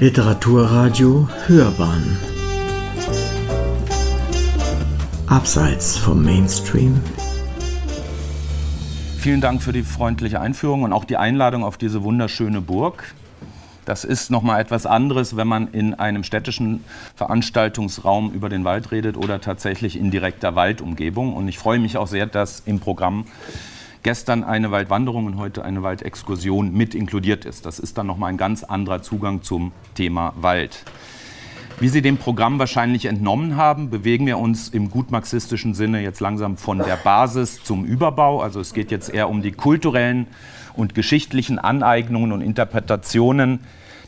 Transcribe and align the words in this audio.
Literaturradio 0.00 1.28
Hörbahn 1.48 2.16
Abseits 5.26 5.96
vom 5.98 6.24
Mainstream 6.24 7.00
Vielen 9.18 9.40
Dank 9.40 9.60
für 9.60 9.72
die 9.72 9.82
freundliche 9.82 10.40
Einführung 10.40 10.84
und 10.84 10.92
auch 10.92 11.04
die 11.04 11.16
Einladung 11.16 11.64
auf 11.64 11.78
diese 11.78 12.04
wunderschöne 12.04 12.60
Burg. 12.60 13.12
Das 13.86 14.04
ist 14.04 14.30
nochmal 14.30 14.60
etwas 14.60 14.86
anderes, 14.86 15.36
wenn 15.36 15.48
man 15.48 15.66
in 15.72 15.94
einem 15.94 16.22
städtischen 16.22 16.84
Veranstaltungsraum 17.16 18.30
über 18.30 18.48
den 18.48 18.62
Wald 18.62 18.92
redet 18.92 19.16
oder 19.16 19.40
tatsächlich 19.40 19.98
in 19.98 20.12
direkter 20.12 20.54
Waldumgebung. 20.54 21.34
Und 21.34 21.48
ich 21.48 21.58
freue 21.58 21.80
mich 21.80 21.96
auch 21.96 22.06
sehr, 22.06 22.26
dass 22.26 22.60
im 22.60 22.78
Programm 22.78 23.26
gestern 24.02 24.44
eine 24.44 24.70
Waldwanderung 24.70 25.26
und 25.26 25.36
heute 25.36 25.64
eine 25.64 25.82
Waldexkursion 25.82 26.72
mit 26.72 26.94
inkludiert 26.94 27.44
ist. 27.44 27.66
Das 27.66 27.78
ist 27.78 27.98
dann 27.98 28.06
nochmal 28.06 28.30
ein 28.30 28.36
ganz 28.36 28.64
anderer 28.64 29.02
Zugang 29.02 29.42
zum 29.42 29.72
Thema 29.94 30.32
Wald. 30.36 30.84
Wie 31.80 31.88
Sie 31.88 32.02
dem 32.02 32.16
Programm 32.16 32.58
wahrscheinlich 32.58 33.04
entnommen 33.04 33.56
haben, 33.56 33.88
bewegen 33.88 34.26
wir 34.26 34.38
uns 34.38 34.68
im 34.68 34.90
gut 34.90 35.12
marxistischen 35.12 35.74
Sinne 35.74 36.02
jetzt 36.02 36.18
langsam 36.18 36.56
von 36.56 36.78
der 36.78 36.96
Basis 36.96 37.62
zum 37.62 37.84
Überbau. 37.84 38.42
Also 38.42 38.58
es 38.58 38.74
geht 38.74 38.90
jetzt 38.90 39.14
eher 39.14 39.28
um 39.28 39.42
die 39.42 39.52
kulturellen 39.52 40.26
und 40.74 40.96
geschichtlichen 40.96 41.60
Aneignungen 41.60 42.32
und 42.32 42.40
Interpretationen 42.40 43.60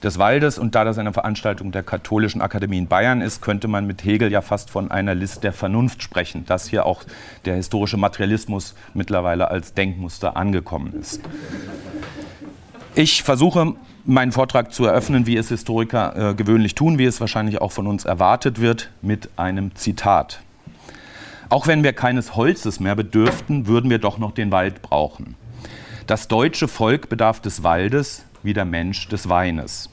des 0.03 0.19
Waldes. 0.19 0.59
Und 0.59 0.75
da 0.75 0.85
das 0.85 0.99
eine 0.99 1.13
Veranstaltung 1.13 1.73
der 1.73 1.83
Katholischen 1.83 2.41
Akademie 2.41 2.79
in 2.79 2.87
Bayern 2.87 3.21
ist, 3.21 3.43
könnte 3.43 3.69
man 3.69 3.87
mit 3.87 4.05
Hegel 4.05 4.31
ja 4.31 4.41
fast 4.43 4.71
von 4.71 4.91
einer 4.91 5.15
List 5.15 5.45
der 5.45 5.53
Vernunft 5.53 6.03
sprechen, 6.03 6.45
dass 6.47 6.69
hier 6.69 6.87
auch 6.87 7.05
der 7.45 7.57
historische 7.57 7.97
Materialismus 7.97 8.75
mittlerweile 8.95 9.51
als 9.51 9.75
Denkmuster 9.75 10.37
angekommen 10.37 10.95
ist. 11.01 11.21
Ich 12.95 13.23
versuche 13.23 13.75
meinen 14.05 14.33
Vortrag 14.33 14.73
zu 14.73 14.85
eröffnen, 14.85 15.27
wie 15.27 15.37
es 15.37 15.49
Historiker 15.49 16.31
äh, 16.31 16.35
gewöhnlich 16.35 16.75
tun, 16.75 16.99
wie 16.99 17.05
es 17.05 17.21
wahrscheinlich 17.21 17.61
auch 17.61 17.73
von 17.73 17.87
uns 17.87 18.05
erwartet 18.05 18.61
wird, 18.61 18.91
mit 19.03 19.31
einem 19.37 19.75
Zitat. 19.75 20.41
Auch 21.51 21.67
wenn 21.67 21.85
wir 21.85 21.93
keines 21.93 22.37
Holzes 22.37 22.81
mehr 22.81 22.95
bedürften, 22.95 23.67
würden 23.67 23.91
wir 23.91 23.99
doch 23.99 24.19
noch 24.19 24.33
den 24.33 24.51
Wald 24.53 24.83
brauchen. 24.83 25.35
Das 26.07 26.29
deutsche 26.29 26.69
Volk 26.69 27.09
bedarf 27.09 27.41
des 27.41 27.63
Waldes 27.63 28.25
wie 28.43 28.53
der 28.53 28.65
Mensch 28.65 29.09
des 29.09 29.29
Weines. 29.29 29.91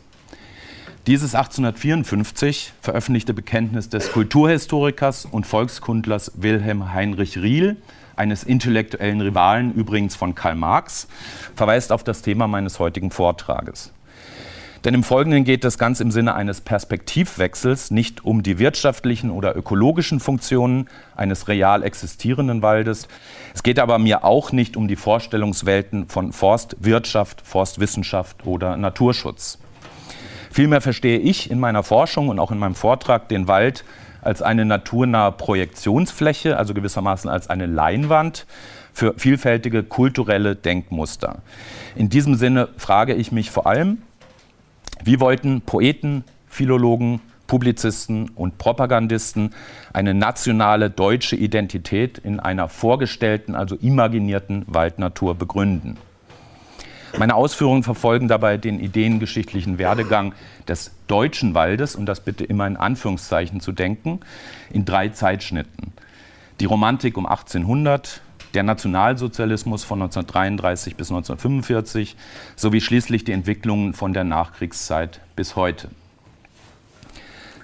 Dieses 1.07 1.35
1854 1.35 2.73
veröffentlichte 2.81 3.33
Bekenntnis 3.33 3.87
des 3.87 4.11
Kulturhistorikers 4.11 5.25
und 5.25 5.47
Volkskundlers 5.47 6.33
Wilhelm 6.35 6.93
Heinrich 6.93 7.37
Riehl, 7.37 7.77
eines 8.17 8.43
intellektuellen 8.43 9.21
Rivalen 9.21 9.73
übrigens 9.73 10.15
von 10.15 10.35
Karl 10.35 10.55
Marx, 10.55 11.07
verweist 11.55 11.91
auf 11.91 12.03
das 12.03 12.23
Thema 12.23 12.47
meines 12.47 12.79
heutigen 12.79 13.11
Vortrages. 13.11 13.93
Denn 14.83 14.93
im 14.93 15.03
Folgenden 15.03 15.43
geht 15.43 15.65
es 15.65 15.77
ganz 15.77 15.99
im 15.99 16.11
Sinne 16.11 16.35
eines 16.35 16.61
Perspektivwechsels 16.61 17.91
nicht 17.91 18.23
um 18.23 18.43
die 18.43 18.59
wirtschaftlichen 18.59 19.31
oder 19.31 19.55
ökologischen 19.55 20.19
Funktionen 20.19 20.87
eines 21.15 21.47
real 21.47 21.83
existierenden 21.83 22.61
Waldes. 22.61 23.07
Es 23.53 23.63
geht 23.63 23.79
aber 23.79 23.97
mir 23.97 24.23
auch 24.23 24.51
nicht 24.51 24.77
um 24.77 24.87
die 24.87 24.95
Vorstellungswelten 24.95 26.07
von 26.07 26.31
Forstwirtschaft, 26.31 27.41
Forstwissenschaft 27.45 28.45
oder 28.45 28.77
Naturschutz. 28.77 29.59
Vielmehr 30.51 30.81
verstehe 30.81 31.19
ich 31.19 31.51
in 31.51 31.59
meiner 31.59 31.83
Forschung 31.83 32.29
und 32.29 32.39
auch 32.39 32.51
in 32.51 32.59
meinem 32.59 32.75
Vortrag 32.75 33.29
den 33.29 33.47
Wald 33.47 33.83
als 34.21 34.41
eine 34.41 34.65
naturnahe 34.65 35.31
Projektionsfläche, 35.31 36.57
also 36.57 36.73
gewissermaßen 36.73 37.29
als 37.29 37.49
eine 37.49 37.65
Leinwand 37.65 38.45
für 38.91 39.13
vielfältige 39.17 39.83
kulturelle 39.83 40.55
Denkmuster. 40.55 41.43
In 41.95 42.09
diesem 42.09 42.35
Sinne 42.35 42.69
frage 42.77 43.13
ich 43.13 43.31
mich 43.31 43.51
vor 43.51 43.67
allem, 43.67 44.01
wie 45.03 45.19
wollten 45.19 45.61
Poeten, 45.61 46.23
Philologen, 46.47 47.21
Publizisten 47.47 48.29
und 48.29 48.57
Propagandisten 48.57 49.53
eine 49.93 50.13
nationale 50.13 50.89
deutsche 50.89 51.35
Identität 51.35 52.17
in 52.17 52.39
einer 52.39 52.67
vorgestellten, 52.69 53.55
also 53.55 53.75
imaginierten 53.75 54.65
Waldnatur 54.67 55.35
begründen. 55.35 55.97
Meine 57.17 57.35
Ausführungen 57.35 57.83
verfolgen 57.83 58.27
dabei 58.27 58.57
den 58.57 58.79
ideengeschichtlichen 58.79 59.77
Werdegang 59.77 60.33
des 60.67 60.91
deutschen 61.07 61.53
Waldes, 61.53 61.95
und 61.95 62.05
das 62.05 62.19
bitte 62.19 62.43
immer 62.43 62.67
in 62.67 62.75
Anführungszeichen 62.75 63.61
zu 63.61 63.71
denken, 63.71 64.19
in 64.69 64.83
drei 64.83 65.09
Zeitschnitten. 65.09 65.93
Die 66.59 66.65
Romantik 66.65 67.17
um 67.17 67.25
1800, 67.25 68.21
der 68.53 68.63
Nationalsozialismus 68.63 69.83
von 69.83 70.01
1933 70.01 70.95
bis 70.95 71.09
1945 71.09 72.15
sowie 72.55 72.81
schließlich 72.81 73.23
die 73.23 73.31
Entwicklungen 73.31 73.93
von 73.93 74.13
der 74.13 74.23
Nachkriegszeit 74.23 75.21
bis 75.35 75.55
heute. 75.55 75.89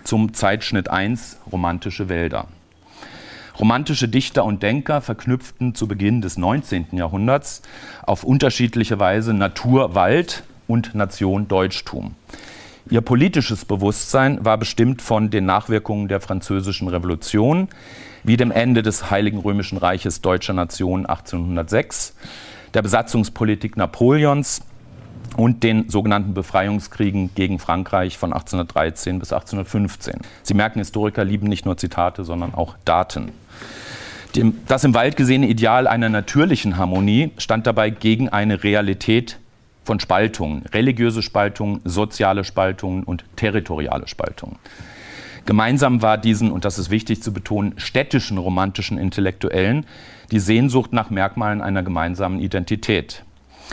Zum 0.04 0.34
Zeitschnitt 0.34 0.90
1 0.90 1.38
Romantische 1.52 2.10
Wälder. 2.10 2.48
Romantische 3.60 4.08
Dichter 4.08 4.46
und 4.46 4.64
Denker 4.64 5.02
verknüpften 5.02 5.76
zu 5.76 5.88
Beginn 5.88 6.22
des 6.22 6.38
19. 6.38 6.88
Jahrhunderts 6.94 7.62
auf 8.02 8.24
unterschiedliche 8.24 9.00
Weise 9.00 9.34
Natur, 9.34 9.94
Wald 9.96 10.44
und 10.68 10.96
Nation 10.96 11.48
Deutschtum. 11.48 12.16
Ihr 12.90 13.02
politisches 13.02 13.64
Bewusstsein 13.64 14.44
war 14.44 14.58
bestimmt 14.58 15.02
von 15.02 15.30
den 15.30 15.46
Nachwirkungen 15.46 16.08
der 16.08 16.20
Französischen 16.20 16.88
Revolution, 16.90 17.70
wie 18.24 18.38
dem 18.38 18.52
Ende 18.52 18.82
des 18.82 19.12
Heiligen 19.12 19.40
Römischen 19.40 19.78
Reiches 19.78 20.22
deutscher 20.22 20.54
Nation 20.54 21.06
1806, 21.06 22.16
der 22.74 22.82
Besatzungspolitik 22.82 23.78
Napoleons 23.78 24.62
und 25.38 25.64
den 25.64 25.90
sogenannten 25.90 26.34
Befreiungskriegen 26.34 27.34
gegen 27.36 27.60
Frankreich 27.60 28.18
von 28.18 28.34
1813 28.34 29.20
bis 29.20 29.34
1815. 29.34 30.20
Sie 30.44 30.54
merken, 30.54 30.80
Historiker 30.80 31.24
lieben 31.24 31.48
nicht 31.48 31.66
nur 31.66 31.78
Zitate, 31.78 32.24
sondern 32.24 32.54
auch 32.54 32.76
Daten. 32.86 33.32
Das 34.68 34.84
im 34.84 34.96
Wald 34.96 35.16
gesehene 35.16 35.48
Ideal 35.48 35.88
einer 35.88 36.10
natürlichen 36.10 36.78
Harmonie 36.78 37.32
stand 37.38 37.68
dabei 37.68 37.92
gegen 37.92 38.30
eine 38.30 38.64
Realität 38.64 39.38
von 39.84 40.00
Spaltungen, 40.00 40.66
religiöse 40.74 41.22
Spaltungen, 41.22 41.82
soziale 41.84 42.44
Spaltungen 42.44 43.04
und 43.04 43.26
territoriale 43.36 44.08
Spaltungen. 44.08 44.58
Gemeinsam 45.46 46.02
war 46.02 46.18
diesen, 46.18 46.52
und 46.52 46.64
das 46.64 46.80
ist 46.80 46.90
wichtig 46.90 47.22
zu 47.22 47.34
betonen, 47.34 47.74
städtischen 47.78 48.38
romantischen 48.38 48.98
Intellektuellen 48.98 49.86
die 50.32 50.40
Sehnsucht 50.40 50.94
nach 50.94 51.10
Merkmalen 51.10 51.62
einer 51.62 51.84
gemeinsamen 51.84 52.40
Identität 52.40 53.24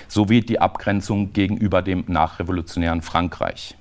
sowie 0.09 0.41
die 0.41 0.61
Abgrenzung 0.61 1.33
gegenüber 1.33 1.83
dem 1.83 2.05
nachrevolutionären 2.07 3.03
Frankreich. 3.03 3.77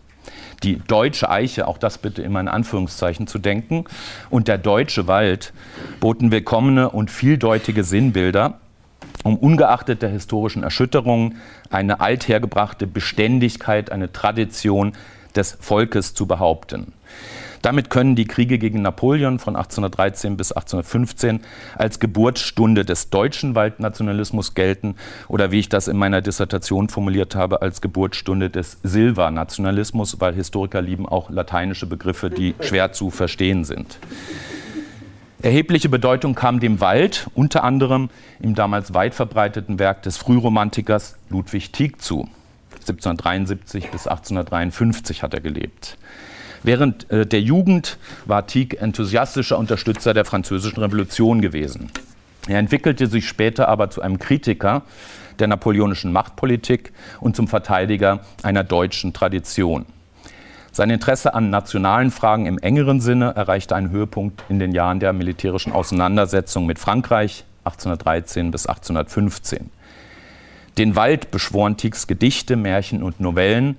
Die 0.64 0.80
deutsche 0.80 1.30
Eiche, 1.30 1.68
auch 1.68 1.78
das 1.78 1.98
bitte 1.98 2.22
immer 2.22 2.40
in 2.40 2.48
Anführungszeichen 2.48 3.28
zu 3.28 3.40
denken, 3.40 3.86
und 4.30 4.48
der 4.48 4.58
deutsche 4.58 5.08
Wald 5.08 5.54
boten 6.00 6.32
willkommene 6.32 6.90
und 6.90 7.10
vieldeutige 7.10 7.84
Sinnbilder, 7.84 8.60
um 9.24 9.38
ungeachtet 9.38 10.02
der 10.02 10.10
historischen 10.10 10.64
Erschütterungen 10.64 11.38
eine 11.70 12.00
althergebrachte 12.02 12.88
Beständigkeit, 12.88 13.92
eine 13.92 14.12
Tradition 14.12 14.94
des 15.36 15.58
Volkes 15.60 16.14
zu 16.14 16.26
behaupten. 16.26 16.94
Damit 17.62 17.90
können 17.90 18.16
die 18.16 18.25
Kriege 18.25 18.58
gegen 18.58 18.81
Napoleon 18.81 19.40
von 19.40 19.56
1813 19.56 20.38
bis 20.38 20.52
1815 20.52 21.42
als 21.78 22.00
Geburtsstunde 22.00 22.86
des 22.86 23.09
deutschen 23.09 23.56
Waldnationalismus 23.56 24.53
gelten 24.53 24.96
oder 25.28 25.52
wie 25.52 25.59
ich 25.59 25.69
das 25.69 25.88
in 25.88 25.98
meiner 25.98 26.22
Dissertation 26.22 26.90
formuliert 26.90 27.36
habe, 27.36 27.62
als 27.62 27.81
Geburtsstunde 27.81 28.50
des 28.50 28.78
Silva-Nationalismus, 28.84 30.19
weil 30.22 30.34
Historiker 30.34 30.81
lieben 30.81 31.08
auch 31.08 31.30
lateinische 31.30 31.86
Begriffe, 31.86 32.30
die 32.30 32.56
schwer 32.62 32.94
zu 32.94 33.09
verstehen 33.09 33.66
sind. 33.66 34.00
Erhebliche 35.42 35.88
Bedeutung 35.88 36.36
kam 36.36 36.59
dem 36.59 36.81
Wald 36.81 37.30
unter 37.34 37.64
anderem 37.64 38.09
im 38.42 38.56
damals 38.56 38.94
weit 38.94 39.16
verbreiteten 39.16 39.80
Werk 39.80 40.02
des 40.03 40.18
Frühromantikers 40.18 41.16
Ludwig 41.30 41.72
Tieck 41.72 42.01
zu. 42.01 42.28
1773 42.74 43.89
bis 43.89 44.07
1853 44.07 45.24
hat 45.24 45.34
er 45.34 45.39
gelebt. 45.39 45.98
Während 46.64 47.10
äh, 47.12 47.26
der 47.26 47.42
Jugend 47.42 47.98
war 48.26 48.48
Tieck 48.48 48.82
enthusiastischer 48.82 49.58
Unterstützer 49.58 50.14
der 50.14 50.26
Französischen 50.26 50.80
Revolution 50.80 51.42
gewesen. 51.42 51.92
Er 52.48 52.60
entwickelte 52.60 53.08
sich 53.08 53.28
später 53.28 53.68
aber 53.68 53.90
zu 53.90 54.02
einem 54.02 54.20
Kritiker 54.20 54.84
der 55.40 55.48
napoleonischen 55.48 56.12
Machtpolitik 56.12 56.92
und 57.20 57.36
zum 57.36 57.48
Verteidiger 57.48 58.22
einer 58.44 58.64
deutschen 58.64 59.14
Tradition. 59.14 59.86
Sein 60.72 60.90
Interesse 60.90 61.34
an 61.34 61.50
nationalen 61.50 62.12
Fragen 62.12 62.46
im 62.46 62.60
engeren 62.60 63.02
Sinne 63.02 63.34
erreichte 63.36 63.76
einen 63.76 63.90
Höhepunkt 63.90 64.44
in 64.50 64.60
den 64.60 64.72
Jahren 64.72 65.00
der 65.00 65.14
militärischen 65.14 65.74
Auseinandersetzung 65.74 66.66
mit 66.66 66.80
Frankreich 66.80 67.44
1813 67.66 68.52
bis 68.52 68.66
1815. 68.68 69.70
Den 70.78 70.96
Wald 70.96 71.32
beschworen 71.32 71.76
Tiecks 71.76 72.08
Gedichte, 72.08 72.56
Märchen 72.56 73.04
und 73.04 73.20
Novellen, 73.20 73.78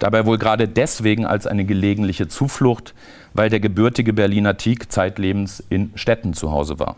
Dabei 0.00 0.24
wohl 0.24 0.38
gerade 0.38 0.66
deswegen 0.66 1.26
als 1.26 1.46
eine 1.46 1.64
gelegentliche 1.64 2.26
Zuflucht, 2.26 2.94
weil 3.34 3.50
der 3.50 3.60
gebürtige 3.60 4.14
Berliner 4.14 4.56
Tieck 4.56 4.90
zeitlebens 4.90 5.62
in 5.68 5.92
Städten 5.94 6.32
zu 6.32 6.50
Hause 6.50 6.78
war. 6.78 6.96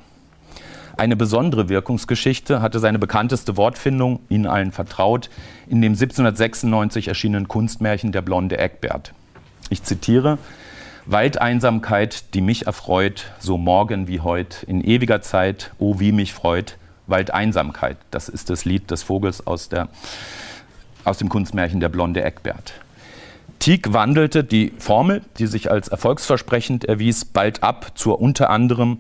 Eine 0.97 1.17
besondere 1.17 1.69
Wirkungsgeschichte 1.69 2.63
hatte 2.63 2.79
seine 2.79 3.01
bekannteste 3.01 3.57
Wortfindung, 3.57 4.21
Ihnen 4.29 4.47
allen 4.47 4.71
vertraut, 4.71 5.31
in 5.67 5.83
dem 5.83 5.93
1796 5.93 7.09
erschienenen 7.09 7.49
Kunstmärchen 7.49 8.13
Der 8.13 8.23
blonde 8.23 8.59
Eckbert. 8.59 9.13
Ich 9.69 9.83
zitiere, 9.83 10.39
Waldeinsamkeit, 11.05 12.35
die 12.35 12.41
mich 12.41 12.67
erfreut, 12.67 13.33
so 13.41 13.59
morgen 13.59 14.07
wie 14.07 14.21
heut, 14.21 14.63
in 14.63 14.81
ewiger 14.81 15.23
Zeit, 15.23 15.73
oh 15.81 15.99
wie 15.99 16.13
mich 16.13 16.33
freut, 16.33 16.79
Waldeinsamkeit. 17.09 17.97
Das 18.13 18.29
ist 18.29 18.49
das 18.49 18.65
Lied 18.65 18.93
des 18.93 19.03
Vogels 19.03 19.45
aus, 19.45 19.69
der, 19.69 19.89
aus 21.03 21.19
dem 21.19 21.29
Kunstmärchen 21.29 21.81
Der 21.81 21.89
blonde 21.89 22.23
Eckbert. 22.23 22.75
Tieck 23.63 23.93
wandelte 23.93 24.43
die 24.43 24.73
Formel, 24.81 25.23
die 25.39 25.47
sich 25.47 25.71
als 25.71 25.87
erfolgsversprechend 25.87 26.85
erwies, 26.85 27.25
bald 27.25 27.63
ab 27.63 27.93
zur 27.95 28.21
unter 28.21 28.51
anderem, 28.51 28.99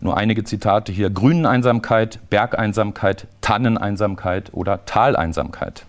nur 0.00 0.16
einige 0.16 0.44
Zitate 0.44 0.92
hier, 0.92 1.10
Grüneneinsamkeit, 1.10 2.20
Bergeinsamkeit, 2.30 3.26
Tanneneinsamkeit 3.40 4.54
oder 4.54 4.84
Taleinsamkeit. 4.84 5.84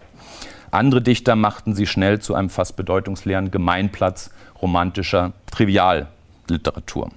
Andere 0.72 1.04
Dichter 1.04 1.36
machten 1.36 1.76
sie 1.76 1.86
schnell 1.86 2.18
zu 2.18 2.34
einem 2.34 2.50
fast 2.50 2.76
bedeutungsleeren 2.76 3.52
Gemeinplatz 3.52 4.32
romantischer 4.60 5.34
Trivialliteratur. 5.52 7.12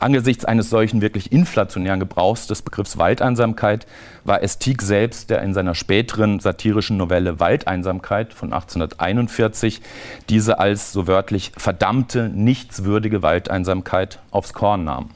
Angesichts 0.00 0.46
eines 0.46 0.70
solchen 0.70 1.02
wirklich 1.02 1.30
inflationären 1.30 2.00
Gebrauchs 2.00 2.46
des 2.46 2.62
Begriffs 2.62 2.96
Waldeinsamkeit 2.96 3.86
war 4.24 4.42
Estig 4.42 4.80
selbst, 4.80 5.28
der 5.28 5.42
in 5.42 5.52
seiner 5.52 5.74
späteren 5.74 6.40
satirischen 6.40 6.96
Novelle 6.96 7.38
Waldeinsamkeit 7.38 8.32
von 8.32 8.54
1841 8.54 9.82
diese 10.30 10.58
als 10.58 10.92
so 10.92 11.06
wörtlich 11.06 11.52
verdammte, 11.54 12.30
nichtswürdige 12.30 13.22
Waldeinsamkeit 13.22 14.20
aufs 14.30 14.54
Korn 14.54 14.84
nahm. 14.84 15.10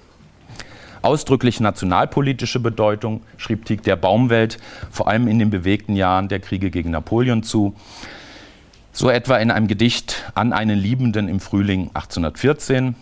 Ausdrücklich 1.00 1.60
nationalpolitische 1.60 2.60
Bedeutung 2.60 3.22
schrieb 3.38 3.64
Tieck 3.64 3.82
der 3.84 3.96
Baumwelt 3.96 4.58
vor 4.90 5.08
allem 5.08 5.28
in 5.28 5.38
den 5.38 5.48
bewegten 5.48 5.96
Jahren 5.96 6.28
der 6.28 6.40
Kriege 6.40 6.70
gegen 6.70 6.90
Napoleon 6.90 7.42
zu. 7.42 7.75
So 8.92 9.08
etwa 9.08 9.38
in 9.38 9.50
einem 9.50 9.66
Gedicht 9.66 10.31
an 10.34 10.52
einen 10.52 10.78
Liebenden 10.78 11.28
im 11.28 11.40
Frühling 11.40 11.90
1814, 11.94 12.94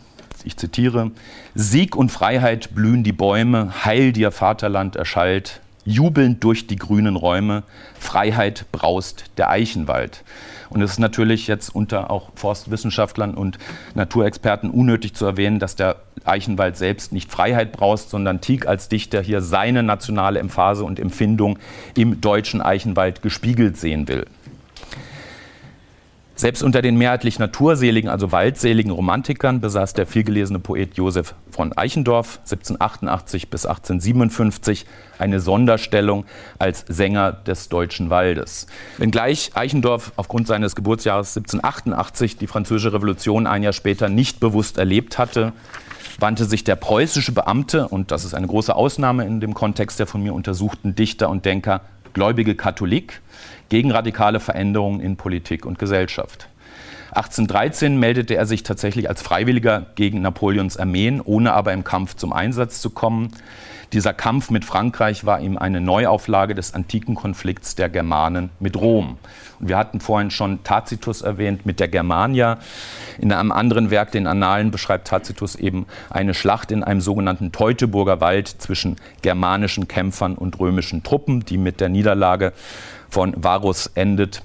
ich 0.44 0.56
zitiere, 0.56 1.11
Sieg 1.55 1.97
und 1.97 2.11
Freiheit 2.11 2.75
blühen 2.75 3.05
die 3.05 3.12
Bäume, 3.12 3.85
Heil 3.85 4.12
dir 4.12 4.31
Vaterland 4.31 4.97
erschallt, 4.97 5.61
jubelnd 5.85 6.43
durch 6.44 6.67
die 6.67 6.77
grünen 6.77 7.17
Räume, 7.17 7.65
Freiheit 7.99 8.67
braust 8.73 9.25
der 9.37 9.50
Eichenwald. 9.50 10.23
Und 10.71 10.81
es 10.81 10.93
ist 10.93 10.99
natürlich 10.99 11.49
jetzt 11.49 11.75
unter 11.75 12.11
auch 12.11 12.31
Forstwissenschaftlern 12.35 13.35
und 13.35 13.59
Naturexperten 13.94 14.71
unnötig 14.71 15.15
zu 15.15 15.27
erwähnen, 15.27 15.59
dass 15.59 15.77
der 15.77 15.97
Eichenwald 16.25 16.77
selbst 16.77 17.12
nicht 17.12 17.31
Freiheit 17.31 17.73
braust, 17.73 18.11
sondern 18.11 18.41
Tieck 18.41 18.67
als 18.67 18.89
Dichter 18.89 19.21
hier 19.21 19.43
seine 19.43 19.83
nationale 19.83 20.39
Emphase 20.39 20.85
und 20.85 20.99
Empfindung 20.99 21.59
im 21.94 22.21
deutschen 22.21 22.62
Eichenwald 22.62 23.23
gespiegelt 23.23 23.77
sehen 23.77 24.09
will. 24.09 24.27
Selbst 26.43 26.65
unter 26.65 26.83
den 26.83 26.97
mehrheitlich 26.97 27.39
naturseligen, 27.39 28.11
also 28.11 28.33
waldseligen 28.33 28.91
Romantikern 28.91 29.61
besaß 29.61 29.93
der 29.93 30.09
vielgelesene 30.09 30.59
Poet 30.59 30.97
Josef 30.97 31.37
von 31.53 31.73
Eichendorff 31.73 32.39
1788 32.39 33.49
bis 33.49 33.65
1857 33.65 34.85
eine 35.21 35.39
Sonderstellung 35.39 36.25
als 36.59 36.85
Sänger 36.89 37.31
des 37.31 37.69
deutschen 37.69 38.11
Waldes. 38.11 38.67
Wenngleich 38.99 39.53
Eichendorff 39.55 40.11
aufgrund 40.17 40.49
seines 40.49 40.75
Geburtsjahres 40.75 41.37
1788 41.37 42.39
die 42.39 42.49
französische 42.49 42.93
Revolution 42.93 43.47
ein 43.47 43.62
Jahr 43.62 43.73
später 43.73 44.09
nicht 44.09 44.41
bewusst 44.41 44.79
erlebt 44.79 45.19
hatte, 45.19 45.53
wandte 46.19 46.47
sich 46.47 46.65
der 46.65 46.75
preußische 46.75 47.31
Beamte, 47.31 47.87
und 47.87 48.11
das 48.11 48.25
ist 48.25 48.35
eine 48.35 48.49
große 48.49 48.75
Ausnahme 48.75 49.27
in 49.27 49.39
dem 49.39 49.55
Kontext 49.55 50.00
der 50.00 50.09
von 50.09 50.21
mir 50.21 50.35
untersuchten 50.35 50.97
Dichter 50.97 51.31
und 51.31 51.44
Denker, 51.44 51.83
gläubige 52.15 52.56
Katholik, 52.56 53.21
gegen 53.73 53.91
radikale 53.91 54.39
Veränderungen 54.39 55.01
in 55.01 55.17
Politik 55.17 55.65
und 55.65 55.79
Gesellschaft. 55.79 56.47
1813 57.13 57.99
meldete 57.99 58.37
er 58.37 58.45
sich 58.45 58.65
tatsächlich 58.65 59.09
als 59.09 59.23
Freiwilliger 59.23 59.87
gegen 59.95 60.21
Napoleons 60.21 60.77
Armeen, 60.77 61.23
ohne 61.23 61.55
aber 61.55 61.73
im 61.73 61.83
Kampf 61.83 62.15
zum 62.15 62.35
Einsatz 62.35 62.83
zu 62.83 62.91
kommen. 62.91 63.31
Dieser 63.95 64.13
Kampf 64.13 64.51
mit 64.51 64.67
Frankreich 64.67 65.25
war 65.25 65.41
ihm 65.41 65.57
eine 65.57 65.81
Neuauflage 65.81 66.55
des 66.55 66.75
antiken 66.75 67.15
Konflikts 67.15 67.75
der 67.75 67.89
Germanen 67.89 68.51
mit 68.61 68.77
Rom. 68.77 69.17
Und 69.59 69.69
wir 69.69 69.79
hatten 69.79 70.01
vorhin 70.01 70.31
schon 70.31 70.65
Tacitus 70.65 71.23
erwähnt 71.23 71.65
mit 71.65 71.81
der 71.81 71.89
Germania. 71.89 72.59
In 73.19 73.33
einem 73.33 73.53
anderen 73.53 73.91
Werk, 73.91 74.13
den 74.13 74.27
Annalen, 74.27 74.71
beschreibt 74.71 75.09
Tacitus 75.09 75.55
eben 75.55 75.87
eine 76.11 76.35
Schlacht 76.35 76.71
in 76.73 76.85
einem 76.85 77.01
sogenannten 77.01 77.53
Teutoburger 77.53 78.21
Wald 78.21 78.49
zwischen 78.49 78.97
germanischen 79.23 79.89
Kämpfern 79.89 80.35
und 80.35 80.61
römischen 80.61 81.03
Truppen, 81.03 81.45
die 81.45 81.57
mit 81.57 81.81
der 81.81 81.89
Niederlage 81.89 82.53
von 83.12 83.35
Varus 83.37 83.88
endet 83.94 84.43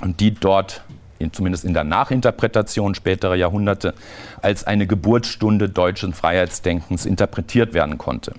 und 0.00 0.20
die 0.20 0.32
dort 0.32 0.82
in, 1.18 1.32
zumindest 1.32 1.64
in 1.64 1.74
der 1.74 1.82
Nachinterpretation 1.82 2.94
späterer 2.94 3.34
Jahrhunderte 3.34 3.92
als 4.40 4.64
eine 4.64 4.86
Geburtsstunde 4.86 5.68
deutschen 5.68 6.14
Freiheitsdenkens 6.14 7.06
interpretiert 7.06 7.74
werden 7.74 7.98
konnte. 7.98 8.34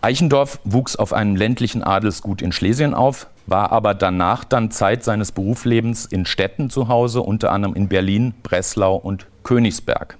Eichendorff 0.00 0.58
wuchs 0.64 0.96
auf 0.96 1.12
einem 1.12 1.36
ländlichen 1.36 1.84
Adelsgut 1.84 2.42
in 2.42 2.52
Schlesien 2.52 2.94
auf, 2.94 3.28
war 3.46 3.70
aber 3.70 3.94
danach 3.94 4.44
dann 4.44 4.72
Zeit 4.72 5.04
seines 5.04 5.30
Berufslebens 5.30 6.04
in 6.04 6.26
Städten 6.26 6.70
zu 6.70 6.88
Hause, 6.88 7.22
unter 7.22 7.52
anderem 7.52 7.76
in 7.76 7.88
Berlin, 7.88 8.34
Breslau 8.42 8.96
und 8.96 9.26
Königsberg. 9.44 10.18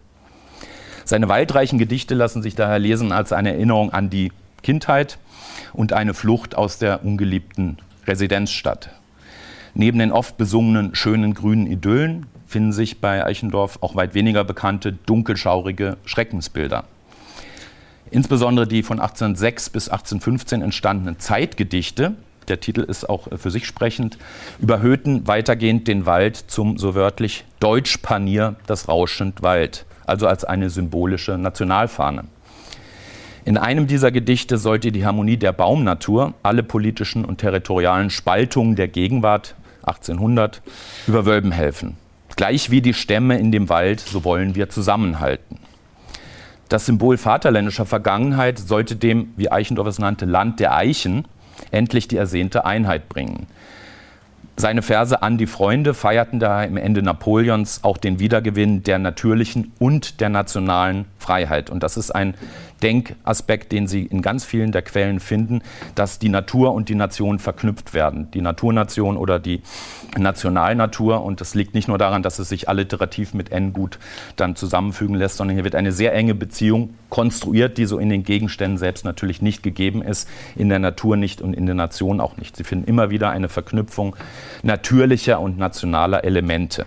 Seine 1.04 1.28
waldreichen 1.28 1.78
Gedichte 1.78 2.14
lassen 2.14 2.42
sich 2.42 2.54
daher 2.54 2.78
lesen 2.78 3.12
als 3.12 3.32
eine 3.32 3.52
Erinnerung 3.52 3.92
an 3.92 4.10
die 4.10 4.30
Kindheit, 4.64 5.18
und 5.72 5.92
eine 5.92 6.14
Flucht 6.14 6.56
aus 6.56 6.78
der 6.78 7.04
ungeliebten 7.04 7.78
Residenzstadt. 8.06 8.90
Neben 9.74 9.98
den 9.98 10.12
oft 10.12 10.36
besungenen 10.36 10.94
schönen 10.94 11.34
grünen 11.34 11.66
Idyllen 11.66 12.26
finden 12.46 12.72
sich 12.72 13.00
bei 13.00 13.24
Eichendorff 13.24 13.78
auch 13.80 13.96
weit 13.96 14.14
weniger 14.14 14.44
bekannte 14.44 14.92
dunkelschaurige 14.92 15.96
Schreckensbilder. 16.04 16.84
Insbesondere 18.10 18.68
die 18.68 18.84
von 18.84 19.00
1806 19.00 19.70
bis 19.70 19.88
1815 19.88 20.62
entstandenen 20.62 21.18
Zeitgedichte, 21.18 22.14
der 22.46 22.60
Titel 22.60 22.82
ist 22.82 23.08
auch 23.08 23.26
für 23.36 23.50
sich 23.50 23.66
sprechend, 23.66 24.18
überhöhten 24.60 25.26
weitergehend 25.26 25.88
den 25.88 26.06
Wald 26.06 26.36
zum 26.36 26.78
so 26.78 26.94
wörtlich 26.94 27.44
Deutschpanier, 27.58 28.54
das 28.66 28.86
rauschend 28.88 29.42
Wald, 29.42 29.86
also 30.06 30.28
als 30.28 30.44
eine 30.44 30.70
symbolische 30.70 31.38
Nationalfahne. 31.38 32.24
In 33.46 33.58
einem 33.58 33.86
dieser 33.86 34.10
Gedichte 34.10 34.56
sollte 34.56 34.90
die 34.90 35.04
Harmonie 35.04 35.36
der 35.36 35.52
Baumnatur 35.52 36.32
alle 36.42 36.62
politischen 36.62 37.26
und 37.26 37.38
territorialen 37.38 38.08
Spaltungen 38.08 38.74
der 38.74 38.88
Gegenwart 38.88 39.54
1800 39.82 40.62
überwölben 41.06 41.52
helfen. 41.52 41.98
Gleich 42.36 42.70
wie 42.70 42.80
die 42.80 42.94
Stämme 42.94 43.38
in 43.38 43.52
dem 43.52 43.68
Wald, 43.68 44.00
so 44.00 44.24
wollen 44.24 44.54
wir 44.54 44.70
zusammenhalten. 44.70 45.58
Das 46.70 46.86
Symbol 46.86 47.18
vaterländischer 47.18 47.84
Vergangenheit 47.84 48.58
sollte 48.58 48.96
dem, 48.96 49.34
wie 49.36 49.52
Eichendorff 49.52 49.88
es 49.88 49.98
nannte, 49.98 50.24
Land 50.24 50.58
der 50.58 50.74
Eichen 50.74 51.28
endlich 51.70 52.08
die 52.08 52.16
ersehnte 52.16 52.64
Einheit 52.64 53.10
bringen. 53.10 53.46
Seine 54.56 54.82
Verse 54.82 55.20
an 55.20 55.36
die 55.36 55.48
Freunde 55.48 55.94
feierten 55.94 56.38
daher 56.38 56.68
im 56.68 56.76
Ende 56.76 57.02
Napoleons 57.02 57.82
auch 57.82 57.98
den 57.98 58.20
Wiedergewinn 58.20 58.84
der 58.84 59.00
natürlichen 59.00 59.72
und 59.80 60.20
der 60.20 60.28
nationalen 60.28 61.06
Freiheit. 61.18 61.70
Und 61.70 61.82
das 61.82 61.96
ist 61.96 62.12
ein 62.12 62.34
Denkaspekt, 62.82 63.72
den 63.72 63.86
Sie 63.86 64.04
in 64.04 64.22
ganz 64.22 64.44
vielen 64.44 64.72
der 64.72 64.82
Quellen 64.82 65.20
finden, 65.20 65.62
dass 65.94 66.18
die 66.18 66.28
Natur 66.28 66.72
und 66.72 66.88
die 66.88 66.94
Nation 66.94 67.38
verknüpft 67.38 67.94
werden. 67.94 68.30
Die 68.32 68.40
Naturnation 68.40 69.16
oder 69.16 69.38
die 69.38 69.62
Nationalnatur. 70.16 71.22
Und 71.22 71.40
das 71.40 71.54
liegt 71.54 71.74
nicht 71.74 71.88
nur 71.88 71.98
daran, 71.98 72.22
dass 72.22 72.38
es 72.38 72.48
sich 72.48 72.68
alliterativ 72.68 73.34
mit 73.34 73.52
N 73.52 73.72
gut 73.72 73.98
dann 74.36 74.56
zusammenfügen 74.56 75.14
lässt, 75.14 75.36
sondern 75.36 75.56
hier 75.56 75.64
wird 75.64 75.74
eine 75.74 75.92
sehr 75.92 76.14
enge 76.14 76.34
Beziehung 76.34 76.94
konstruiert, 77.08 77.78
die 77.78 77.86
so 77.86 77.98
in 77.98 78.08
den 78.08 78.24
Gegenständen 78.24 78.78
selbst 78.78 79.04
natürlich 79.04 79.40
nicht 79.40 79.62
gegeben 79.62 80.02
ist, 80.02 80.28
in 80.56 80.68
der 80.68 80.78
Natur 80.78 81.16
nicht 81.16 81.40
und 81.40 81.54
in 81.54 81.66
der 81.66 81.74
Nation 81.74 82.20
auch 82.20 82.36
nicht. 82.36 82.56
Sie 82.56 82.64
finden 82.64 82.88
immer 82.88 83.10
wieder 83.10 83.30
eine 83.30 83.48
Verknüpfung 83.48 84.16
natürlicher 84.62 85.40
und 85.40 85.58
nationaler 85.58 86.24
Elemente. 86.24 86.86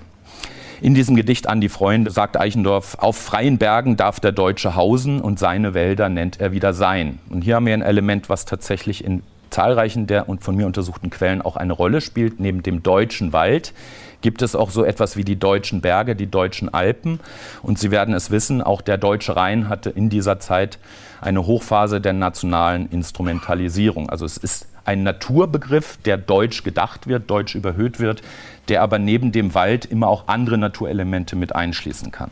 In 0.80 0.94
diesem 0.94 1.16
Gedicht 1.16 1.50
an 1.50 1.60
die 1.60 1.70
Freunde 1.70 2.12
sagt 2.12 2.38
Eichendorff, 2.38 2.98
auf 3.00 3.18
freien 3.18 3.58
Bergen 3.58 3.98
darf 3.98 4.20
der 4.20 4.32
Deutsche 4.32 4.76
hausen 4.76 5.22
und 5.22 5.40
seine 5.40 5.74
Wälder 5.74 6.08
nennt 6.08 6.40
er 6.40 6.52
wieder 6.52 6.74
sein. 6.74 7.18
Und 7.30 7.42
hier 7.42 7.56
haben 7.56 7.66
wir 7.66 7.74
ein 7.74 7.82
Element, 7.82 8.30
was 8.30 8.46
tatsächlich 8.46 9.04
in 9.04 9.24
zahlreichen 9.50 10.06
der 10.06 10.30
und 10.30 10.44
von 10.44 10.56
mir 10.56 10.68
untersuchten 10.68 11.10
Quellen 11.10 11.42
auch 11.42 11.56
eine 11.56 11.74
Rolle 11.74 12.00
spielt. 12.02 12.40
Neben 12.40 12.62
dem 12.62 12.84
deutschen 12.84 13.34
Wald 13.34 13.74
gibt 14.22 14.44
es 14.44 14.56
auch 14.56 14.70
so 14.70 14.84
etwas 14.84 15.18
wie 15.18 15.24
die 15.24 15.40
deutschen 15.40 15.82
Berge, 15.82 16.16
die 16.16 16.30
deutschen 16.30 16.72
Alpen. 16.72 17.20
Und 17.64 17.80
Sie 17.80 17.90
werden 17.90 18.14
es 18.14 18.30
wissen, 18.30 18.62
auch 18.62 18.82
der 18.82 19.00
deutsche 19.00 19.36
Rhein 19.36 19.70
hatte 19.70 19.90
in 19.90 20.10
dieser 20.10 20.40
Zeit 20.40 20.78
eine 21.22 21.48
Hochphase 21.48 22.02
der 22.02 22.14
nationalen 22.14 22.88
Instrumentalisierung. 22.92 24.12
Also 24.12 24.26
es 24.26 24.38
ist 24.38 24.68
ein 24.86 25.04
Naturbegriff, 25.04 25.98
der 26.06 26.18
deutsch 26.18 26.64
gedacht 26.64 27.08
wird, 27.08 27.30
deutsch 27.30 27.56
überhöht 27.56 28.00
wird, 28.00 28.22
der 28.70 28.82
aber 28.82 29.00
neben 29.00 29.32
dem 29.32 29.54
Wald 29.54 29.86
immer 29.86 30.08
auch 30.08 30.28
andere 30.28 30.58
Naturelemente 30.58 31.36
mit 31.36 31.56
einschließen 31.56 32.12
kann. 32.12 32.32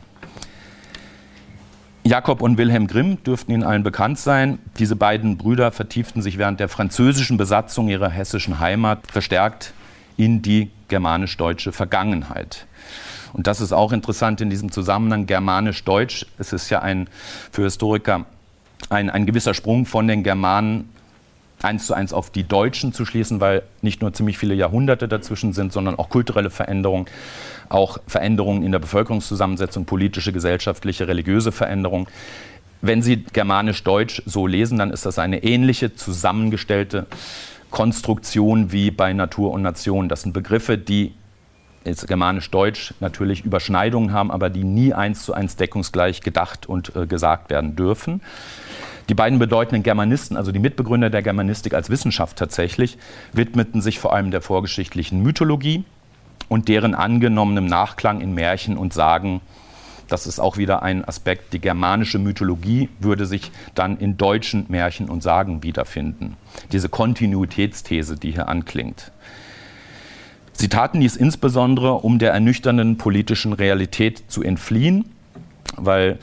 Jakob 2.03 2.43
und 2.43 2.59
Wilhelm 2.59 2.85
Grimm 2.85 3.23
dürften 3.23 3.51
Ihnen 3.51 3.63
allen 3.63 3.81
bekannt 3.81 4.19
sein. 4.19 4.59
Diese 4.77 4.95
beiden 4.95 5.37
Brüder 5.37 5.71
vertieften 5.71 6.21
sich 6.21 6.37
während 6.37 6.59
der 6.59 6.69
französischen 6.69 7.37
Besatzung 7.37 7.89
ihrer 7.89 8.09
hessischen 8.09 8.59
Heimat 8.59 8.99
verstärkt 9.11 9.73
in 10.15 10.43
die 10.43 10.69
germanisch-deutsche 10.87 11.71
Vergangenheit. 11.71 12.67
Und 13.33 13.47
das 13.47 13.59
ist 13.59 13.73
auch 13.73 13.91
interessant 13.91 14.39
in 14.39 14.51
diesem 14.51 14.71
Zusammenhang, 14.71 15.25
germanisch-deutsch. 15.25 16.27
Es 16.37 16.53
ist 16.53 16.69
ja 16.69 16.83
ein, 16.83 17.09
für 17.51 17.63
Historiker 17.63 18.25
ein, 18.89 19.09
ein 19.09 19.25
gewisser 19.25 19.53
Sprung 19.53 19.85
von 19.85 20.07
den 20.07 20.23
Germanen 20.23 20.89
eins 21.65 21.87
zu 21.87 21.93
eins 21.93 22.13
auf 22.13 22.29
die 22.29 22.47
Deutschen 22.47 22.93
zu 22.93 23.05
schließen, 23.05 23.41
weil 23.41 23.63
nicht 23.81 24.01
nur 24.01 24.13
ziemlich 24.13 24.37
viele 24.37 24.53
Jahrhunderte 24.53 25.07
dazwischen 25.07 25.53
sind, 25.53 25.73
sondern 25.73 25.95
auch 25.95 26.09
kulturelle 26.09 26.49
Veränderungen, 26.49 27.07
auch 27.69 27.97
Veränderungen 28.07 28.63
in 28.63 28.71
der 28.71 28.79
Bevölkerungszusammensetzung, 28.79 29.85
politische, 29.85 30.31
gesellschaftliche, 30.31 31.07
religiöse 31.07 31.51
Veränderungen. 31.51 32.07
Wenn 32.81 33.01
Sie 33.01 33.23
germanisch-deutsch 33.23 34.21
so 34.25 34.47
lesen, 34.47 34.77
dann 34.77 34.91
ist 34.91 35.05
das 35.05 35.17
eine 35.17 35.43
ähnliche 35.43 35.95
zusammengestellte 35.95 37.07
Konstruktion 37.71 38.71
wie 38.71 38.91
bei 38.91 39.13
Natur 39.13 39.51
und 39.51 39.61
Nation. 39.61 40.07
Das 40.07 40.21
sind 40.21 40.33
Begriffe, 40.33 40.77
die 40.77 41.13
jetzt 41.85 42.07
germanisch-deutsch 42.07 42.93
natürlich 42.99 43.45
Überschneidungen 43.45 44.11
haben, 44.11 44.31
aber 44.31 44.49
die 44.49 44.63
nie 44.63 44.93
eins 44.93 45.23
zu 45.23 45.33
eins 45.33 45.55
deckungsgleich 45.55 46.21
gedacht 46.21 46.67
und 46.67 46.95
äh, 46.95 47.05
gesagt 47.07 47.49
werden 47.49 47.75
dürfen. 47.75 48.21
Die 49.09 49.13
beiden 49.13 49.37
bedeutenden 49.37 49.83
Germanisten, 49.83 50.35
also 50.35 50.51
die 50.51 50.59
Mitbegründer 50.59 51.09
der 51.09 51.21
Germanistik 51.21 51.75
als 51.75 51.89
Wissenschaft 51.89 52.37
tatsächlich, 52.37 52.97
widmeten 53.33 53.81
sich 53.81 53.99
vor 53.99 54.13
allem 54.13 54.31
der 54.31 54.41
vorgeschichtlichen 54.41 55.21
Mythologie 55.21 55.83
und 56.49 56.67
deren 56.67 56.95
angenommenem 56.95 57.67
Nachklang 57.67 58.21
in 58.21 58.33
Märchen 58.33 58.77
und 58.77 58.93
Sagen. 58.93 59.41
Das 60.07 60.27
ist 60.27 60.39
auch 60.39 60.57
wieder 60.57 60.83
ein 60.83 61.05
Aspekt. 61.05 61.53
Die 61.53 61.59
germanische 61.59 62.19
Mythologie 62.19 62.89
würde 62.99 63.25
sich 63.25 63.51
dann 63.73 63.97
in 63.97 64.17
deutschen 64.17 64.65
Märchen 64.69 65.09
und 65.09 65.23
Sagen 65.23 65.63
wiederfinden. 65.63 66.37
Diese 66.71 66.89
Kontinuitätsthese, 66.89 68.15
die 68.15 68.31
hier 68.31 68.47
anklingt. 68.47 69.11
Sie 70.57 70.69
taten 70.69 71.01
dies 71.01 71.15
insbesondere, 71.15 71.93
um 71.95 72.17
der 72.17 72.31
ernüchternden 72.31 72.97
politischen 72.97 73.53
Realität 73.53 74.23
zu 74.31 74.41
entfliehen, 74.41 75.05
weil 75.75 76.17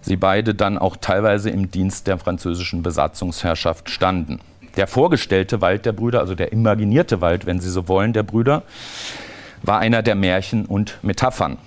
sie 0.00 0.16
beide 0.16 0.54
dann 0.54 0.78
auch 0.78 0.96
teilweise 0.96 1.50
im 1.50 1.70
Dienst 1.70 2.06
der 2.06 2.18
französischen 2.18 2.82
Besatzungsherrschaft 2.82 3.88
standen. 3.88 4.40
Der 4.76 4.86
vorgestellte 4.86 5.60
Wald 5.60 5.86
der 5.86 5.92
Brüder, 5.92 6.20
also 6.20 6.34
der 6.34 6.52
imaginierte 6.52 7.20
Wald, 7.20 7.46
wenn 7.46 7.60
Sie 7.60 7.70
so 7.70 7.88
wollen, 7.88 8.12
der 8.12 8.22
Brüder, 8.22 8.62
war 9.62 9.78
einer 9.78 10.02
der 10.02 10.14
Märchen 10.14 10.66
und 10.66 10.98
Metaphern. 11.02 11.58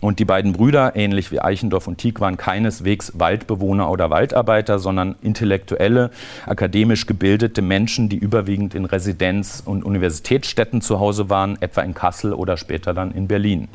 Und 0.00 0.20
die 0.20 0.24
beiden 0.24 0.52
Brüder, 0.52 0.94
ähnlich 0.94 1.32
wie 1.32 1.40
Eichendorff 1.40 1.88
und 1.88 1.98
Tieck, 1.98 2.20
waren 2.20 2.36
keineswegs 2.36 3.18
Waldbewohner 3.18 3.90
oder 3.90 4.10
Waldarbeiter, 4.10 4.78
sondern 4.78 5.16
intellektuelle, 5.22 6.10
akademisch 6.46 7.06
gebildete 7.06 7.62
Menschen, 7.62 8.08
die 8.08 8.16
überwiegend 8.16 8.74
in 8.74 8.84
Residenz- 8.84 9.60
und 9.64 9.84
Universitätsstädten 9.84 10.82
zu 10.82 11.00
Hause 11.00 11.30
waren, 11.30 11.60
etwa 11.60 11.82
in 11.82 11.94
Kassel 11.94 12.32
oder 12.32 12.56
später 12.56 12.94
dann 12.94 13.10
in 13.10 13.26
Berlin. 13.26 13.68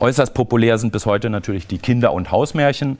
Äußerst 0.00 0.34
populär 0.34 0.78
sind 0.78 0.92
bis 0.92 1.06
heute 1.06 1.30
natürlich 1.30 1.68
die 1.68 1.78
Kinder- 1.78 2.12
und 2.12 2.32
Hausmärchen, 2.32 2.98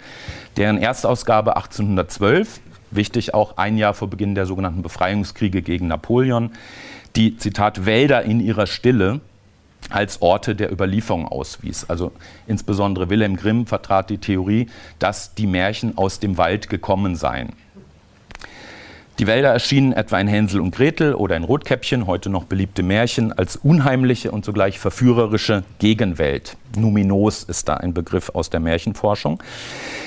deren 0.56 0.78
Erstausgabe 0.78 1.56
1812, 1.56 2.60
wichtig 2.92 3.34
auch 3.34 3.56
ein 3.56 3.76
Jahr 3.76 3.94
vor 3.94 4.08
Beginn 4.08 4.36
der 4.36 4.46
sogenannten 4.46 4.82
Befreiungskriege 4.82 5.62
gegen 5.62 5.88
Napoleon, 5.88 6.52
die, 7.16 7.36
Zitat, 7.36 7.84
Wälder 7.84 8.22
in 8.22 8.38
ihrer 8.38 8.68
Stille 8.68 9.20
als 9.90 10.22
Orte 10.22 10.54
der 10.54 10.72
Überlieferung 10.72 11.26
auswies. 11.26 11.84
Also 11.88 12.12
insbesondere 12.46 13.10
Wilhelm 13.10 13.36
Grimm 13.36 13.66
vertrat 13.66 14.10
die 14.10 14.18
Theorie, 14.18 14.68
dass 14.98 15.34
die 15.34 15.46
Märchen 15.46 15.98
aus 15.98 16.20
dem 16.20 16.38
Wald 16.38 16.68
gekommen 16.68 17.16
seien. 17.16 17.52
Die 19.18 19.26
Wälder 19.26 19.50
erschienen 19.50 19.92
etwa 19.92 20.18
in 20.18 20.26
Hänsel 20.26 20.60
und 20.60 20.74
Gretel 20.74 21.14
oder 21.14 21.36
in 21.36 21.44
Rotkäppchen, 21.44 22.06
heute 22.06 22.30
noch 22.30 22.44
beliebte 22.44 22.82
Märchen, 22.82 23.30
als 23.30 23.56
unheimliche 23.56 24.30
und 24.30 24.44
zugleich 24.44 24.78
verführerische 24.78 25.64
Gegenwelt. 25.78 26.56
Numinos 26.76 27.42
ist 27.44 27.68
da 27.68 27.74
ein 27.74 27.92
Begriff 27.92 28.30
aus 28.30 28.48
der 28.48 28.60
Märchenforschung, 28.60 29.42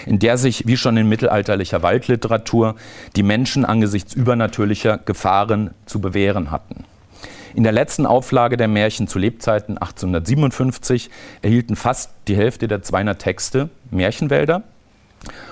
in 0.08 0.17
der 0.17 0.38
sich, 0.38 0.65
wie 0.65 0.75
schon 0.75 0.98
in 0.98 1.08
mittelalterlicher 1.08 1.84
Waldliteratur, 1.84 2.75
die 3.15 3.24
Menschen 3.24 3.63
angesichts 3.63 4.15
übernatürlicher 4.15 4.98
Gefahren 4.98 5.72
zu 5.86 6.01
bewähren 6.01 6.50
hatten. 6.50 6.84
In 7.55 7.63
der 7.63 7.71
letzten 7.71 8.05
Auflage 8.05 8.57
der 8.57 8.67
Märchen 8.67 9.07
zu 9.07 9.17
Lebzeiten 9.17 9.77
1857 9.77 11.09
erhielten 11.41 11.77
fast 11.77 12.12
die 12.27 12.35
Hälfte 12.35 12.67
der 12.67 12.81
200 12.83 13.17
Texte 13.17 13.69
Märchenwälder 13.91 14.63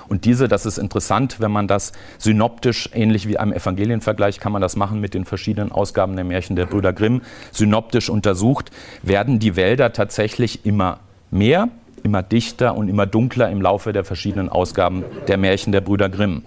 und 0.07 0.25
diese, 0.25 0.47
das 0.47 0.65
ist 0.65 0.77
interessant, 0.77 1.39
wenn 1.39 1.51
man 1.51 1.67
das 1.67 1.93
synoptisch, 2.17 2.89
ähnlich 2.93 3.27
wie 3.27 3.37
einem 3.37 3.53
Evangelienvergleich, 3.53 4.39
kann 4.39 4.51
man 4.51 4.61
das 4.61 4.75
machen 4.75 4.99
mit 4.99 5.13
den 5.13 5.25
verschiedenen 5.25 5.71
Ausgaben 5.71 6.15
der 6.15 6.25
Märchen 6.25 6.55
der 6.55 6.65
Brüder 6.65 6.93
Grimm, 6.93 7.21
synoptisch 7.51 8.09
untersucht, 8.09 8.69
werden 9.01 9.39
die 9.39 9.55
Wälder 9.55 9.93
tatsächlich 9.93 10.65
immer 10.65 10.99
mehr, 11.31 11.69
immer 12.03 12.21
dichter 12.21 12.75
und 12.75 12.89
immer 12.89 13.05
dunkler 13.05 13.49
im 13.49 13.61
Laufe 13.61 13.93
der 13.93 14.03
verschiedenen 14.03 14.49
Ausgaben 14.49 15.03
der 15.27 15.37
Märchen 15.37 15.71
der 15.71 15.81
Brüder 15.81 16.09
Grimm. 16.09 16.43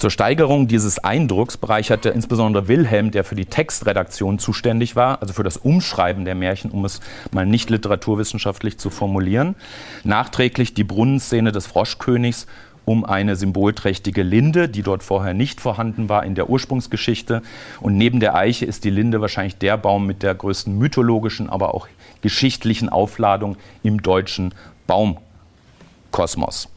Zur 0.00 0.08
Steigerung 0.08 0.66
dieses 0.66 0.98
Eindrucks 0.98 1.58
bereicherte 1.58 2.08
insbesondere 2.08 2.68
Wilhelm, 2.68 3.10
der 3.10 3.22
für 3.22 3.34
die 3.34 3.44
Textredaktion 3.44 4.38
zuständig 4.38 4.96
war, 4.96 5.20
also 5.20 5.34
für 5.34 5.42
das 5.42 5.58
Umschreiben 5.58 6.24
der 6.24 6.34
Märchen, 6.34 6.70
um 6.70 6.86
es 6.86 7.00
mal 7.32 7.44
nicht 7.44 7.68
literaturwissenschaftlich 7.68 8.78
zu 8.78 8.88
formulieren, 8.88 9.56
nachträglich 10.02 10.72
die 10.72 10.84
Brunnenszene 10.84 11.52
des 11.52 11.66
Froschkönigs 11.66 12.46
um 12.86 13.04
eine 13.04 13.36
symbolträchtige 13.36 14.22
Linde, 14.22 14.70
die 14.70 14.82
dort 14.82 15.02
vorher 15.02 15.34
nicht 15.34 15.60
vorhanden 15.60 16.08
war 16.08 16.24
in 16.24 16.34
der 16.34 16.48
Ursprungsgeschichte. 16.48 17.42
Und 17.82 17.98
neben 17.98 18.20
der 18.20 18.34
Eiche 18.34 18.64
ist 18.64 18.84
die 18.84 18.90
Linde 18.90 19.20
wahrscheinlich 19.20 19.58
der 19.58 19.76
Baum 19.76 20.06
mit 20.06 20.22
der 20.22 20.34
größten 20.34 20.78
mythologischen, 20.78 21.50
aber 21.50 21.74
auch 21.74 21.88
geschichtlichen 22.22 22.88
Aufladung 22.88 23.58
im 23.82 24.00
deutschen 24.00 24.54
Baumkosmos. 24.86 26.70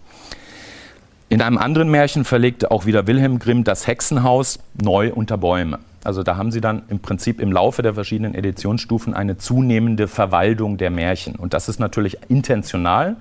In 1.34 1.42
einem 1.42 1.58
anderen 1.58 1.90
Märchen 1.90 2.26
verlegte 2.26 2.70
auch 2.70 2.86
wieder 2.86 3.08
Wilhelm 3.08 3.40
Grimm 3.40 3.64
das 3.64 3.88
Hexenhaus 3.88 4.60
neu 4.80 5.12
unter 5.12 5.36
Bäume. 5.36 5.80
Also 6.04 6.22
da 6.22 6.38
haben 6.38 6.52
Sie 6.52 6.62
dann 6.62 6.84
im 6.90 7.00
Prinzip 7.00 7.42
im 7.42 7.52
Laufe 7.52 7.82
der 7.82 7.96
verschiedenen 7.96 8.36
Editionsstufen 8.36 9.16
eine 9.16 9.36
zunehmende 9.40 10.08
Verwaldung 10.08 10.78
der 10.78 10.92
Märchen. 10.92 11.36
Und 11.36 11.56
das 11.56 11.70
ist 11.70 11.80
natürlich 11.80 12.18
intentional. 12.30 13.16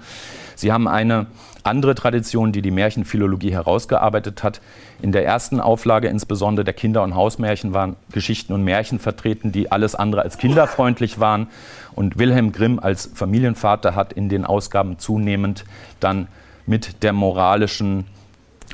Sie 0.56 0.72
haben 0.72 0.88
eine 0.88 1.24
andere 1.62 1.94
Tradition, 1.94 2.52
die 2.52 2.60
die 2.60 2.70
Märchenphilologie 2.70 3.52
herausgearbeitet 3.52 4.42
hat. 4.42 4.60
In 5.00 5.12
der 5.12 5.24
ersten 5.24 5.58
Auflage 5.58 6.08
insbesondere 6.08 6.64
der 6.64 6.74
Kinder- 6.74 7.04
und 7.04 7.14
Hausmärchen 7.14 7.72
waren 7.72 7.96
Geschichten 8.10 8.52
und 8.52 8.62
Märchen 8.62 8.98
vertreten, 8.98 9.52
die 9.52 9.72
alles 9.72 9.94
andere 9.94 10.20
als 10.20 10.36
kinderfreundlich 10.36 11.18
waren. 11.18 11.46
Und 11.94 12.18
Wilhelm 12.18 12.52
Grimm 12.52 12.78
als 12.78 13.10
Familienvater 13.14 13.94
hat 13.94 14.12
in 14.12 14.28
den 14.28 14.44
Ausgaben 14.44 14.98
zunehmend 14.98 15.64
dann 15.98 16.28
mit 16.66 17.02
der 17.02 17.12
moralischen 17.12 18.06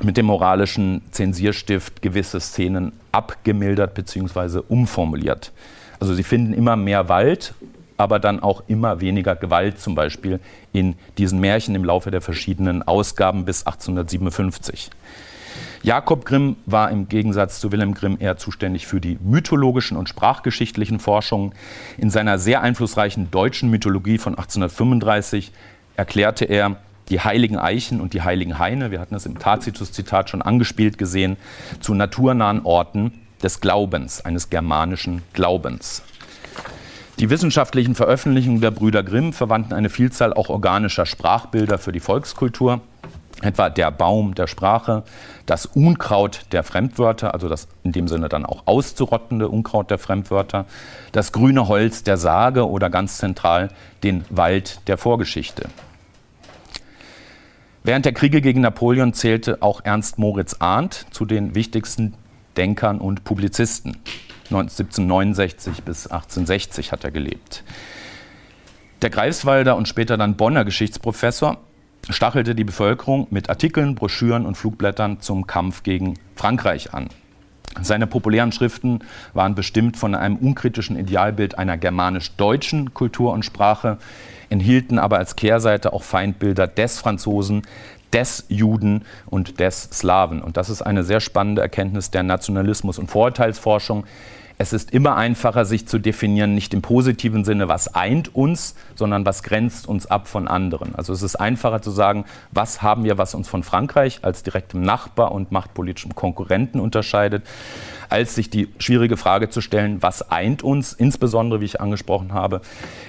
mit 0.01 0.15
dem 0.15 0.27
moralischen 0.27 1.01
Zensierstift 1.11 2.01
gewisse 2.01 2.39
Szenen 2.39 2.93
abgemildert 3.11 3.93
bzw. 3.95 4.61
umformuliert. 4.67 5.51
Also 5.99 6.13
sie 6.13 6.23
finden 6.23 6.53
immer 6.53 6.77
mehr 6.77 7.09
Wald, 7.09 7.53
aber 7.97 8.19
dann 8.19 8.39
auch 8.39 8.63
immer 8.67 9.01
weniger 9.01 9.35
Gewalt 9.35 9.79
zum 9.79 9.95
Beispiel 9.95 10.39
in 10.71 10.95
diesen 11.17 11.41
Märchen 11.41 11.75
im 11.75 11.83
Laufe 11.83 12.11
der 12.11 12.21
verschiedenen 12.21 12.81
Ausgaben 12.81 13.43
bis 13.43 13.65
1857. 13.65 14.89
Jakob 15.81 16.25
Grimm 16.25 16.57
war 16.65 16.91
im 16.91 17.09
Gegensatz 17.09 17.59
zu 17.59 17.71
Wilhelm 17.71 17.93
Grimm 17.93 18.17
eher 18.19 18.37
zuständig 18.37 18.87
für 18.87 19.01
die 19.01 19.17
mythologischen 19.21 19.97
und 19.97 20.07
sprachgeschichtlichen 20.07 20.99
Forschungen. 20.99 21.53
In 21.97 22.09
seiner 22.09 22.37
sehr 22.37 22.61
einflussreichen 22.61 23.31
deutschen 23.31 23.69
Mythologie 23.69 24.17
von 24.17 24.33
1835 24.33 25.51
erklärte 25.95 26.45
er, 26.45 26.77
die 27.09 27.19
heiligen 27.19 27.57
Eichen 27.57 28.01
und 28.01 28.13
die 28.13 28.21
heiligen 28.21 28.59
Haine, 28.59 28.91
wir 28.91 28.99
hatten 28.99 29.15
es 29.15 29.25
im 29.25 29.39
Tacitus-Zitat 29.39 30.29
schon 30.29 30.41
angespielt 30.41 30.97
gesehen, 30.97 31.37
zu 31.79 31.93
naturnahen 31.93 32.61
Orten 32.63 33.13
des 33.41 33.61
Glaubens, 33.61 34.23
eines 34.23 34.49
germanischen 34.49 35.21
Glaubens. 35.33 36.03
Die 37.19 37.29
wissenschaftlichen 37.29 37.95
Veröffentlichungen 37.95 38.61
der 38.61 38.71
Brüder 38.71 39.03
Grimm 39.03 39.33
verwandten 39.33 39.73
eine 39.73 39.89
Vielzahl 39.89 40.33
auch 40.33 40.49
organischer 40.49 41.05
Sprachbilder 41.05 41.77
für 41.77 41.91
die 41.91 41.99
Volkskultur, 41.99 42.79
etwa 43.41 43.69
der 43.69 43.91
Baum 43.91 44.35
der 44.35 44.47
Sprache, 44.47 45.03
das 45.45 45.65
Unkraut 45.65 46.45
der 46.51 46.63
Fremdwörter, 46.63 47.33
also 47.33 47.49
das 47.49 47.67
in 47.83 47.91
dem 47.91 48.07
Sinne 48.07 48.29
dann 48.29 48.45
auch 48.45 48.63
auszurottende 48.67 49.47
Unkraut 49.49 49.91
der 49.91 49.97
Fremdwörter, 49.97 50.65
das 51.11 51.31
grüne 51.31 51.67
Holz 51.67 52.03
der 52.03 52.17
Sage 52.17 52.69
oder 52.69 52.89
ganz 52.89 53.17
zentral 53.17 53.69
den 54.03 54.23
Wald 54.29 54.81
der 54.87 54.97
Vorgeschichte. 54.97 55.69
Während 57.89 58.05
der 58.05 58.13
Kriege 58.13 58.39
gegen 58.39 58.61
Napoleon 58.61 59.13
zählte 59.13 59.63
auch 59.63 59.81
Ernst 59.83 60.19
Moritz 60.19 60.57
Arndt 60.59 61.07
zu 61.09 61.25
den 61.25 61.55
wichtigsten 61.55 62.13
Denkern 62.55 62.99
und 62.99 63.23
Publizisten. 63.23 63.97
1769 64.51 65.81
bis 65.81 66.05
1860 66.05 66.91
hat 66.91 67.03
er 67.03 67.09
gelebt. 67.09 67.63
Der 69.01 69.09
Greifswalder 69.09 69.75
und 69.75 69.87
später 69.87 70.17
dann 70.17 70.37
Bonner 70.37 70.65
Geschichtsprofessor 70.65 71.57
stachelte 72.07 72.53
die 72.53 72.63
Bevölkerung 72.63 73.25
mit 73.31 73.49
Artikeln, 73.49 73.95
Broschüren 73.95 74.45
und 74.45 74.55
Flugblättern 74.55 75.21
zum 75.21 75.47
Kampf 75.47 75.81
gegen 75.81 76.13
Frankreich 76.35 76.93
an. 76.93 77.09
Seine 77.81 78.05
populären 78.05 78.51
Schriften 78.51 78.99
waren 79.33 79.55
bestimmt 79.55 79.97
von 79.97 80.13
einem 80.13 80.35
unkritischen 80.35 80.95
Idealbild 80.95 81.57
einer 81.57 81.77
germanisch-deutschen 81.77 82.93
Kultur 82.93 83.33
und 83.33 83.45
Sprache, 83.45 83.97
enthielten 84.49 84.99
aber 84.99 85.17
als 85.17 85.35
Kehrseite 85.35 85.93
auch 85.93 86.03
Feindbilder 86.03 86.67
des 86.67 86.99
Franzosen, 86.99 87.63
des 88.13 88.45
Juden 88.49 89.05
und 89.27 89.59
des 89.59 89.83
Slawen. 89.83 90.41
Und 90.41 90.57
das 90.57 90.69
ist 90.69 90.81
eine 90.81 91.03
sehr 91.03 91.19
spannende 91.19 91.61
Erkenntnis 91.61 92.11
der 92.11 92.23
Nationalismus- 92.23 92.99
und 92.99 93.09
Vorurteilsforschung, 93.09 94.05
es 94.61 94.73
ist 94.73 94.91
immer 94.91 95.15
einfacher, 95.15 95.63
sich 95.63 95.87
zu 95.87 95.99
definieren, 95.99 96.53
nicht 96.53 96.73
im 96.73 96.81
positiven 96.81 97.45
Sinne, 97.45 97.69
was 97.69 97.95
eint 97.95 98.35
uns, 98.35 98.75
sondern 98.93 99.25
was 99.25 99.41
grenzt 99.41 99.87
uns 99.87 100.05
ab 100.05 100.27
von 100.27 100.49
anderen. 100.49 100.93
Also 100.95 101.13
es 101.13 101.23
ist 101.23 101.37
einfacher 101.37 101.81
zu 101.81 101.91
sagen, 101.91 102.25
was 102.51 102.81
haben 102.81 103.05
wir, 103.05 103.17
was 103.17 103.33
uns 103.35 103.47
von 103.47 103.63
Frankreich 103.63 104.19
als 104.21 104.43
direktem 104.43 104.81
Nachbar 104.81 105.31
und 105.31 105.53
machtpolitischem 105.53 106.13
Konkurrenten 106.13 106.81
unterscheidet, 106.81 107.47
als 108.09 108.35
sich 108.35 108.49
die 108.49 108.67
schwierige 108.79 109.15
Frage 109.15 109.49
zu 109.49 109.61
stellen, 109.61 110.01
was 110.01 110.29
eint 110.29 110.61
uns, 110.61 110.91
insbesondere, 110.91 111.61
wie 111.61 111.65
ich 111.65 111.79
angesprochen 111.79 112.33
habe, 112.33 112.59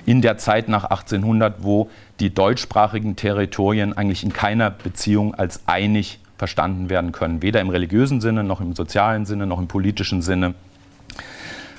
in 0.06 0.22
der 0.22 0.38
Zeit 0.38 0.68
nach 0.68 0.84
1800, 0.84 1.64
wo 1.64 1.90
die 2.20 2.32
deutschsprachigen 2.32 3.16
Territorien 3.16 3.92
eigentlich 3.92 4.22
in 4.22 4.32
keiner 4.32 4.70
Beziehung 4.70 5.34
als 5.34 5.62
einig 5.66 6.20
verstanden 6.38 6.90
werden 6.90 7.10
können, 7.10 7.42
weder 7.42 7.60
im 7.60 7.70
religiösen 7.70 8.20
Sinne, 8.20 8.44
noch 8.44 8.60
im 8.60 8.76
sozialen 8.76 9.26
Sinne, 9.26 9.48
noch 9.48 9.58
im 9.58 9.66
politischen 9.66 10.22
Sinne 10.22 10.54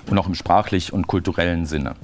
und 0.07 0.17
auch 0.17 0.27
im 0.27 0.35
sprachlich 0.35 0.93
und 0.93 1.07
kulturellen 1.07 1.65
Sinne. 1.65 1.95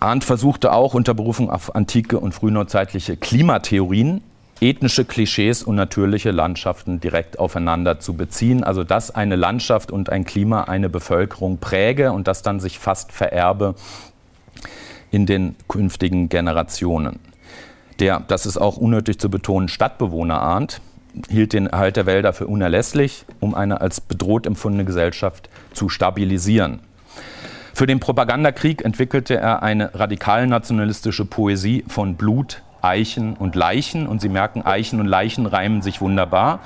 Arndt 0.00 0.24
versuchte 0.24 0.72
auch 0.72 0.94
unter 0.94 1.14
Berufung 1.14 1.50
auf 1.50 1.74
antike 1.74 2.20
und 2.20 2.34
frühneuzeitliche 2.34 3.16
Klimatheorien 3.16 4.22
ethnische 4.60 5.04
Klischees 5.04 5.62
und 5.62 5.76
natürliche 5.76 6.30
Landschaften 6.30 7.00
direkt 7.00 7.38
aufeinander 7.38 8.00
zu 8.00 8.14
beziehen. 8.14 8.64
Also 8.64 8.84
dass 8.84 9.14
eine 9.14 9.36
Landschaft 9.36 9.90
und 9.90 10.10
ein 10.10 10.24
Klima 10.24 10.64
eine 10.64 10.88
Bevölkerung 10.88 11.58
präge 11.58 12.12
und 12.12 12.26
das 12.26 12.42
dann 12.42 12.60
sich 12.60 12.78
fast 12.78 13.12
vererbe 13.12 13.74
in 15.10 15.26
den 15.26 15.54
künftigen 15.68 16.28
Generationen. 16.28 17.20
Der, 18.00 18.20
das 18.20 18.46
ist 18.46 18.58
auch 18.58 18.76
unnötig 18.76 19.18
zu 19.18 19.30
betonen, 19.30 19.68
Stadtbewohner 19.68 20.40
ahnt, 20.40 20.80
hielt 21.28 21.52
den 21.52 21.66
Erhalt 21.66 21.96
der 21.96 22.06
Wälder 22.06 22.32
für 22.32 22.46
unerlässlich, 22.46 23.24
um 23.40 23.54
eine 23.54 23.80
als 23.80 24.00
bedroht 24.00 24.46
empfundene 24.46 24.84
Gesellschaft 24.84 25.48
zu 25.72 25.88
stabilisieren. 25.88 26.80
Für 27.74 27.86
den 27.86 28.00
Propagandakrieg 28.00 28.84
entwickelte 28.84 29.36
er 29.36 29.62
eine 29.62 29.94
radikal 29.94 30.46
nationalistische 30.46 31.26
Poesie 31.26 31.84
von 31.88 32.14
Blut, 32.14 32.62
Eichen 32.80 33.34
und 33.34 33.54
Leichen. 33.54 34.06
Und 34.06 34.20
Sie 34.20 34.30
merken, 34.30 34.64
Eichen 34.64 34.98
und 35.00 35.06
Leichen 35.06 35.44
reimen 35.44 35.82
sich 35.82 36.00
wunderbar. 36.00 36.60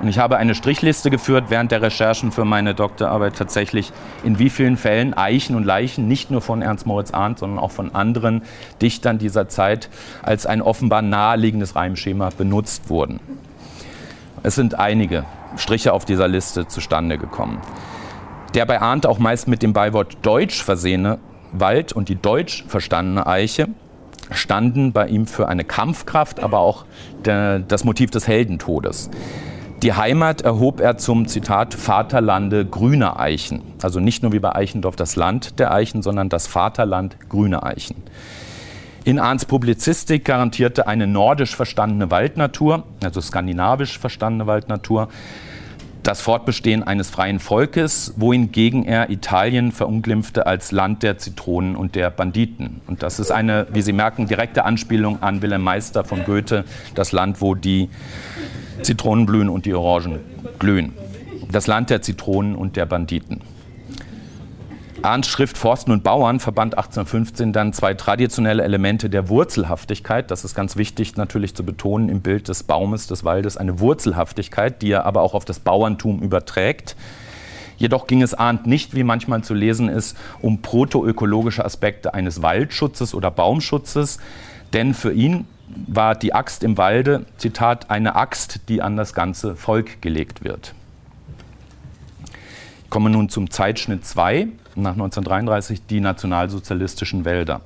Und 0.00 0.08
ich 0.08 0.18
habe 0.18 0.36
eine 0.36 0.54
Strichliste 0.54 1.10
geführt 1.10 1.46
während 1.48 1.72
der 1.72 1.80
Recherchen 1.82 2.30
für 2.30 2.44
meine 2.44 2.74
Doktorarbeit 2.74 3.36
tatsächlich, 3.36 3.92
in 4.24 4.38
wie 4.38 4.50
vielen 4.50 4.76
Fällen 4.76 5.14
Eichen 5.14 5.56
und 5.56 5.64
Leichen 5.64 6.06
nicht 6.06 6.30
nur 6.30 6.42
von 6.42 6.60
Ernst 6.60 6.86
Moritz 6.86 7.12
Arndt, 7.12 7.38
sondern 7.38 7.58
auch 7.58 7.70
von 7.70 7.94
anderen 7.94 8.42
Dichtern 8.82 9.18
dieser 9.18 9.48
Zeit 9.48 9.88
als 10.22 10.44
ein 10.44 10.60
offenbar 10.60 11.02
naheliegendes 11.02 11.76
Reimschema 11.76 12.30
benutzt 12.36 12.90
wurden. 12.90 13.20
Es 14.46 14.54
sind 14.54 14.78
einige 14.78 15.24
Striche 15.56 15.92
auf 15.92 16.04
dieser 16.04 16.28
Liste 16.28 16.68
zustande 16.68 17.18
gekommen. 17.18 17.60
Der 18.54 18.64
bei 18.64 18.80
Arndt 18.80 19.04
auch 19.04 19.18
meist 19.18 19.48
mit 19.48 19.60
dem 19.60 19.72
Beiwort 19.72 20.18
Deutsch 20.22 20.62
versehene 20.62 21.18
Wald 21.50 21.92
und 21.92 22.08
die 22.08 22.14
deutsch 22.14 22.64
verstandene 22.68 23.26
Eiche 23.26 23.66
standen 24.30 24.92
bei 24.92 25.08
ihm 25.08 25.26
für 25.26 25.48
eine 25.48 25.64
Kampfkraft, 25.64 26.38
aber 26.38 26.60
auch 26.60 26.84
das 27.24 27.82
Motiv 27.82 28.12
des 28.12 28.28
Heldentodes. 28.28 29.10
Die 29.82 29.94
Heimat 29.94 30.42
erhob 30.42 30.78
er 30.78 30.96
zum 30.96 31.26
Zitat 31.26 31.74
Vaterlande 31.74 32.64
grüner 32.64 33.18
Eichen. 33.18 33.62
Also 33.82 33.98
nicht 33.98 34.22
nur 34.22 34.30
wie 34.30 34.38
bei 34.38 34.54
Eichendorff 34.54 34.94
das 34.94 35.16
Land 35.16 35.58
der 35.58 35.72
Eichen, 35.72 36.02
sondern 36.02 36.28
das 36.28 36.46
Vaterland 36.46 37.16
grüner 37.28 37.64
Eichen. 37.64 37.96
In 39.06 39.20
Arndts 39.20 39.44
Publizistik 39.44 40.24
garantierte 40.24 40.88
eine 40.88 41.06
nordisch 41.06 41.54
verstandene 41.54 42.10
Waldnatur, 42.10 42.82
also 43.04 43.20
skandinavisch 43.20 44.00
verstandene 44.00 44.48
Waldnatur, 44.48 45.06
das 46.02 46.20
Fortbestehen 46.20 46.82
eines 46.82 47.08
freien 47.08 47.38
Volkes, 47.38 48.14
wohingegen 48.16 48.84
er 48.84 49.08
Italien 49.08 49.70
verunglimpfte 49.70 50.48
als 50.48 50.72
Land 50.72 51.04
der 51.04 51.18
Zitronen 51.18 51.76
und 51.76 51.94
der 51.94 52.10
Banditen. 52.10 52.80
Und 52.88 53.04
das 53.04 53.20
ist 53.20 53.30
eine, 53.30 53.68
wie 53.72 53.82
Sie 53.82 53.92
merken, 53.92 54.26
direkte 54.26 54.64
Anspielung 54.64 55.22
an 55.22 55.40
Wilhelm 55.40 55.62
Meister 55.62 56.02
von 56.02 56.24
Goethe, 56.24 56.64
das 56.96 57.12
Land, 57.12 57.40
wo 57.40 57.54
die 57.54 57.88
Zitronen 58.82 59.24
blühen 59.24 59.48
und 59.48 59.66
die 59.66 59.74
Orangen 59.74 60.18
glühen. 60.58 60.94
Das 61.52 61.68
Land 61.68 61.90
der 61.90 62.02
Zitronen 62.02 62.56
und 62.56 62.74
der 62.74 62.86
Banditen. 62.86 63.40
Arndts 65.06 65.28
Schrift 65.28 65.56
Forsten 65.56 65.92
und 65.92 66.02
Bauern 66.02 66.40
verband 66.40 66.76
1815 66.76 67.52
dann 67.52 67.72
zwei 67.72 67.94
traditionelle 67.94 68.64
Elemente 68.64 69.08
der 69.08 69.28
Wurzelhaftigkeit. 69.28 70.32
Das 70.32 70.44
ist 70.44 70.56
ganz 70.56 70.74
wichtig 70.74 71.16
natürlich 71.16 71.54
zu 71.54 71.64
betonen 71.64 72.08
im 72.08 72.22
Bild 72.22 72.48
des 72.48 72.64
Baumes, 72.64 73.06
des 73.06 73.22
Waldes, 73.22 73.56
eine 73.56 73.78
Wurzelhaftigkeit, 73.78 74.82
die 74.82 74.90
er 74.90 75.06
aber 75.06 75.22
auch 75.22 75.34
auf 75.34 75.44
das 75.44 75.60
Bauerntum 75.60 76.22
überträgt. 76.22 76.96
Jedoch 77.76 78.08
ging 78.08 78.20
es 78.20 78.34
Arndt 78.34 78.66
nicht, 78.66 78.96
wie 78.96 79.04
manchmal 79.04 79.44
zu 79.44 79.54
lesen 79.54 79.88
ist, 79.88 80.16
um 80.42 80.60
protoökologische 80.60 81.64
Aspekte 81.64 82.12
eines 82.12 82.42
Waldschutzes 82.42 83.14
oder 83.14 83.30
Baumschutzes, 83.30 84.18
denn 84.72 84.92
für 84.92 85.12
ihn 85.12 85.46
war 85.68 86.16
die 86.16 86.34
Axt 86.34 86.64
im 86.64 86.78
Walde, 86.78 87.26
Zitat, 87.36 87.90
eine 87.90 88.16
Axt, 88.16 88.68
die 88.68 88.82
an 88.82 88.96
das 88.96 89.14
ganze 89.14 89.54
Volk 89.54 90.02
gelegt 90.02 90.42
wird. 90.42 90.74
Ich 92.82 92.90
komme 92.90 93.10
nun 93.10 93.28
zum 93.28 93.50
Zeitschnitt 93.50 94.04
2 94.04 94.48
nach 94.76 94.92
1933 94.92 95.86
die 95.86 96.00
nationalsozialistischen 96.00 97.24
Wälder. 97.24 97.60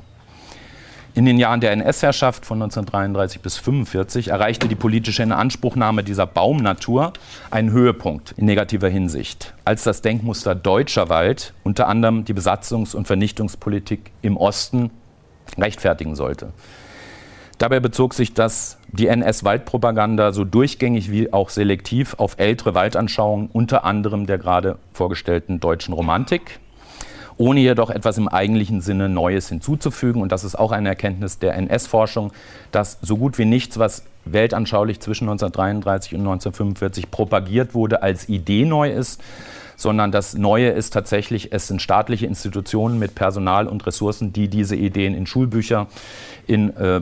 In 1.13 1.27
den 1.27 1.39
Jahren 1.39 1.61
der 1.61 1.73
NS-Herrschaft 1.73 2.47
von 2.47 2.63
1933 2.63 3.41
bis 3.41 3.59
1945 3.59 4.29
erreichte 4.29 4.69
die 4.69 4.77
politische 4.77 5.25
Inanspruchnahme 5.25 6.05
dieser 6.05 6.25
Baumnatur 6.27 7.13
einen 7.51 7.73
Höhepunkt 7.73 8.33
in 8.37 8.45
negativer 8.45 8.89
Hinsicht, 8.89 9.55
als 9.65 9.83
das 9.83 10.03
Denkmuster 10.03 10.55
deutscher 10.55 11.09
Wald 11.09 11.53
unter 11.65 11.89
anderem 11.89 12.25
die 12.25 12.35
Besatzungs- 12.35 12.95
und 12.95 13.09
Vernichtungspolitik 13.09 14.13
im 14.23 14.37
Osten 14.37 14.91
rechtfertigen 15.59 16.15
sollte. 16.15 16.53
Dabei 17.59 17.81
bezog 17.81 18.15
sich 18.15 18.33
das, 18.33 18.79
die 18.89 19.09
NS-Waldpropaganda 19.09 20.33
so 20.33 20.45
durchgängig 20.45 21.11
wie 21.11 21.33
auch 21.33 21.51
selektiv 21.51 22.15
auf 22.19 22.37
ältere 22.39 22.75
Waldanschauungen, 22.75 23.51
unter 23.53 23.85
anderem 23.85 24.27
der 24.27 24.39
gerade 24.39 24.79
vorgestellten 24.93 25.59
deutschen 25.61 25.93
Romantik, 25.93 26.61
ohne 27.41 27.61
jedoch 27.61 27.89
etwas 27.89 28.19
im 28.19 28.29
eigentlichen 28.29 28.83
Sinne 28.83 29.09
Neues 29.09 29.49
hinzuzufügen. 29.49 30.21
Und 30.21 30.31
das 30.31 30.45
ist 30.45 30.59
auch 30.59 30.73
eine 30.73 30.91
Erkenntnis 30.91 31.39
der 31.39 31.55
NS-Forschung, 31.55 32.33
dass 32.71 32.99
so 33.01 33.17
gut 33.17 33.39
wie 33.39 33.47
nichts, 33.47 33.79
was 33.79 34.05
weltanschaulich 34.27 35.01
zwischen 35.01 35.25
1933 35.25 36.13
und 36.13 36.21
1945 36.21 37.11
propagiert 37.11 37.73
wurde, 37.75 38.03
als 38.03 38.29
Idee 38.29 38.67
neu 38.67 38.91
ist, 38.91 39.23
sondern 39.75 40.13
das 40.13 40.35
Neue 40.35 40.69
ist 40.69 40.91
tatsächlich, 40.93 41.51
es 41.51 41.67
sind 41.67 41.81
staatliche 41.81 42.27
Institutionen 42.27 42.99
mit 42.99 43.15
Personal 43.15 43.69
und 43.69 43.87
Ressourcen, 43.87 44.35
die 44.35 44.49
diese 44.49 44.77
Ideen 44.77 45.15
in 45.15 45.27
Schulbücher, 45.27 45.87
in 46.47 46.77
äh, 46.77 47.01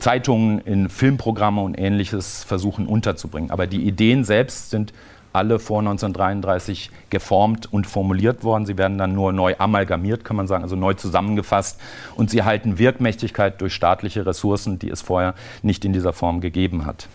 Zeitungen, 0.00 0.58
in 0.62 0.88
Filmprogramme 0.88 1.60
und 1.62 1.78
ähnliches 1.78 2.42
versuchen 2.42 2.88
unterzubringen. 2.88 3.52
Aber 3.52 3.68
die 3.68 3.86
Ideen 3.86 4.24
selbst 4.24 4.70
sind 4.70 4.92
alle 5.32 5.58
vor 5.58 5.80
1933 5.80 6.90
geformt 7.08 7.72
und 7.72 7.86
formuliert 7.86 8.44
worden. 8.44 8.66
Sie 8.66 8.78
werden 8.78 8.98
dann 8.98 9.14
nur 9.14 9.32
neu 9.32 9.54
amalgamiert, 9.58 10.24
kann 10.24 10.36
man 10.36 10.46
sagen, 10.46 10.62
also 10.62 10.76
neu 10.76 10.94
zusammengefasst. 10.94 11.80
Und 12.16 12.30
sie 12.30 12.42
halten 12.42 12.78
Wirkmächtigkeit 12.78 13.60
durch 13.60 13.74
staatliche 13.74 14.26
Ressourcen, 14.26 14.78
die 14.78 14.90
es 14.90 15.02
vorher 15.02 15.34
nicht 15.62 15.84
in 15.84 15.92
dieser 15.92 16.12
Form 16.12 16.40
gegeben 16.40 16.86
hat. 16.86 17.08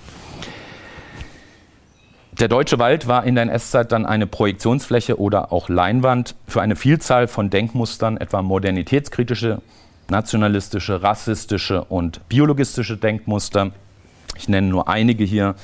Der 2.40 2.50
deutsche 2.50 2.80
Wald 2.80 3.08
war 3.08 3.24
in 3.24 3.36
der 3.36 3.44
NS-Zeit 3.44 3.94
dann 3.94 4.06
eine 4.06 4.28
Projektionsfläche 4.28 5.18
oder 5.18 5.54
auch 5.54 5.70
Leinwand 5.70 6.36
für 6.48 6.62
eine 6.62 6.76
Vielzahl 6.76 7.30
von 7.30 7.50
Denkmustern, 7.50 8.18
etwa 8.18 8.42
modernitätskritische, 8.42 9.62
nationalistische, 10.10 11.02
rassistische 11.02 11.86
und 11.86 12.28
biologistische 12.28 12.98
Denkmuster. 12.98 13.72
Ich 14.38 14.50
nenne 14.50 14.68
nur 14.68 14.90
einige 14.90 15.24
hier 15.24 15.56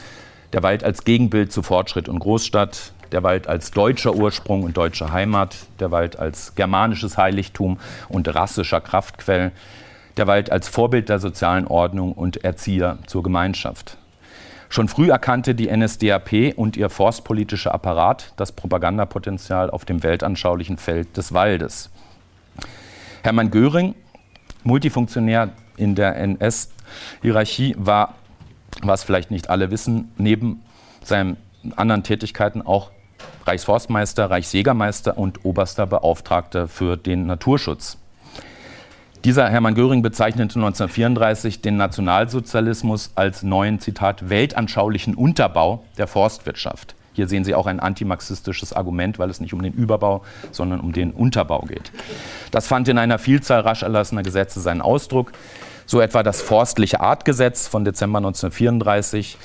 der 0.53 0.63
Wald 0.63 0.83
als 0.83 1.03
Gegenbild 1.03 1.51
zu 1.51 1.63
Fortschritt 1.63 2.09
und 2.09 2.19
Großstadt, 2.19 2.93
der 3.11 3.23
Wald 3.23 3.47
als 3.47 3.71
deutscher 3.71 4.15
Ursprung 4.15 4.63
und 4.63 4.77
deutsche 4.77 5.11
Heimat, 5.11 5.55
der 5.79 5.91
Wald 5.91 6.17
als 6.19 6.55
germanisches 6.55 7.17
Heiligtum 7.17 7.79
und 8.09 8.33
rassischer 8.33 8.81
Kraftquell, 8.81 9.51
der 10.17 10.27
Wald 10.27 10.51
als 10.51 10.67
Vorbild 10.67 11.09
der 11.09 11.19
sozialen 11.19 11.67
Ordnung 11.67 12.13
und 12.13 12.43
Erzieher 12.43 12.97
zur 13.07 13.23
Gemeinschaft. 13.23 13.97
Schon 14.69 14.87
früh 14.87 15.09
erkannte 15.09 15.53
die 15.53 15.69
NSDAP 15.69 16.53
und 16.55 16.77
ihr 16.77 16.89
forstpolitischer 16.89 17.73
Apparat 17.73 18.33
das 18.37 18.53
Propagandapotenzial 18.53 19.69
auf 19.69 19.83
dem 19.83 20.01
weltanschaulichen 20.01 20.77
Feld 20.77 21.17
des 21.17 21.33
Waldes. 21.33 21.89
Hermann 23.23 23.51
Göring, 23.51 23.95
Multifunktionär 24.63 25.49
in 25.75 25.95
der 25.95 26.15
NS-Hierarchie, 26.15 27.75
war 27.77 28.15
was 28.81 29.03
vielleicht 29.03 29.31
nicht 29.31 29.49
alle 29.49 29.71
wissen, 29.71 30.11
neben 30.17 30.61
seinen 31.03 31.37
anderen 31.75 32.03
Tätigkeiten 32.03 32.61
auch 32.61 32.91
Reichsforstmeister, 33.45 34.29
Reichsjägermeister 34.29 35.17
und 35.17 35.45
oberster 35.45 35.85
Beauftragter 35.85 36.67
für 36.67 36.97
den 36.97 37.25
Naturschutz. 37.25 37.97
Dieser 39.23 39.49
Hermann 39.49 39.75
Göring 39.75 40.01
bezeichnete 40.01 40.55
1934 40.55 41.61
den 41.61 41.77
Nationalsozialismus 41.77 43.11
als 43.13 43.43
neuen, 43.43 43.79
Zitat, 43.79 44.29
weltanschaulichen 44.29 45.13
Unterbau 45.13 45.85
der 45.99 46.07
Forstwirtschaft. 46.07 46.95
Hier 47.13 47.27
sehen 47.27 47.43
Sie 47.43 47.53
auch 47.53 47.67
ein 47.67 47.79
antimarxistisches 47.79 48.73
Argument, 48.73 49.19
weil 49.19 49.29
es 49.29 49.39
nicht 49.41 49.53
um 49.53 49.61
den 49.61 49.73
Überbau, 49.73 50.23
sondern 50.51 50.79
um 50.79 50.93
den 50.93 51.11
Unterbau 51.11 51.61
geht. 51.67 51.91
Das 52.51 52.67
fand 52.67 52.87
in 52.87 52.97
einer 52.97 53.19
Vielzahl 53.19 53.61
rasch 53.61 53.83
erlassener 53.83 54.23
Gesetze 54.23 54.59
seinen 54.59 54.81
Ausdruck. 54.81 55.33
So 55.91 55.99
etwa 55.99 56.23
das 56.23 56.41
Forstliche 56.41 57.01
Artgesetz 57.01 57.67
von 57.67 57.83
Dezember 57.83 58.19
1934. 58.19 59.37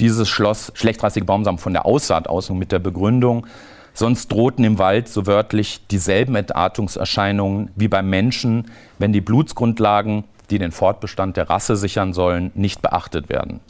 Dieses 0.00 0.28
schloss 0.28 0.70
schlechtrassige 0.74 1.24
Baumsamen 1.24 1.56
von 1.56 1.72
der 1.72 1.86
Aussaat 1.86 2.28
aus 2.28 2.50
und 2.50 2.58
mit 2.58 2.72
der 2.72 2.78
Begründung, 2.78 3.46
sonst 3.94 4.30
drohten 4.30 4.66
im 4.66 4.78
Wald 4.78 5.08
so 5.08 5.26
wörtlich 5.26 5.86
dieselben 5.86 6.34
Entartungserscheinungen 6.34 7.70
wie 7.74 7.88
beim 7.88 8.10
Menschen, 8.10 8.70
wenn 8.98 9.14
die 9.14 9.22
Blutsgrundlagen, 9.22 10.24
die 10.50 10.58
den 10.58 10.72
Fortbestand 10.72 11.38
der 11.38 11.48
Rasse 11.48 11.74
sichern 11.74 12.12
sollen, 12.12 12.50
nicht 12.54 12.82
beachtet 12.82 13.30
werden. 13.30 13.60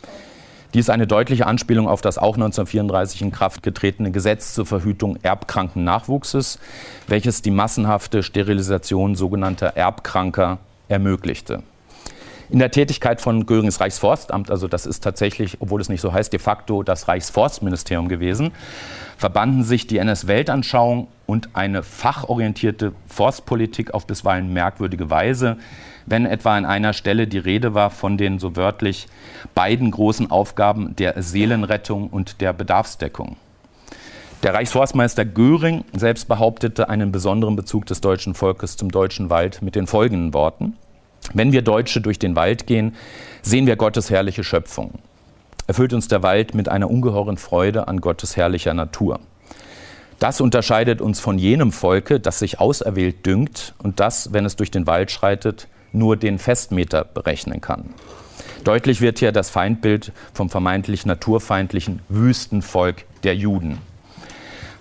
Dies 0.75 0.87
ist 0.87 0.91
eine 0.91 1.07
deutliche 1.07 1.47
Anspielung 1.47 1.87
auf 1.87 2.01
das 2.01 2.19
auch 2.19 2.35
1934 2.35 3.23
in 3.23 3.31
Kraft 3.31 3.63
getretene 3.63 4.11
Gesetz 4.11 4.55
zur 4.55 4.67
Verhütung 4.67 5.19
erbkranken 5.23 5.85
Nachwuchses, 5.85 6.59
welches 7.07 7.43
die 7.43 7.53
massenhafte 7.53 8.25
Sterilisation 8.25 9.15
sogenannter 9.15 9.77
Erbkranker 9.77 10.59
ermöglichte. 10.89 11.63
In 12.55 12.61
der 12.61 12.71
Tätigkeit 12.71 13.21
von 13.21 13.47
Görings 13.47 13.81
Reichsforstamt, 13.81 14.49
also 14.49 14.69
das 14.69 14.87
ist 14.87 15.03
tatsächlich, 15.03 15.57
obwohl 15.59 15.81
es 15.81 15.89
nicht 15.89 16.01
so 16.01 16.13
heißt, 16.13 16.33
de 16.33 16.39
facto 16.39 16.85
das 16.85 17.09
Reichsforstministerium 17.09 18.07
gewesen, 18.07 18.53
verbanden 19.19 19.65
sich 19.65 19.89
die 19.89 19.99
NS-Weltanschauung 19.99 21.09
und 21.27 21.49
eine 21.55 21.83
fachorientierte 21.83 22.93
Forstpolitik 23.09 23.93
auf 23.93 24.07
bisweilen 24.07 24.53
merkwürdige 24.53 25.11
Weise, 25.11 25.57
wenn 26.07 26.27
etwa 26.27 26.57
an 26.57 26.65
einer 26.65 26.93
Stelle 26.93 27.27
die 27.27 27.39
Rede 27.39 27.75
war 27.75 27.91
von 27.91 28.17
den 28.17 28.39
so 28.39 28.55
wörtlich 28.55 29.09
beiden 29.57 29.91
großen 29.91 30.31
Aufgaben 30.31 30.95
der 30.95 31.21
Seelenrettung 31.21 32.09
und 32.09 32.41
der 32.41 32.53
Bedarfsdeckung. 32.53 33.37
Der 34.45 34.55
Reichsforstmeister 34.55 35.25
Göring 35.25 35.85
selbst 35.93 36.29
behauptete 36.29 36.89
einen 36.89 37.11
besonderen 37.11 37.57
Bezug 37.57 37.87
des 37.87 38.01
deutschen 38.01 38.35
Volkes 38.35 38.77
zum 38.77 38.93
deutschen 38.93 39.29
Wald 39.29 39.61
mit 39.61 39.75
den 39.75 39.89
folgenden 39.89 40.33
Worten. 40.35 40.77
Wenn 41.33 41.53
wir 41.53 41.63
Deutsche 41.63 42.01
durch 42.01 42.19
den 42.19 42.37
Wald 42.37 42.67
gehen, 42.67 42.95
sehen 43.43 43.67
wir 43.67 43.77
Gottes 43.77 44.11
herrliche 44.11 44.45
Schöpfung. 44.45 44.99
Erfüllt 45.67 45.95
uns 45.95 46.09
der 46.09 46.23
Wald 46.23 46.55
mit 46.55 46.69
einer 46.69 46.91
ungeheuren 46.91 47.39
Freude 47.39 47.89
an 47.89 48.01
Gottes 48.01 48.37
herrlicher 48.37 48.75
Natur. 48.75 49.21
Das 50.19 50.41
unterscheidet 50.41 51.01
uns 51.01 51.21
von 51.21 51.39
jenem 51.39 51.73
Volke, 51.73 52.21
das 52.21 52.39
sich 52.39 52.61
auserwählt 52.61 53.27
dünkt 53.27 53.75
und 53.79 54.01
das, 54.01 54.33
wenn 54.33 54.45
es 54.45 54.57
durch 54.57 54.71
den 54.71 54.87
Wald 54.87 55.11
schreitet, 55.11 55.69
nur 55.93 56.17
den 56.17 56.39
Festmeter 56.39 57.05
berechnen 57.05 57.61
kann. 57.61 57.95
Deutlich 58.65 59.01
wird 59.01 59.19
hier 59.19 59.33
das 59.33 59.51
Feindbild 59.51 60.13
vom 60.33 60.51
vermeintlich 60.51 61.07
naturfeindlichen 61.07 62.01
Wüstenvolk 62.09 63.05
der 63.23 63.35
Juden. 63.37 63.79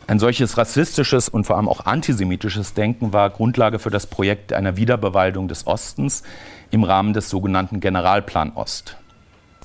Ein 0.05 0.19
solches 0.19 0.57
rassistisches 0.57 1.29
und 1.29 1.45
vor 1.45 1.55
allem 1.55 1.69
auch 1.69 1.85
antisemitisches 1.85 2.73
Denken 2.73 3.13
war 3.13 3.29
Grundlage 3.29 3.79
für 3.79 3.89
das 3.89 4.05
Projekt 4.05 4.51
einer 4.51 4.75
Wiederbewaldung 4.75 5.47
des 5.47 5.65
Ostens 5.65 6.23
im 6.71 6.83
Rahmen 6.83 7.13
des 7.13 7.29
sogenannten 7.29 7.79
Generalplan 7.79 8.51
Ost. 8.55 8.97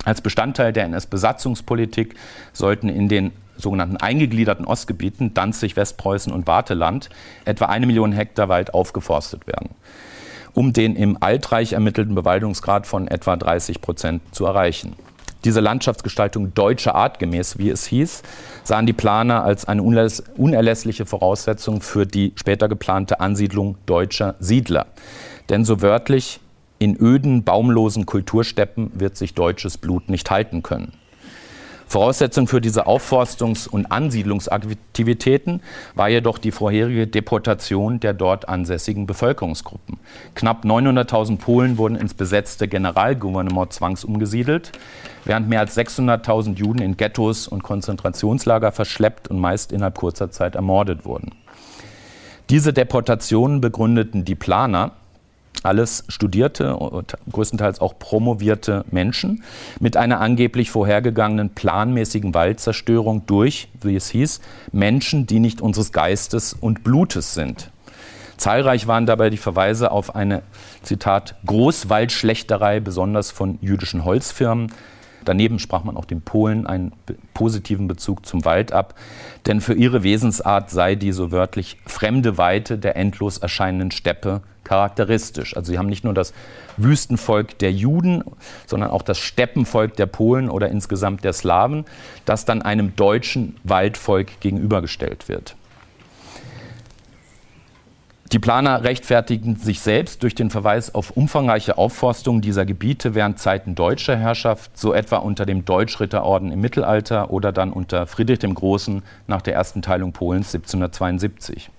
Als 0.05 0.21
Bestandteil 0.21 0.73
der 0.73 0.85
NS-Besatzungspolitik 0.85 2.15
sollten 2.53 2.89
in 2.89 3.09
den 3.09 3.33
sogenannten 3.57 3.97
eingegliederten 3.97 4.65
Ostgebieten 4.65 5.35
Danzig, 5.35 5.75
Westpreußen 5.75 6.33
und 6.33 6.47
Warteland 6.47 7.11
etwa 7.45 7.67
eine 7.67 7.87
Million 7.87 8.13
Hektar 8.13 8.49
Wald 8.49 8.73
aufgeforstet 8.75 9.47
werden 9.49 9.71
um 10.59 10.73
den 10.73 10.97
im 10.97 11.17
Altreich 11.21 11.75
ermittelten 11.75 12.17
Bewaldungsgrad 12.17 12.87
von 12.87 13.07
etwa 13.07 13.37
30 13.37 13.81
Prozent 13.81 14.23
zu 14.33 14.45
erreichen. 14.45 14.97
Diese 15.45 15.61
Landschaftsgestaltung 15.61 16.53
deutscher 16.55 16.95
Art 16.95 17.19
gemäß, 17.19 17.59
wie 17.59 17.71
es 17.71 17.87
hieß, 17.87 18.23
sahen 18.65 18.87
die 18.87 18.93
Planer 18.93 19.45
als 19.45 19.67
eine 19.67 19.83
unerlässliche 19.83 21.07
Voraussetzung 21.07 21.81
für 21.81 22.07
die 22.07 22.33
später 22.35 22.69
geplante 22.69 23.21
Ansiedlung 23.21 23.77
deutscher 23.87 24.35
Siedler. 24.41 24.87
Denn 25.49 25.65
so 25.65 25.81
wörtlich, 25.81 26.41
in 26.81 26.97
öden, 26.97 27.45
baumlosen 27.45 28.07
Kultursteppen 28.07 28.91
wird 28.95 29.17
sich 29.17 29.35
deutsches 29.35 29.79
Blut 29.79 30.09
nicht 30.09 30.31
halten 30.31 30.63
können. 30.63 30.93
Voraussetzung 31.89 32.47
für 32.47 32.61
diese 32.61 32.87
Aufforstungs- 32.87 33.67
und 33.67 33.91
Ansiedlungsaktivitäten 33.91 35.63
war 35.95 36.11
jedoch 36.11 36.37
die 36.37 36.51
vorherige 36.51 37.07
Deportation 37.07 37.99
der 37.99 38.13
dort 38.13 38.49
ansässigen 38.49 39.07
Bevölkerungsgruppen. 39.07 39.99
Knapp 40.35 40.65
900.000 40.65 41.39
Polen 41.39 41.79
wurden 41.79 41.97
ins 41.97 42.13
besetzte 42.13 42.69
Generalgouvernement 42.69 43.73
zwangsumgesiedelt, 43.73 44.73
während 45.25 45.49
mehr 45.49 45.61
als 45.61 45.77
600.000 45.79 46.57
Juden 46.57 46.83
in 46.83 46.99
Ghettos 46.99 47.49
und 47.49 47.63
Konzentrationslager 47.63 48.71
verschleppt 48.71 49.29
und 49.29 49.39
meist 49.39 49.73
innerhalb 49.73 49.97
kurzer 49.97 50.31
Zeit 50.31 50.57
ermordet 50.57 51.07
wurden. 51.07 51.33
Diese 52.51 52.73
Deportationen 52.73 53.61
begründeten 53.61 54.25
die 54.25 54.35
Planer 54.35 54.93
alles 55.65 56.05
studierte 56.09 56.77
und 56.77 57.17
größtenteils 57.31 57.81
auch 57.81 57.99
promovierte 57.99 58.85
Menschen 58.91 59.43
mit 59.81 59.97
einer 59.97 60.21
angeblich 60.21 60.71
vorhergegangenen 60.71 61.51
planmäßigen 61.51 62.35
Waldzerstörung 62.35 63.27
durch, 63.27 63.69
wie 63.83 63.97
es 63.97 64.09
hieß, 64.11 64.41
Menschen, 64.73 65.27
die 65.27 65.41
nicht 65.41 65.61
unseres 65.61 65.93
Geistes 65.93 66.53
und 66.53 66.85
Blutes 66.85 67.35
sind. 67.35 67.71
Zahlreich 68.37 68.87
waren 68.87 69.05
dabei 69.05 69.31
die 69.31 69.37
Verweise 69.37 69.91
auf 69.91 70.15
eine, 70.15 70.43
Zitat, 70.83 71.35
Großwaldschlechterei, 71.45 72.79
besonders 72.81 73.33
von 73.33 73.59
jüdischen 73.61 74.05
Holzfirmen. 74.05 74.73
Daneben 75.29 75.59
sprach 75.59 75.85
man 75.85 75.99
auch 75.99 76.07
den 76.07 76.23
Polen 76.23 76.67
einen 76.67 76.93
positiven 77.35 77.87
Bezug 77.87 78.25
zum 78.25 78.47
Wald 78.47 78.73
ab, 78.73 78.95
denn 79.45 79.61
für 79.61 79.75
ihre 79.75 80.03
Wesensart 80.03 80.71
sei 80.71 80.95
die 80.95 81.13
so 81.13 81.31
wörtlich 81.31 81.77
fremde 81.85 82.39
Weite 82.39 82.79
der 82.79 82.97
endlos 82.97 83.37
erscheinenden 83.37 83.91
Steppe 83.91 84.41
charakteristisch. 84.65 85.55
Also 85.55 85.71
sie 85.71 85.77
haben 85.77 85.91
nicht 85.91 86.03
nur 86.03 86.15
das 86.15 86.33
Wüstenvolk 86.79 87.59
der 87.59 87.73
Juden, 87.73 88.25
sondern 88.65 88.89
auch 88.89 89.03
das 89.03 89.19
Steppenvolk 89.19 89.97
der 89.97 90.07
Polen 90.07 90.49
oder 90.49 90.71
insgesamt 90.71 91.25
der 91.25 91.35
Slawen, 91.35 91.85
das 92.25 92.47
dann 92.47 92.63
einem 92.63 92.97
deutschen 92.97 93.59
Waldvolk 93.65 94.41
gegenübergestellt 94.41 95.29
wird. 95.29 95.57
Die 98.33 98.39
Planer 98.39 98.85
rechtfertigen 98.85 99.57
sich 99.57 99.81
selbst 99.81 100.23
durch 100.23 100.35
den 100.35 100.51
Verweis 100.51 100.95
auf 100.95 101.13
umfangreiche 101.13 101.79
Aufforstung 101.79 102.43
dieser 102.43 102.67
Gebiete 102.67 103.15
während 103.15 103.39
Zeiten 103.39 103.75
deutscher 103.75 104.17
Herrschaft, 104.17 104.77
so 104.77 104.93
etwa 104.93 105.17
unter 105.17 105.47
dem 105.47 105.65
Deutschritterorden 105.65 106.53
im 106.53 106.61
Mittelalter 106.61 107.31
oder 107.31 107.53
dann 107.53 107.73
unter 107.73 108.07
Friedrich 108.07 108.39
dem 108.39 108.55
Großen 108.55 109.03
nach 109.29 109.41
der 109.41 109.55
ersten 109.55 109.81
Teilung 109.81 110.13
Polens 110.13 110.55
1772. 110.55 111.71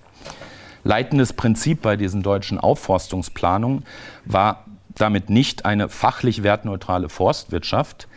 Leitendes 0.82 1.34
Prinzip 1.34 1.82
bei 1.82 1.96
diesen 1.96 2.24
deutschen 2.24 2.58
Aufforstungsplanungen 2.58 3.84
war 4.24 4.64
damit 4.96 5.30
nicht 5.30 5.66
eine 5.66 5.88
fachlich 5.88 6.42
wertneutrale 6.42 7.08
Forstwirtschaft, 7.08 8.08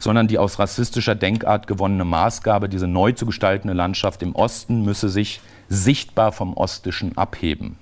sondern 0.00 0.26
die 0.26 0.38
aus 0.38 0.58
rassistischer 0.58 1.14
Denkart 1.14 1.68
gewonnene 1.68 2.04
Maßgabe, 2.04 2.68
diese 2.68 2.88
neu 2.88 3.12
zu 3.12 3.24
gestaltende 3.24 3.74
Landschaft 3.74 4.22
im 4.24 4.34
Osten 4.34 4.84
müsse 4.84 5.08
sich 5.08 5.40
sichtbar 5.68 6.32
vom 6.32 6.54
Ostischen 6.54 7.16
abheben. 7.16 7.76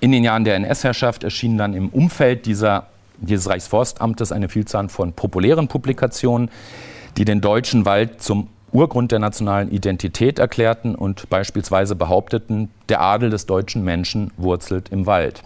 In 0.00 0.12
den 0.12 0.24
Jahren 0.24 0.44
der 0.44 0.56
NS-Herrschaft 0.56 1.22
erschienen 1.22 1.58
dann 1.58 1.74
im 1.74 1.88
Umfeld 1.88 2.46
dieser, 2.46 2.88
dieses 3.18 3.48
Reichsforstamtes 3.48 4.32
eine 4.32 4.48
Vielzahl 4.48 4.88
von 4.88 5.12
populären 5.12 5.68
Publikationen, 5.68 6.50
die 7.16 7.24
den 7.24 7.40
deutschen 7.40 7.84
Wald 7.84 8.20
zum 8.20 8.48
Urgrund 8.72 9.12
der 9.12 9.18
nationalen 9.18 9.70
Identität 9.70 10.38
erklärten 10.38 10.94
und 10.94 11.28
beispielsweise 11.28 11.94
behaupteten, 11.94 12.70
der 12.88 13.00
Adel 13.00 13.30
des 13.30 13.46
deutschen 13.46 13.84
Menschen 13.84 14.32
wurzelt 14.36 14.88
im 14.88 15.06
Wald. 15.06 15.42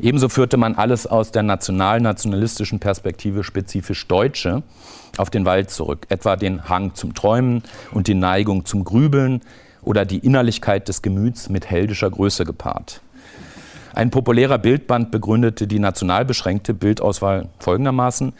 Ebenso 0.00 0.28
führte 0.28 0.56
man 0.56 0.74
alles 0.74 1.06
aus 1.06 1.30
der 1.30 1.42
national-nationalistischen 1.42 2.80
Perspektive 2.80 3.44
spezifisch 3.44 4.08
Deutsche 4.08 4.62
auf 5.18 5.30
den 5.30 5.44
Wald 5.44 5.70
zurück, 5.70 6.06
etwa 6.08 6.36
den 6.36 6.68
Hang 6.68 6.94
zum 6.94 7.14
Träumen 7.14 7.62
und 7.92 8.08
die 8.08 8.14
Neigung 8.14 8.64
zum 8.64 8.82
Grübeln 8.82 9.42
oder 9.82 10.04
die 10.04 10.18
Innerlichkeit 10.18 10.88
des 10.88 11.02
Gemüts 11.02 11.48
mit 11.48 11.70
heldischer 11.70 12.10
Größe 12.10 12.44
gepaart. 12.44 13.00
Ein 13.94 14.10
populärer 14.10 14.58
Bildband 14.58 15.10
begründete 15.10 15.66
die 15.66 15.78
national 15.78 16.24
beschränkte 16.24 16.72
Bildauswahl 16.72 17.48
folgendermaßen. 17.58 18.32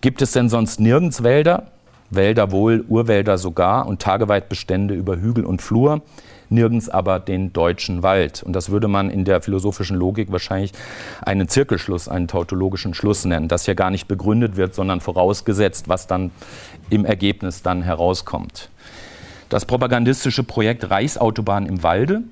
Gibt 0.00 0.22
es 0.22 0.32
denn 0.32 0.48
sonst 0.48 0.78
nirgends 0.78 1.22
Wälder? 1.22 1.64
Wälder 2.10 2.50
wohl, 2.50 2.84
Urwälder 2.88 3.38
sogar 3.38 3.86
und 3.86 4.02
Tageweitbestände 4.02 4.94
über 4.94 5.16
Hügel 5.16 5.44
und 5.44 5.62
Flur, 5.62 6.02
nirgends 6.48 6.88
aber 6.88 7.20
den 7.20 7.52
deutschen 7.52 8.02
Wald. 8.02 8.42
Und 8.42 8.52
das 8.54 8.70
würde 8.70 8.88
man 8.88 9.10
in 9.10 9.24
der 9.24 9.40
philosophischen 9.40 9.96
Logik 9.96 10.32
wahrscheinlich 10.32 10.72
einen 11.22 11.48
Zirkelschluss, 11.48 12.08
einen 12.08 12.26
tautologischen 12.26 12.94
Schluss 12.94 13.24
nennen, 13.24 13.48
das 13.48 13.64
hier 13.64 13.76
gar 13.76 13.90
nicht 13.90 14.08
begründet 14.08 14.56
wird, 14.56 14.74
sondern 14.74 15.00
vorausgesetzt, 15.00 15.88
was 15.88 16.08
dann 16.08 16.32
im 16.90 17.04
Ergebnis 17.04 17.62
dann 17.62 17.82
herauskommt. 17.82 18.70
Das 19.50 19.64
propagandistische 19.64 20.44
Projekt 20.44 20.90
Reichsautobahn 20.90 21.66
im 21.66 21.82
Walde 21.82 22.22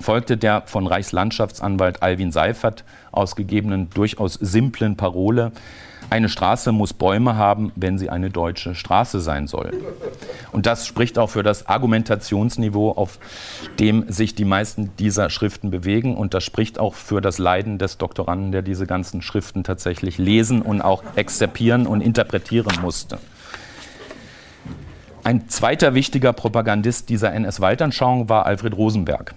folgte 0.00 0.36
der 0.36 0.64
von 0.66 0.88
Reichslandschaftsanwalt 0.88 2.02
Alwin 2.02 2.32
Seifert 2.32 2.84
ausgegebenen 3.12 3.90
durchaus 3.90 4.34
simplen 4.34 4.96
Parole, 4.96 5.52
eine 6.10 6.28
Straße 6.28 6.72
muss 6.72 6.94
Bäume 6.94 7.36
haben, 7.36 7.70
wenn 7.76 7.96
sie 7.96 8.10
eine 8.10 8.30
deutsche 8.30 8.74
Straße 8.74 9.20
sein 9.20 9.46
soll. 9.46 9.72
Und 10.50 10.66
das 10.66 10.86
spricht 10.86 11.16
auch 11.16 11.30
für 11.30 11.44
das 11.44 11.68
Argumentationsniveau, 11.68 12.90
auf 12.90 13.20
dem 13.78 14.10
sich 14.10 14.34
die 14.34 14.46
meisten 14.46 14.90
dieser 14.98 15.30
Schriften 15.30 15.70
bewegen. 15.70 16.16
Und 16.16 16.34
das 16.34 16.42
spricht 16.42 16.80
auch 16.80 16.94
für 16.94 17.20
das 17.20 17.38
Leiden 17.38 17.78
des 17.78 17.98
Doktoranden, 17.98 18.50
der 18.50 18.62
diese 18.62 18.86
ganzen 18.86 19.22
Schriften 19.22 19.62
tatsächlich 19.62 20.18
lesen 20.18 20.62
und 20.62 20.80
auch 20.80 21.04
exzerpieren 21.14 21.86
und 21.86 22.00
interpretieren 22.00 22.80
musste. 22.80 23.18
Ein 25.24 25.48
zweiter 25.48 25.94
wichtiger 25.94 26.32
Propagandist 26.32 27.08
dieser 27.08 27.32
NS-Waldanschauung 27.32 28.28
war 28.28 28.46
Alfred 28.46 28.76
Rosenberg. 28.76 29.34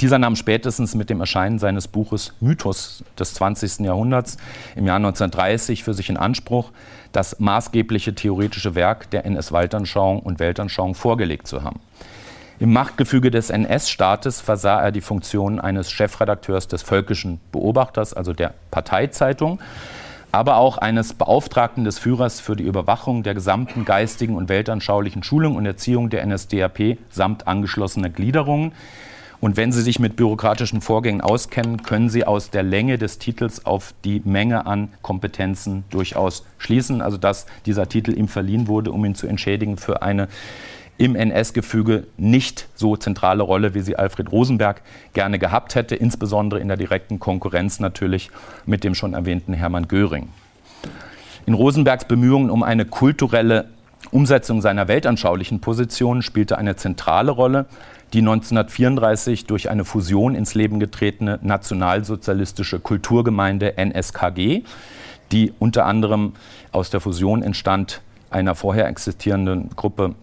Dieser 0.00 0.18
nahm 0.18 0.36
spätestens 0.36 0.94
mit 0.94 1.10
dem 1.10 1.20
Erscheinen 1.20 1.58
seines 1.58 1.88
Buches 1.88 2.32
Mythos 2.40 3.04
des 3.18 3.34
20. 3.34 3.80
Jahrhunderts 3.80 4.36
im 4.74 4.86
Jahr 4.86 4.96
1930 4.96 5.84
für 5.84 5.92
sich 5.92 6.08
in 6.08 6.16
Anspruch, 6.16 6.70
das 7.12 7.40
maßgebliche 7.40 8.14
theoretische 8.14 8.74
Werk 8.74 9.10
der 9.10 9.26
NS-Weltanschauung 9.26 10.20
und 10.20 10.38
Weltanschauung 10.38 10.94
vorgelegt 10.94 11.46
zu 11.46 11.62
haben. 11.62 11.80
Im 12.58 12.72
Machtgefüge 12.72 13.30
des 13.30 13.50
NS-Staates 13.50 14.40
versah 14.40 14.80
er 14.80 14.92
die 14.92 15.02
Funktion 15.02 15.60
eines 15.60 15.90
Chefredakteurs 15.90 16.68
des 16.68 16.82
Völkischen 16.82 17.38
Beobachters, 17.52 18.14
also 18.14 18.32
der 18.32 18.54
Parteizeitung, 18.70 19.58
aber 20.36 20.58
auch 20.58 20.76
eines 20.76 21.14
Beauftragten 21.14 21.84
des 21.84 21.98
Führers 21.98 22.40
für 22.40 22.56
die 22.56 22.64
Überwachung 22.64 23.22
der 23.22 23.32
gesamten 23.32 23.86
geistigen 23.86 24.36
und 24.36 24.50
weltanschaulichen 24.50 25.22
Schulung 25.22 25.56
und 25.56 25.64
Erziehung 25.64 26.10
der 26.10 26.26
NSDAP 26.26 26.98
samt 27.08 27.48
angeschlossener 27.48 28.10
Gliederungen, 28.10 28.72
und 29.38 29.56
wenn 29.56 29.70
Sie 29.70 29.82
sich 29.82 29.98
mit 29.98 30.16
bürokratischen 30.16 30.80
Vorgängen 30.80 31.20
auskennen, 31.20 31.82
können 31.82 32.08
Sie 32.08 32.24
aus 32.24 32.50
der 32.50 32.62
Länge 32.62 32.96
des 32.96 33.18
Titels 33.18 33.66
auf 33.66 33.92
die 34.04 34.22
Menge 34.24 34.66
an 34.66 34.88
Kompetenzen 35.02 35.84
durchaus 35.90 36.44
schließen. 36.56 37.02
Also 37.02 37.18
dass 37.18 37.44
dieser 37.66 37.86
Titel 37.86 38.16
ihm 38.16 38.28
verliehen 38.28 38.66
wurde, 38.66 38.92
um 38.92 39.04
ihn 39.04 39.14
zu 39.14 39.26
entschädigen 39.26 39.76
für 39.76 40.00
eine 40.00 40.28
im 40.98 41.14
NS-Gefüge 41.14 42.06
nicht 42.16 42.68
so 42.74 42.96
zentrale 42.96 43.42
Rolle, 43.42 43.74
wie 43.74 43.80
sie 43.80 43.96
Alfred 43.96 44.32
Rosenberg 44.32 44.82
gerne 45.12 45.38
gehabt 45.38 45.74
hätte, 45.74 45.94
insbesondere 45.94 46.60
in 46.60 46.68
der 46.68 46.76
direkten 46.76 47.18
Konkurrenz 47.18 47.80
natürlich 47.80 48.30
mit 48.64 48.84
dem 48.84 48.94
schon 48.94 49.14
erwähnten 49.14 49.52
Hermann 49.52 49.88
Göring. 49.88 50.28
In 51.46 51.54
Rosenbergs 51.54 52.06
Bemühungen 52.06 52.50
um 52.50 52.62
eine 52.62 52.84
kulturelle 52.84 53.68
Umsetzung 54.10 54.60
seiner 54.60 54.88
weltanschaulichen 54.88 55.60
Position 55.60 56.22
spielte 56.22 56.58
eine 56.58 56.76
zentrale 56.76 57.30
Rolle 57.30 57.66
die 58.12 58.20
1934 58.20 59.46
durch 59.46 59.68
eine 59.68 59.84
Fusion 59.84 60.34
ins 60.34 60.54
Leben 60.54 60.78
getretene 60.78 61.38
nationalsozialistische 61.42 62.78
Kulturgemeinde 62.78 63.76
NSKG, 63.76 64.62
die 65.32 65.52
unter 65.58 65.86
anderem 65.86 66.34
aus 66.72 66.90
der 66.90 67.00
Fusion 67.00 67.42
entstand 67.42 68.00
einer 68.30 68.54
vorher 68.54 68.86
existierenden 68.86 69.70
Gruppe 69.74 70.14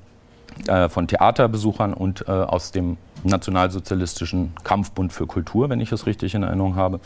äh, 0.67 0.89
von 0.89 1.07
Theaterbesuchern 1.07 1.93
und 1.93 2.25
äh, 2.27 2.31
aus 2.31 2.71
dem 2.71 2.97
nationalsozialistischen 3.23 4.53
Kampfbund 4.63 5.13
für 5.13 5.27
Kultur, 5.27 5.69
wenn 5.69 5.79
ich 5.79 5.91
es 5.91 6.05
richtig 6.05 6.35
in 6.35 6.43
Erinnerung 6.43 6.75
habe. 6.75 6.99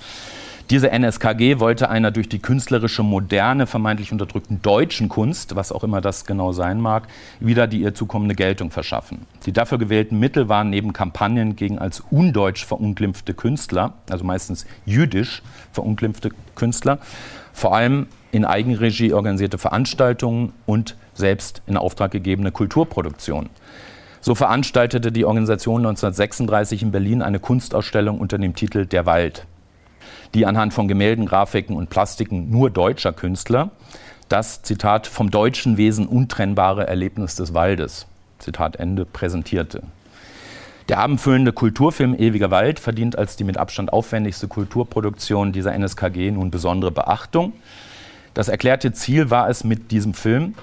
Diese 0.70 0.92
NSKG 0.92 1.60
wollte 1.60 1.90
einer 1.90 2.12
durch 2.12 2.28
die 2.28 2.40
künstlerische 2.40 3.02
Moderne 3.02 3.68
vermeintlich 3.68 4.12
unterdrückten 4.12 4.62
deutschen 4.62 5.08
Kunst, 5.08 5.56
was 5.56 5.72
auch 5.72 5.84
immer 5.84 6.02
das 6.02 6.26
genau 6.26 6.52
sein 6.52 6.82
mag, 6.82 7.08
wieder 7.40 7.68
die 7.68 7.82
ihr 7.82 7.94
zukommende 7.94 8.36
Geltung 8.36 8.70
verschaffen. 8.70 9.20
Die 9.46 9.54
dafür 9.54 9.78
gewählten 9.78 10.20
Mittel 10.20 10.50
waren 10.50 10.70
neben 10.70 10.92
Kampagnen 10.92 11.56
gegen 11.56 11.80
als 11.80 12.04
undeutsch 12.12 12.66
verunglimpfte 12.66 13.34
Künstler, 13.34 13.94
also 14.10 14.26
meistens 14.26 14.66
jüdisch 14.86 15.42
verunglimpfte 15.72 16.32
Künstler, 16.56 17.00
vor 17.54 17.74
allem 17.74 18.08
in 18.38 18.46
Eigenregie 18.46 19.12
organisierte 19.14 19.58
Veranstaltungen 19.58 20.54
und 20.66 20.96
selbst 21.14 21.62
in 21.68 21.76
Auftrag 21.76 22.12
gegebene 22.12 22.52
Kulturproduktionen. 22.52 23.50
So 24.22 24.36
veranstaltete 24.36 25.12
die 25.12 25.26
Organisation 25.26 25.82
1936 25.82 26.84
in 26.84 26.92
Berlin 26.92 27.22
eine 27.22 27.40
Kunstausstellung 27.40 28.20
unter 28.20 28.38
dem 28.38 28.56
Titel 28.56 28.86
Der 28.86 29.06
Wald 29.06 29.46
die 30.34 30.46
anhand 30.46 30.74
von 30.74 30.88
Gemälden, 30.88 31.26
Grafiken 31.26 31.76
und 31.76 31.90
Plastiken 31.90 32.50
nur 32.50 32.70
deutscher 32.70 33.14
Künstler 33.14 33.72
das, 34.30 34.62
Zitat, 34.62 35.08
vom 35.08 35.32
deutschen 35.32 35.78
Wesen 35.78 36.06
untrennbare 36.06 36.86
Erlebnis 36.86 37.36
des 37.36 37.54
Waldes, 37.54 38.08
Zitat 38.40 38.76
Ende, 38.76 39.06
präsentierte. 39.06 39.84
Der 40.90 41.00
abendfüllende 41.00 41.54
Kulturfilm 41.54 42.14
Ewiger 42.14 42.52
Wald 42.52 42.80
verdient 42.80 43.18
als 43.18 43.38
die 43.38 43.46
mit 43.46 43.58
Abstand 43.58 43.94
aufwendigste 43.94 44.50
Kulturproduktion 44.50 45.54
dieser 45.54 45.74
NSKG 45.74 46.32
nun 46.32 46.52
besondere 46.52 46.92
Beachtung. 46.92 47.54
Das 48.38 48.50
erklärte 48.50 48.94
Ziel 48.94 49.32
war 49.32 49.50
es 49.50 49.64
mit 49.64 49.90
diesem 49.90 50.14
Film, 50.14 50.54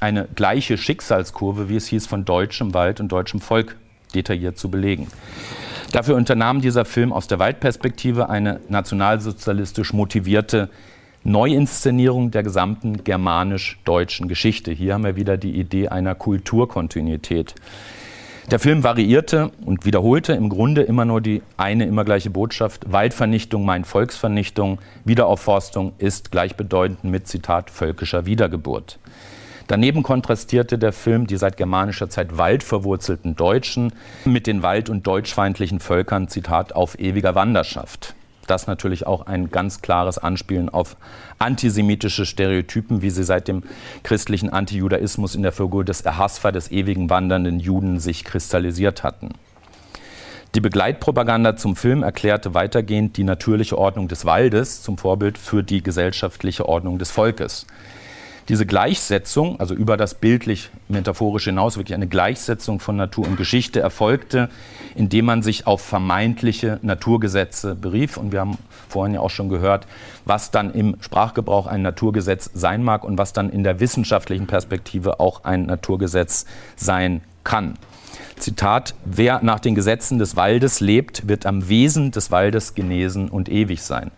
eine 0.00 0.26
gleiche 0.34 0.76
Schicksalskurve, 0.76 1.68
wie 1.68 1.76
es 1.76 1.86
hieß, 1.86 2.08
von 2.08 2.24
deutschem 2.24 2.74
Wald 2.74 2.98
und 2.98 3.12
deutschem 3.12 3.40
Volk 3.40 3.76
detailliert 4.16 4.58
zu 4.58 4.68
belegen. 4.68 5.06
Dafür 5.92 6.16
unternahm 6.16 6.60
dieser 6.60 6.84
Film 6.84 7.12
aus 7.12 7.28
der 7.28 7.38
Waldperspektive 7.38 8.30
eine 8.30 8.58
nationalsozialistisch 8.68 9.92
motivierte 9.92 10.70
Neuinszenierung 11.22 12.32
der 12.32 12.42
gesamten 12.42 13.04
germanisch-deutschen 13.04 14.26
Geschichte. 14.26 14.72
Hier 14.72 14.94
haben 14.94 15.04
wir 15.04 15.14
wieder 15.14 15.36
die 15.36 15.54
Idee 15.54 15.90
einer 15.90 16.16
Kulturkontinuität. 16.16 17.54
Der 18.50 18.58
Film 18.58 18.84
variierte 18.84 19.52
und 19.64 19.86
wiederholte 19.86 20.34
im 20.34 20.50
Grunde 20.50 20.82
immer 20.82 21.06
nur 21.06 21.22
die 21.22 21.42
eine 21.56 21.86
immer 21.86 22.04
gleiche 22.04 22.28
Botschaft: 22.28 22.92
Waldvernichtung 22.92 23.64
meint 23.64 23.86
Volksvernichtung, 23.86 24.80
Wiederaufforstung 25.04 25.94
ist 25.96 26.30
gleichbedeutend 26.30 27.04
mit 27.04 27.26
Zitat 27.26 27.70
völkischer 27.70 28.26
Wiedergeburt. 28.26 28.98
Daneben 29.66 30.02
kontrastierte 30.02 30.76
der 30.76 30.92
Film 30.92 31.26
die 31.26 31.38
seit 31.38 31.56
germanischer 31.56 32.10
Zeit 32.10 32.36
waldverwurzelten 32.36 33.34
Deutschen 33.34 33.94
mit 34.26 34.46
den 34.46 34.62
wald- 34.62 34.90
und 34.90 35.06
deutschfeindlichen 35.06 35.80
Völkern, 35.80 36.28
Zitat, 36.28 36.74
auf 36.74 36.98
ewiger 36.98 37.34
Wanderschaft. 37.34 38.14
Das 38.46 38.66
natürlich 38.66 39.06
auch 39.06 39.26
ein 39.26 39.50
ganz 39.50 39.82
klares 39.82 40.18
Anspielen 40.18 40.68
auf 40.68 40.96
antisemitische 41.38 42.26
Stereotypen, 42.26 43.02
wie 43.02 43.10
sie 43.10 43.24
seit 43.24 43.48
dem 43.48 43.62
christlichen 44.02 44.50
Antijudaismus 44.50 45.34
in 45.34 45.42
der 45.42 45.52
Figur 45.52 45.84
des 45.84 46.02
Erhasfer 46.02 46.52
des 46.52 46.70
ewigen 46.70 47.10
wandernden 47.10 47.60
Juden 47.60 47.98
sich 48.00 48.24
kristallisiert 48.24 49.02
hatten. 49.02 49.30
Die 50.54 50.60
Begleitpropaganda 50.60 51.56
zum 51.56 51.74
Film 51.74 52.04
erklärte 52.04 52.54
weitergehend 52.54 53.16
die 53.16 53.24
natürliche 53.24 53.76
Ordnung 53.76 54.06
des 54.06 54.24
Waldes 54.24 54.82
zum 54.82 54.98
Vorbild 54.98 55.36
für 55.36 55.64
die 55.64 55.82
gesellschaftliche 55.82 56.68
Ordnung 56.68 56.98
des 57.00 57.10
Volkes 57.10 57.66
diese 58.48 58.66
Gleichsetzung, 58.66 59.58
also 59.58 59.74
über 59.74 59.96
das 59.96 60.14
bildlich-metaphorische 60.14 61.50
hinaus, 61.50 61.76
wirklich 61.76 61.94
eine 61.94 62.06
Gleichsetzung 62.06 62.80
von 62.80 62.96
Natur 62.96 63.26
und 63.26 63.36
Geschichte 63.36 63.80
erfolgte, 63.80 64.48
indem 64.94 65.24
man 65.24 65.42
sich 65.42 65.66
auf 65.66 65.80
vermeintliche 65.80 66.78
Naturgesetze 66.82 67.74
berief. 67.74 68.16
Und 68.16 68.32
wir 68.32 68.40
haben 68.40 68.58
vorhin 68.88 69.14
ja 69.14 69.20
auch 69.20 69.30
schon 69.30 69.48
gehört, 69.48 69.86
was 70.24 70.50
dann 70.50 70.72
im 70.72 70.96
Sprachgebrauch 71.00 71.66
ein 71.66 71.82
Naturgesetz 71.82 72.50
sein 72.54 72.82
mag 72.82 73.04
und 73.04 73.18
was 73.18 73.32
dann 73.32 73.50
in 73.50 73.64
der 73.64 73.80
wissenschaftlichen 73.80 74.46
Perspektive 74.46 75.20
auch 75.20 75.44
ein 75.44 75.66
Naturgesetz 75.66 76.44
sein 76.76 77.22
kann. 77.44 77.74
Zitat, 78.36 78.94
wer 79.04 79.42
nach 79.42 79.60
den 79.60 79.74
Gesetzen 79.74 80.18
des 80.18 80.36
Waldes 80.36 80.80
lebt, 80.80 81.28
wird 81.28 81.46
am 81.46 81.68
Wesen 81.68 82.10
des 82.10 82.30
Waldes 82.30 82.74
genesen 82.74 83.28
und 83.28 83.48
ewig 83.48 83.82
sein. 83.82 84.10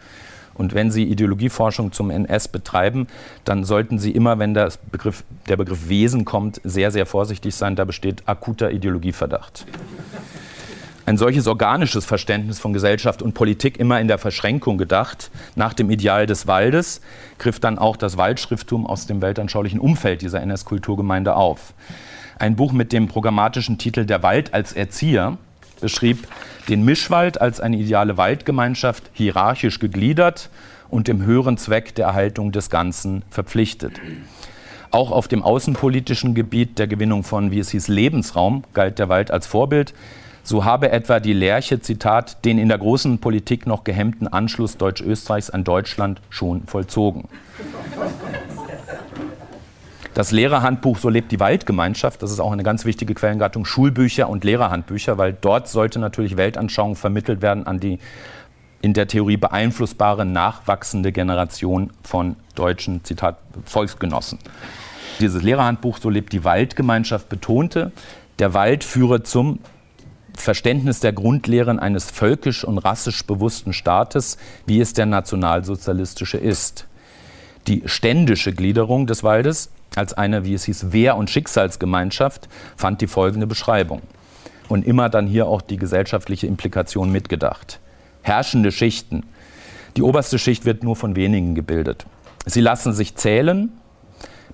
Und 0.57 0.75
wenn 0.75 0.90
Sie 0.90 1.05
Ideologieforschung 1.05 1.92
zum 1.92 2.11
NS 2.11 2.49
betreiben, 2.49 3.07
dann 3.45 3.64
sollten 3.64 3.99
Sie 3.99 4.11
immer, 4.11 4.38
wenn 4.38 4.55
der 4.55 4.73
Begriff, 4.90 5.25
der 5.49 5.57
Begriff 5.57 5.88
Wesen 5.88 6.25
kommt, 6.25 6.61
sehr, 6.64 6.90
sehr 6.90 7.07
vorsichtig 7.07 7.55
sein. 7.55 7.77
Da 7.77 7.85
besteht 7.85 8.23
akuter 8.27 8.71
Ideologieverdacht. 8.71 9.66
Ein 11.07 11.19
solches 11.19 11.47
organisches 11.47 12.05
Verständnis 12.05 12.59
von 12.59 12.73
Gesellschaft 12.73 13.23
und 13.23 13.33
Politik 13.33 13.79
immer 13.79 14.01
in 14.01 14.09
der 14.09 14.19
Verschränkung 14.19 14.77
gedacht, 14.77 15.31
nach 15.55 15.73
dem 15.73 15.88
Ideal 15.88 16.27
des 16.27 16.49
Waldes, 16.49 17.01
griff 17.38 17.61
dann 17.61 17.79
auch 17.79 17.97
das 17.97 18.16
Waldschrifttum 18.16 18.85
aus 18.85 19.07
dem 19.07 19.23
weltanschaulichen 19.23 19.79
Umfeld 19.79 20.23
dieser 20.23 20.42
NS-Kulturgemeinde 20.42 21.37
auf. 21.37 21.75
Ein 22.40 22.57
Buch 22.57 22.73
mit 22.73 22.92
dem 22.92 23.07
programmatischen 23.07 23.79
Titel 23.79 24.05
Der 24.05 24.25
Wald 24.25 24.53
als 24.53 24.73
Erzieher 24.73 25.38
beschrieb 25.81 26.27
den 26.69 26.85
Mischwald 26.85 27.41
als 27.41 27.61
eine 27.61 27.77
ideale 27.77 28.17
Waldgemeinschaft 28.17 29.11
hierarchisch 29.12 29.79
gegliedert 29.79 30.51
und 30.89 31.09
dem 31.09 31.25
höheren 31.25 31.59
Zweck 31.59 31.95
der 31.95 32.07
Erhaltung 32.07 32.53
des 32.53 32.71
Ganzen 32.71 33.23
verpflichtet. 33.31 34.01
Auch 34.91 35.11
auf 35.11 35.29
dem 35.29 35.43
außenpolitischen 35.43 36.35
Gebiet 36.35 36.79
der 36.79 36.87
Gewinnung 36.87 37.25
von, 37.25 37.51
wie 37.51 37.59
es 37.59 37.71
hieß, 37.71 37.89
Lebensraum 37.89 38.65
galt 38.73 38.99
der 38.99 39.09
Wald 39.09 39.31
als 39.31 39.47
Vorbild. 39.47 39.95
So 40.43 40.65
habe 40.65 40.93
etwa 40.93 41.19
die 41.19 41.33
Lerche, 41.33 41.81
Zitat, 41.81 42.45
den 42.45 42.57
in 42.59 42.69
der 42.69 42.79
großen 42.79 43.19
Politik 43.19 43.67
noch 43.67 43.83
gehemmten 43.83 44.29
Anschluss 44.29 44.77
Deutsch-Österreichs 44.77 45.51
an 45.51 45.65
Deutschland 45.65 46.21
schon 46.31 46.67
vollzogen. 46.67 47.25
Das 50.16 50.33
Lehrerhandbuch 50.33 50.96
So 50.96 51.11
lebt 51.11 51.31
die 51.31 51.40
Waldgemeinschaft, 51.40 52.22
das 52.22 52.31
ist 52.31 52.40
auch 52.40 52.50
eine 52.50 52.62
ganz 52.62 52.87
wichtige 52.87 53.12
Quellengattung, 53.12 53.66
Schulbücher 53.66 54.31
und 54.31 54.44
Lehrerhandbücher, 54.44 55.18
weil 55.18 55.35
dort 55.35 55.68
sollte 55.68 55.98
natürlich 55.98 56.38
Weltanschauung 56.38 56.96
vermittelt 56.96 57.42
werden 57.42 57.66
an 57.66 57.81
die 57.81 57.98
in 58.81 58.94
der 58.94 59.09
Theorie 59.09 59.37
beeinflussbare 59.37 60.24
nachwachsende 60.24 61.12
Generation 61.12 61.90
von 62.02 62.37
deutschen, 62.55 63.05
Zitat, 63.05 63.37
Volksgenossen. 63.66 64.38
Dieses 65.20 65.42
Lehrerhandbuch 65.42 65.98
So 65.98 66.09
lebt 66.09 66.33
die 66.33 66.44
Waldgemeinschaft 66.44 67.29
betonte, 67.29 67.92
der 68.38 68.55
Wald 68.55 68.85
führe 68.85 69.22
zum 69.22 69.59
Verständnis 70.35 71.00
der 71.00 71.12
Grundlehren 71.12 71.79
eines 71.79 72.11
völkisch 72.11 72.64
und 72.64 72.79
rassisch 72.79 73.22
bewussten 73.26 73.74
Staates, 73.74 74.38
wie 74.64 74.81
es 74.81 74.94
der 74.94 75.05
nationalsozialistische 75.05 76.38
ist. 76.38 76.87
Die 77.66 77.83
ständische 77.85 78.55
Gliederung 78.55 79.07
des 79.07 79.22
Waldes 79.22 79.72
als 79.96 80.12
eine, 80.14 80.44
wie 80.44 80.54
es 80.54 80.64
hieß, 80.64 80.92
Wehr- 80.92 81.16
und 81.16 81.30
Schicksalsgemeinschaft 81.30 82.48
fand 82.76 83.00
die 83.00 83.06
folgende 83.06 83.46
Beschreibung. 83.46 84.02
Und 84.68 84.87
immer 84.87 85.09
dann 85.09 85.26
hier 85.26 85.46
auch 85.46 85.62
die 85.62 85.76
gesellschaftliche 85.76 86.46
Implikation 86.46 87.11
mitgedacht. 87.11 87.80
Herrschende 88.22 88.72
Schichten. 88.72 89.24
Die 89.96 90.02
oberste 90.02 90.38
Schicht 90.38 90.64
wird 90.64 90.82
nur 90.82 90.96
von 90.96 91.16
wenigen 91.16 91.54
gebildet. 91.54 92.06
Sie 92.44 92.61
lassen 92.61 92.92
sich 92.92 93.14
zählen, 93.14 93.70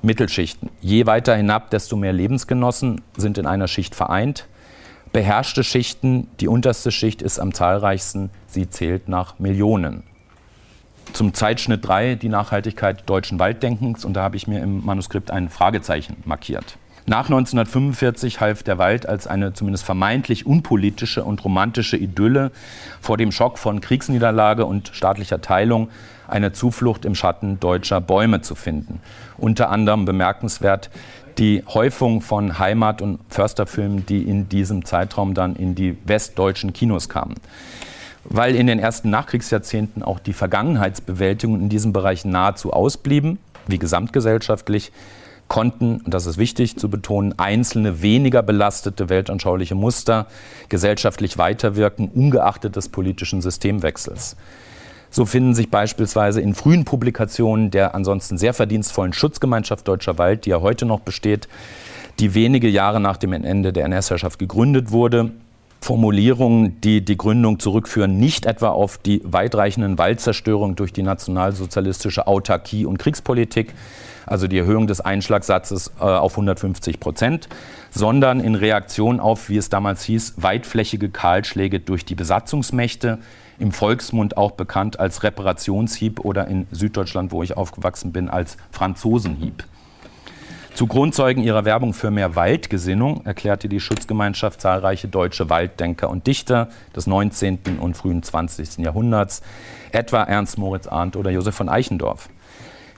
Mittelschichten. 0.02 0.68
Je 0.81 1.07
weiter 1.07 1.35
hinab, 1.35 1.70
desto 1.70 1.96
mehr 1.96 2.12
Lebensgenossen 2.12 3.02
sind 3.16 3.38
in 3.38 3.46
einer 3.46 3.68
Schicht 3.68 3.94
vereint. 3.94 4.48
Beherrschte 5.12 5.64
Schichten, 5.64 6.28
die 6.40 6.48
unterste 6.48 6.90
Schicht 6.90 7.22
ist 7.22 7.38
am 7.38 7.55
zahlreichsten, 7.55 8.31
sie 8.46 8.68
zählt 8.68 9.09
nach 9.09 9.38
Millionen 9.38 10.05
zum 11.12 11.35
Zeitschnitt 11.35 11.87
3 11.87 12.15
die 12.15 12.29
Nachhaltigkeit 12.29 13.03
deutschen 13.07 13.38
Walddenkens 13.38 14.05
und 14.05 14.15
da 14.15 14.23
habe 14.23 14.37
ich 14.37 14.47
mir 14.47 14.62
im 14.62 14.85
Manuskript 14.85 15.31
ein 15.31 15.49
Fragezeichen 15.49 16.17
markiert. 16.25 16.79
Nach 17.05 17.25
1945 17.25 18.41
half 18.41 18.62
der 18.62 18.79
Wald 18.79 19.09
als 19.09 19.27
eine 19.27 19.53
zumindest 19.55 19.85
vermeintlich 19.85 20.47
unpolitische 20.47 21.25
und 21.25 21.45
romantische 21.45 21.97
Idylle 21.97 22.53
vor 23.01 23.17
dem 23.17 23.33
Schock 23.33 23.59
von 23.59 23.81
Kriegsniederlage 23.81 24.65
und 24.65 24.91
staatlicher 24.93 25.41
Teilung 25.41 25.88
eine 26.29 26.53
Zuflucht 26.53 27.05
im 27.05 27.17
Schatten 27.17 27.59
deutscher 27.59 28.01
Bäume 28.01 28.41
zu 28.41 28.55
finden. 28.55 29.01
Unter 29.37 29.71
anderem 29.71 30.05
bemerkenswert 30.05 30.91
die 31.38 31.65
Häufung 31.67 32.21
von 32.21 32.61
Heimat- 32.61 33.03
und 33.03 33.19
Försterfilmen, 33.29 34.07
die 34.07 34.23
in 34.23 34.49
diesem 34.49 34.85
Zeitraum 34.85 35.35
dann 35.35 35.57
in 35.57 35.75
die 35.75 35.99
westdeutschen 36.05 36.73
Kinos 36.73 37.09
kamen 37.09 37.35
weil 38.25 38.55
in 38.55 38.67
den 38.67 38.79
ersten 38.79 39.11
Nachkriegsjahrzehnten 39.11 40.03
auch 40.03 40.19
die 40.19 40.33
Vergangenheitsbewältigung 40.33 41.61
in 41.61 41.69
diesem 41.69 41.93
Bereich 41.93 42.25
nahezu 42.25 42.73
ausblieben, 42.73 43.39
wie 43.67 43.79
gesamtgesellschaftlich, 43.79 44.93
konnten, 45.49 45.99
und 45.99 46.15
das 46.15 46.25
ist 46.25 46.39
wichtig 46.39 46.79
zu 46.79 46.89
betonen, 46.89 47.39
einzelne 47.39 48.01
weniger 48.01 48.43
belastete 48.43 49.11
weltanschauliche 49.11 49.75
Muster 49.75 50.27
gesellschaftlich 50.71 51.37
weiterwirken, 51.37 52.09
ungeachtet 52.09 52.75
des 52.75 52.89
politischen 52.89 53.43
Systemwechsels. 53.43 54.37
So 55.11 55.27
finden 55.27 55.53
sich 55.53 55.69
beispielsweise 55.69 56.41
in 56.41 56.55
frühen 56.55 56.87
Publikationen 56.87 57.71
der 57.71 57.95
ansonsten 57.95 58.39
sehr 58.39 58.55
verdienstvollen 58.55 59.13
Schutzgemeinschaft 59.13 59.87
Deutscher 59.87 60.17
Wald, 60.17 60.47
die 60.47 60.51
ja 60.51 60.63
heute 60.63 60.87
noch 60.87 61.01
besteht, 61.01 61.49
die 62.19 62.33
wenige 62.33 62.69
Jahre 62.69 62.99
nach 62.99 63.19
dem 63.19 63.35
Ende 63.35 63.75
der 63.75 63.85
NS-Herrschaft 63.85 64.39
gegründet 64.39 64.91
wurde, 64.91 65.33
Formulierungen, 65.83 66.81
die 66.81 67.05
die 67.05 67.16
Gründung 67.16 67.59
zurückführen, 67.59 68.16
nicht 68.16 68.47
etwa 68.47 68.68
auf 68.68 68.99
die 68.99 69.21
weitreichenden 69.25 69.99
Waldzerstörungen 69.99 70.77
durch 70.77 70.92
die 70.92 71.03
nationalsozialistische 71.03 72.29
Autarkie 72.29 72.87
und 72.87 72.99
Kriegspolitik, 72.99 73.75
also 74.25 74.47
die 74.47 74.59
Erhöhung 74.59 74.87
des 74.87 75.01
Einschlagsatzes 75.01 75.90
äh, 75.99 76.05
auf 76.05 76.35
150 76.35 77.01
Prozent, 77.01 77.49
sondern 77.90 78.38
in 78.38 78.55
Reaktion 78.55 79.18
auf, 79.18 79.49
wie 79.49 79.57
es 79.57 79.71
damals 79.71 80.05
hieß, 80.05 80.35
weitflächige 80.37 81.11
Kahlschläge 81.11 81.81
durch 81.81 82.05
die 82.05 82.14
Besatzungsmächte, 82.14 83.18
im 83.59 83.73
Volksmund 83.73 84.37
auch 84.37 84.53
bekannt 84.53 85.01
als 85.01 85.25
Reparationshieb 85.25 86.21
oder 86.21 86.47
in 86.47 86.68
Süddeutschland, 86.71 87.33
wo 87.33 87.42
ich 87.42 87.57
aufgewachsen 87.57 88.12
bin, 88.12 88.29
als 88.29 88.57
Franzosenhieb. 88.71 89.64
Zu 90.75 90.87
Grundzeugen 90.87 91.43
ihrer 91.43 91.67
Werbung 91.67 91.93
für 91.93 92.11
mehr 92.11 92.35
Waldgesinnung 92.35 93.27
erklärte 93.27 93.69
die 93.69 93.79
Schutzgemeinschaft 93.79 94.59
zahlreiche 94.59 95.07
deutsche 95.07 95.51
Walddenker 95.51 96.09
und 96.09 96.27
Dichter 96.27 96.71
des 96.97 97.07
19. 97.07 97.79
und 97.79 97.95
frühen 97.95 98.23
20. 98.23 98.79
Jahrhunderts, 98.79 99.43
etwa 99.93 100.23
Ernst 100.23 100.57
Moritz 100.57 100.87
Arndt 100.87 101.17
oder 101.17 101.31
Josef 101.31 101.55
von 101.55 101.69
Eichendorff. 101.69 102.31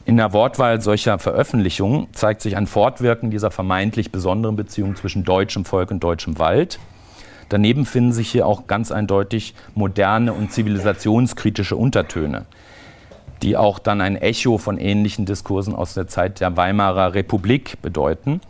In 0.04 0.16
der 0.16 0.32
Wortwahl 0.32 0.80
solcher 0.82 1.18
Veröffentlichungen 1.18 2.06
zeigt 2.12 2.42
sich 2.42 2.56
ein 2.56 2.68
Fortwirken 2.68 3.32
dieser 3.32 3.50
vermeintlich 3.50 4.12
besonderen 4.12 4.54
Beziehung 4.54 4.94
zwischen 4.94 5.24
deutschem 5.24 5.64
Volk 5.64 5.90
und 5.90 6.04
deutschem 6.04 6.38
Wald. 6.38 6.78
Daneben 7.48 7.86
finden 7.86 8.12
sich 8.12 8.30
hier 8.30 8.46
auch 8.46 8.68
ganz 8.68 8.92
eindeutig 8.92 9.54
moderne 9.74 10.32
und 10.32 10.52
zivilisationskritische 10.52 11.74
Untertöne 11.74 12.46
die 13.42 13.56
auch 13.56 13.78
dann 13.78 14.00
ein 14.00 14.16
Echo 14.16 14.58
von 14.58 14.78
ähnlichen 14.78 15.26
Diskursen 15.26 15.74
aus 15.74 15.94
der 15.94 16.06
Zeit 16.06 16.40
der 16.40 16.56
Weimarer 16.56 17.14
Republik 17.14 17.80
bedeuten. 17.82 18.40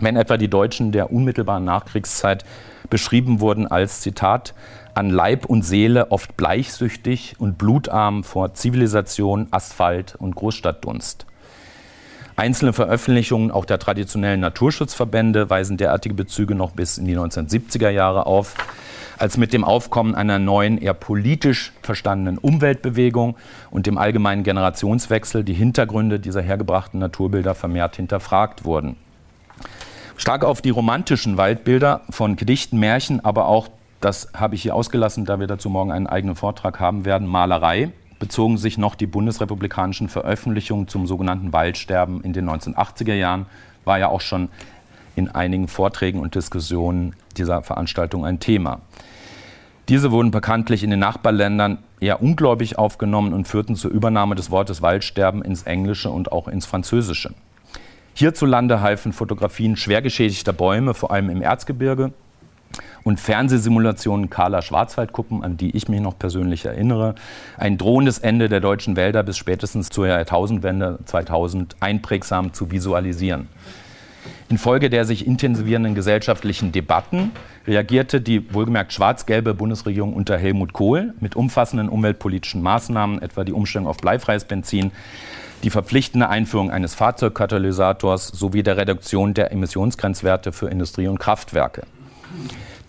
Wenn 0.00 0.16
etwa 0.16 0.36
die 0.36 0.48
Deutschen 0.48 0.92
der 0.92 1.12
unmittelbaren 1.12 1.64
Nachkriegszeit 1.64 2.44
beschrieben 2.90 3.40
wurden 3.40 3.66
als 3.66 4.00
Zitat 4.00 4.54
an 4.94 5.10
Leib 5.10 5.46
und 5.46 5.62
Seele 5.62 6.10
oft 6.10 6.36
bleichsüchtig 6.36 7.36
und 7.38 7.58
blutarm 7.58 8.22
vor 8.22 8.54
Zivilisation, 8.54 9.48
Asphalt 9.50 10.14
und 10.16 10.36
Großstadtdunst. 10.36 11.26
Einzelne 12.36 12.72
Veröffentlichungen 12.72 13.50
auch 13.50 13.64
der 13.64 13.78
traditionellen 13.78 14.40
Naturschutzverbände 14.40 15.50
weisen 15.50 15.76
derartige 15.76 16.14
Bezüge 16.14 16.54
noch 16.54 16.72
bis 16.72 16.98
in 16.98 17.06
die 17.06 17.16
1970er 17.16 17.90
Jahre 17.90 18.26
auf 18.26 18.54
als 19.18 19.36
mit 19.36 19.52
dem 19.52 19.64
Aufkommen 19.64 20.14
einer 20.14 20.38
neuen, 20.38 20.78
eher 20.78 20.94
politisch 20.94 21.72
verstandenen 21.82 22.38
Umweltbewegung 22.38 23.36
und 23.70 23.86
dem 23.86 23.98
allgemeinen 23.98 24.42
Generationswechsel 24.42 25.44
die 25.44 25.54
Hintergründe 25.54 26.20
dieser 26.20 26.42
hergebrachten 26.42 27.00
Naturbilder 27.00 27.54
vermehrt 27.54 27.96
hinterfragt 27.96 28.64
wurden. 28.64 28.96
Stark 30.16 30.44
auf 30.44 30.62
die 30.62 30.70
romantischen 30.70 31.36
Waldbilder 31.36 32.02
von 32.10 32.36
Gedichten, 32.36 32.78
Märchen, 32.78 33.24
aber 33.24 33.46
auch, 33.46 33.68
das 34.00 34.28
habe 34.34 34.54
ich 34.54 34.62
hier 34.62 34.74
ausgelassen, 34.74 35.24
da 35.24 35.40
wir 35.40 35.46
dazu 35.46 35.68
morgen 35.68 35.90
einen 35.90 36.06
eigenen 36.06 36.36
Vortrag 36.36 36.78
haben 36.78 37.04
werden, 37.04 37.26
Malerei, 37.26 37.90
bezogen 38.20 38.56
sich 38.56 38.78
noch 38.78 38.94
die 38.94 39.06
bundesrepublikanischen 39.06 40.08
Veröffentlichungen 40.08 40.88
zum 40.88 41.06
sogenannten 41.06 41.52
Waldsterben 41.52 42.22
in 42.22 42.32
den 42.32 42.48
1980er 42.48 43.14
Jahren, 43.14 43.46
war 43.84 43.98
ja 43.98 44.08
auch 44.08 44.20
schon 44.20 44.48
in 45.16 45.28
einigen 45.28 45.68
Vorträgen 45.68 46.20
und 46.20 46.34
Diskussionen 46.34 47.14
dieser 47.36 47.62
Veranstaltung 47.62 48.24
ein 48.24 48.40
Thema. 48.40 48.80
Diese 49.88 50.10
wurden 50.10 50.30
bekanntlich 50.30 50.82
in 50.82 50.90
den 50.90 51.00
Nachbarländern 51.00 51.78
eher 52.00 52.22
ungläubig 52.22 52.78
aufgenommen 52.78 53.32
und 53.32 53.46
führten 53.46 53.76
zur 53.76 53.90
Übernahme 53.90 54.34
des 54.34 54.50
Wortes 54.50 54.80
Waldsterben 54.80 55.42
ins 55.42 55.64
Englische 55.64 56.10
und 56.10 56.32
auch 56.32 56.48
ins 56.48 56.64
Französische. 56.64 57.34
Hierzulande 58.14 58.80
halfen 58.80 59.12
Fotografien 59.12 59.76
schwer 59.76 60.00
geschädigter 60.00 60.52
Bäume, 60.52 60.94
vor 60.94 61.10
allem 61.10 61.30
im 61.30 61.42
Erzgebirge, 61.42 62.12
und 63.02 63.20
Fernsehsimulationen 63.20 64.30
kahler 64.30 64.62
Schwarzwaldkuppen, 64.62 65.44
an 65.44 65.56
die 65.56 65.76
ich 65.76 65.88
mich 65.88 66.00
noch 66.00 66.18
persönlich 66.18 66.64
erinnere, 66.64 67.14
ein 67.58 67.76
drohendes 67.76 68.18
Ende 68.18 68.48
der 68.48 68.60
deutschen 68.60 68.96
Wälder 68.96 69.22
bis 69.22 69.36
spätestens 69.36 69.90
zur 69.90 70.06
Jahrtausendwende 70.06 71.00
2000 71.04 71.76
einprägsam 71.80 72.52
zu 72.52 72.70
visualisieren. 72.70 73.48
Infolge 74.48 74.90
der 74.90 75.04
sich 75.04 75.26
intensivierenden 75.26 75.94
gesellschaftlichen 75.94 76.72
Debatten 76.72 77.32
reagierte 77.66 78.20
die 78.20 78.52
wohlgemerkt 78.52 78.92
schwarz-gelbe 78.92 79.54
Bundesregierung 79.54 80.12
unter 80.12 80.36
Helmut 80.36 80.72
Kohl 80.72 81.14
mit 81.20 81.34
umfassenden 81.36 81.88
umweltpolitischen 81.88 82.62
Maßnahmen, 82.62 83.22
etwa 83.22 83.44
die 83.44 83.52
Umstellung 83.52 83.86
auf 83.88 83.96
bleifreies 83.96 84.44
Benzin, 84.44 84.92
die 85.62 85.70
verpflichtende 85.70 86.28
Einführung 86.28 86.70
eines 86.70 86.94
Fahrzeugkatalysators 86.94 88.28
sowie 88.28 88.62
der 88.62 88.76
Reduktion 88.76 89.32
der 89.32 89.50
Emissionsgrenzwerte 89.50 90.52
für 90.52 90.68
Industrie 90.68 91.08
und 91.08 91.18
Kraftwerke. 91.18 91.84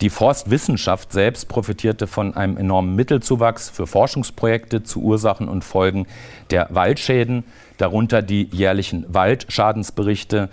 Die 0.02 0.10
Forstwissenschaft 0.10 1.10
selbst 1.10 1.48
profitierte 1.48 2.06
von 2.06 2.36
einem 2.36 2.58
enormen 2.58 2.94
Mittelzuwachs 2.96 3.70
für 3.70 3.86
Forschungsprojekte 3.86 4.82
zu 4.82 5.00
Ursachen 5.00 5.48
und 5.48 5.64
Folgen 5.64 6.06
der 6.50 6.68
Waldschäden, 6.70 7.44
darunter 7.78 8.20
die 8.20 8.48
jährlichen 8.52 9.06
Waldschadensberichte, 9.08 10.50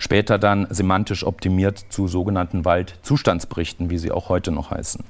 später 0.00 0.38
dann 0.38 0.66
semantisch 0.70 1.24
optimiert 1.24 1.78
zu 1.90 2.08
sogenannten 2.08 2.64
Waldzustandsberichten, 2.64 3.90
wie 3.90 3.98
sie 3.98 4.10
auch 4.10 4.28
heute 4.28 4.50
noch 4.50 4.72
heißen. 4.72 5.04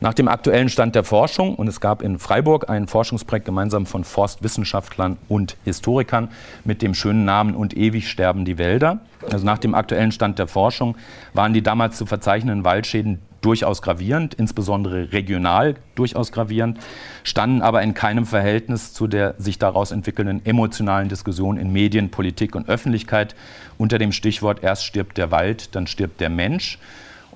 Nach 0.00 0.12
dem 0.12 0.28
aktuellen 0.28 0.68
Stand 0.68 0.94
der 0.94 1.04
Forschung, 1.04 1.54
und 1.54 1.68
es 1.68 1.80
gab 1.80 2.02
in 2.02 2.18
Freiburg 2.18 2.68
ein 2.68 2.86
Forschungsprojekt 2.86 3.46
gemeinsam 3.46 3.86
von 3.86 4.04
Forstwissenschaftlern 4.04 5.16
und 5.28 5.56
Historikern 5.64 6.28
mit 6.64 6.82
dem 6.82 6.92
schönen 6.92 7.24
Namen 7.24 7.54
Und 7.54 7.76
ewig 7.76 8.10
sterben 8.10 8.44
die 8.44 8.58
Wälder. 8.58 9.00
Also 9.30 9.46
nach 9.46 9.58
dem 9.58 9.74
aktuellen 9.74 10.12
Stand 10.12 10.38
der 10.38 10.48
Forschung 10.48 10.96
waren 11.32 11.54
die 11.54 11.62
damals 11.62 11.96
zu 11.96 12.04
verzeichnenden 12.04 12.64
Waldschäden 12.64 13.22
durchaus 13.46 13.80
gravierend, 13.80 14.34
insbesondere 14.34 15.12
regional 15.12 15.76
durchaus 15.94 16.32
gravierend, 16.32 16.78
standen 17.22 17.62
aber 17.62 17.80
in 17.82 17.94
keinem 17.94 18.26
Verhältnis 18.26 18.92
zu 18.92 19.06
der 19.06 19.36
sich 19.38 19.60
daraus 19.60 19.92
entwickelnden 19.92 20.44
emotionalen 20.44 21.08
Diskussion 21.08 21.56
in 21.56 21.72
Medien, 21.72 22.10
Politik 22.10 22.56
und 22.56 22.68
Öffentlichkeit 22.68 23.36
unter 23.78 23.98
dem 23.98 24.10
Stichwort 24.10 24.64
erst 24.64 24.84
stirbt 24.84 25.16
der 25.16 25.30
Wald, 25.30 25.76
dann 25.76 25.86
stirbt 25.86 26.20
der 26.20 26.28
Mensch. 26.28 26.78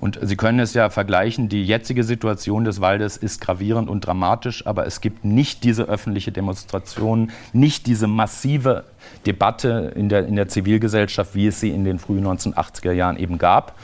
Und 0.01 0.17
Sie 0.21 0.35
können 0.35 0.59
es 0.59 0.73
ja 0.73 0.89
vergleichen, 0.89 1.47
die 1.47 1.63
jetzige 1.63 2.03
Situation 2.03 2.65
des 2.65 2.81
Waldes 2.81 3.15
ist 3.15 3.39
gravierend 3.39 3.87
und 3.87 4.01
dramatisch, 4.01 4.65
aber 4.65 4.87
es 4.87 4.99
gibt 4.99 5.23
nicht 5.23 5.63
diese 5.63 5.83
öffentliche 5.83 6.31
Demonstration, 6.31 7.31
nicht 7.53 7.85
diese 7.85 8.07
massive 8.07 8.83
Debatte 9.27 9.93
in 9.95 10.09
der, 10.09 10.25
in 10.25 10.35
der 10.35 10.47
Zivilgesellschaft, 10.47 11.35
wie 11.35 11.47
es 11.47 11.59
sie 11.59 11.69
in 11.69 11.85
den 11.85 11.99
frühen 11.99 12.25
1980er 12.25 12.91
Jahren 12.91 13.15
eben 13.15 13.37
gab. 13.37 13.75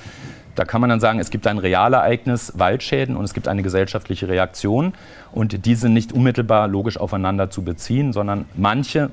Da 0.58 0.66
kann 0.66 0.82
man 0.82 0.90
dann 0.90 1.00
sagen, 1.00 1.20
es 1.20 1.30
gibt 1.30 1.46
ein 1.46 1.60
Realereignis, 1.60 2.54
Waldschäden, 2.58 3.16
und 3.16 3.24
es 3.24 3.36
gibt 3.36 3.48
eine 3.48 3.62
gesellschaftliche 3.62 4.28
Reaktion. 4.28 4.94
Und 5.32 5.68
die 5.68 5.76
sind 5.76 5.94
nicht 5.94 6.12
unmittelbar 6.12 6.68
logisch 6.68 6.98
aufeinander 6.98 7.52
zu 7.52 7.62
beziehen, 7.62 8.12
sondern 8.12 8.46
manche 8.56 9.12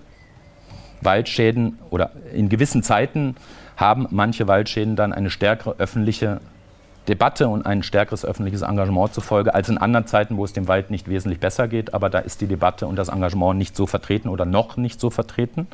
Waldschäden 1.03 1.79
oder 1.91 2.13
in 2.33 2.49
gewissen 2.49 2.83
Zeiten 2.83 3.37
haben 3.77 4.07
manche 4.11 4.49
Waldschäden 4.49 4.97
dann 4.97 5.13
eine 5.13 5.29
stärkere 5.29 5.75
öffentliche 5.77 6.41
Debatte 7.09 7.49
und 7.49 7.67
ein 7.67 7.83
stärkeres 7.83 8.25
öffentliches 8.25 8.63
Engagement 8.63 9.13
zufolge 9.13 9.55
als 9.55 9.69
in 9.69 9.77
anderen 9.77 10.07
Zeiten, 10.07 10.39
wo 10.39 10.47
es 10.47 10.55
dem 10.55 10.67
Wald 10.67 10.91
nicht 10.91 11.11
wesentlich 11.11 11.41
besser 11.41 11.69
geht. 11.69 11.93
Aber 11.93 12.09
da 12.09 12.21
ist 12.21 12.41
die 12.41 12.47
Debatte 12.47 12.87
und 12.87 12.97
das 12.97 13.09
Engagement 13.09 13.59
nicht 13.59 13.77
so 13.77 13.87
vertreten 13.87 14.31
oder 14.31 14.47
noch 14.47 14.79
nicht 14.79 14.99
so 14.99 15.11
vertreten. 15.11 15.67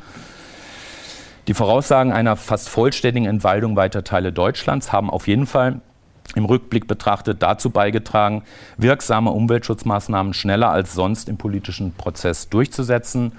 Die 1.50 1.54
Voraussagen 1.54 2.12
einer 2.12 2.36
fast 2.36 2.68
vollständigen 2.68 3.26
Entwaldung 3.26 3.74
weiter 3.74 4.04
Teile 4.04 4.30
Deutschlands 4.30 4.92
haben 4.92 5.10
auf 5.10 5.26
jeden 5.26 5.46
Fall 5.46 5.80
im 6.36 6.44
Rückblick 6.44 6.86
betrachtet 6.86 7.42
dazu 7.42 7.70
beigetragen, 7.70 8.44
wirksame 8.76 9.32
Umweltschutzmaßnahmen 9.32 10.32
schneller 10.32 10.70
als 10.70 10.94
sonst 10.94 11.28
im 11.28 11.38
politischen 11.38 11.92
Prozess 11.92 12.50
durchzusetzen. 12.50 13.32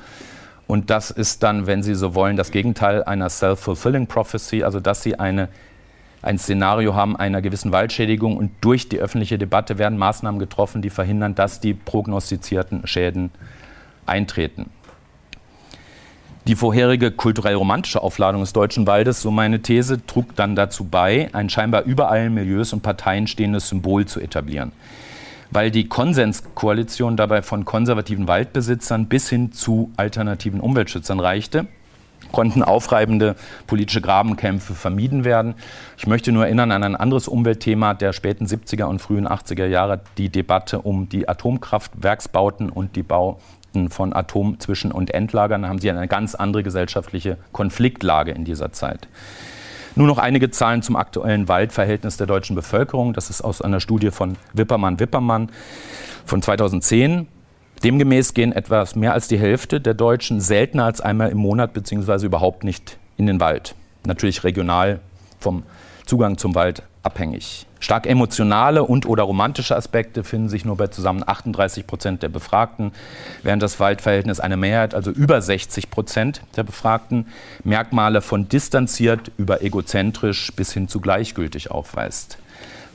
Und 0.68 0.90
das 0.90 1.10
ist 1.10 1.42
dann, 1.42 1.68
wenn 1.68 1.84
Sie 1.84 1.96
so 1.96 2.14
wollen, 2.14 2.36
das 2.36 2.52
Gegenteil 2.52 3.02
einer 3.06 3.30
self-fulfilling 3.30 4.08
prophecy, 4.08 4.66
also 4.66 4.82
dass 4.82 5.04
Sie 5.04 5.18
eine 5.18 5.48
ein 6.22 6.38
Szenario 6.38 6.94
haben 6.94 7.16
einer 7.16 7.42
gewissen 7.42 7.72
Waldschädigung 7.72 8.36
und 8.36 8.52
durch 8.60 8.90
die 8.90 9.00
öffentliche 9.00 9.38
Debatte 9.38 9.78
werden 9.78 9.98
Maßnahmen 9.98 10.38
getroffen, 10.38 10.82
die 10.82 10.90
verhindern, 10.90 11.34
dass 11.34 11.62
die 11.62 11.74
prognostizierten 11.74 12.86
Schäden 12.88 13.32
eintreten. 14.06 14.70
Die 16.48 16.56
vorherige 16.56 17.12
kulturell-romantische 17.12 18.02
Aufladung 18.02 18.42
des 18.42 18.52
deutschen 18.52 18.88
Waldes, 18.88 19.22
so 19.22 19.30
meine 19.30 19.62
These, 19.62 20.04
trug 20.08 20.36
dann 20.36 20.56
dazu 20.56 20.86
bei, 20.86 21.30
ein 21.34 21.50
scheinbar 21.50 21.84
über 21.84 22.10
allen 22.10 22.34
Milieus 22.34 22.74
und 22.74 22.82
Parteien 22.82 23.28
stehendes 23.28 23.70
Symbol 23.70 24.08
zu 24.08 24.20
etablieren. 24.20 24.72
Weil 25.52 25.70
die 25.70 25.88
Konsenskoalition 25.88 27.16
dabei 27.16 27.44
von 27.44 27.64
konservativen 27.64 28.28
Waldbesitzern 28.28 29.06
bis 29.06 29.30
hin 29.30 29.52
zu 29.52 29.92
alternativen 29.98 30.62
Umweltschützern 30.62 31.20
reichte, 31.20 31.68
konnten 32.32 32.64
aufreibende 32.64 33.36
politische 33.68 34.02
Grabenkämpfe 34.02 34.74
vermieden 34.74 35.24
werden. 35.24 35.54
Ich 35.98 36.08
möchte 36.08 36.32
nur 36.32 36.46
erinnern 36.46 36.72
an 36.72 36.84
ein 36.84 36.96
anderes 36.96 37.28
Umweltthema 37.28 37.94
der 37.94 38.14
späten 38.14 38.46
70er 38.46 38.86
und 38.86 39.00
frühen 39.00 39.28
80er 39.28 39.66
Jahre, 39.66 40.02
die 40.18 40.30
Debatte 40.30 40.82
um 40.82 41.08
die 41.08 41.30
Atomkraftwerksbauten 41.30 42.70
und 42.70 42.96
die 42.96 43.04
Bauten 43.72 43.90
von 43.90 44.14
Atomzwischen- 44.14 44.92
und 44.92 45.14
Endlagern. 45.14 45.68
Haben 45.68 45.80
sie 45.80 45.90
eine 45.90 46.08
ganz 46.08 46.36
andere 46.36 46.64
gesellschaftliche 46.64 47.38
Konfliktlage 47.52 48.32
in 48.32 48.46
dieser 48.46 48.72
Zeit. 48.72 49.08
Nur 49.96 50.08
noch 50.08 50.18
einige 50.18 50.52
Zahlen 50.52 50.82
zum 50.82 50.96
aktuellen 50.96 51.48
Waldverhältnis 51.48 52.18
der 52.18 52.28
deutschen 52.28 52.56
Bevölkerung. 52.56 53.14
Das 53.14 53.30
ist 53.30 53.42
aus 53.42 53.62
einer 53.62 53.80
Studie 53.80 54.12
von 54.12 54.38
Wippermann-Wippermann 54.54 55.50
von 56.26 56.42
2010. 56.42 57.28
Demgemäß 57.84 58.34
gehen 58.34 58.54
etwas 58.54 58.96
mehr 58.96 59.14
als 59.14 59.28
die 59.28 59.40
Hälfte 59.40 59.82
der 59.82 59.94
Deutschen 59.94 60.40
seltener 60.40 60.86
als 60.86 61.02
einmal 61.02 61.30
im 61.30 61.40
Monat 61.40 61.74
bzw. 61.74 62.26
überhaupt 62.26 62.64
nicht 62.64 62.98
in 63.18 63.26
den 63.26 63.40
Wald. 63.40 63.76
Natürlich 64.06 64.44
regional 64.44 65.00
vom 65.40 65.64
Zugang 66.06 66.38
zum 66.38 66.56
Wald 66.56 66.84
abhängig. 67.04 67.66
Stark 67.80 68.06
emotionale 68.06 68.84
und 68.84 69.08
oder 69.08 69.24
romantische 69.24 69.76
Aspekte 69.76 70.24
finden 70.24 70.50
sich 70.50 70.66
nur 70.66 70.78
bei 70.78 70.88
zusammen 70.88 71.24
38 71.26 71.88
Prozent 71.88 72.22
der 72.22 72.30
Befragten, 72.30 72.92
während 73.42 73.64
das 73.64 73.80
Waldverhältnis 73.80 74.40
eine 74.40 74.56
Mehrheit, 74.56 74.94
also 74.94 75.10
über 75.10 75.42
60 75.42 75.90
Prozent 75.90 76.42
der 76.56 76.64
Befragten, 76.64 77.26
Merkmale 77.64 78.22
von 78.22 78.48
distanziert 78.48 79.32
über 79.38 79.64
egozentrisch 79.64 80.52
bis 80.56 80.74
hin 80.74 80.88
zu 80.88 81.00
gleichgültig 81.02 81.72
aufweist. 81.72 82.38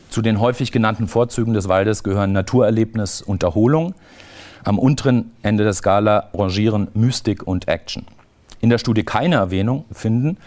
Zu 0.08 0.22
den 0.22 0.40
häufig 0.40 0.70
genannten 0.70 1.08
Vorzügen 1.08 1.52
des 1.52 1.68
Waldes 1.68 2.04
gehören 2.04 2.32
Naturerlebnis 2.32 3.22
und 3.22 3.42
Erholung, 3.42 3.94
am 4.62 4.78
unteren 4.78 5.32
Ende 5.42 5.64
der 5.64 5.72
Skala 5.72 6.30
rangieren 6.32 6.88
Mystik 6.94 7.46
und 7.46 7.66
Action. 7.68 8.06
In 8.60 8.70
der 8.70 8.78
Studie 8.78 9.04
keine 9.04 9.36
Erwähnung 9.36 9.84
finden 9.92 10.38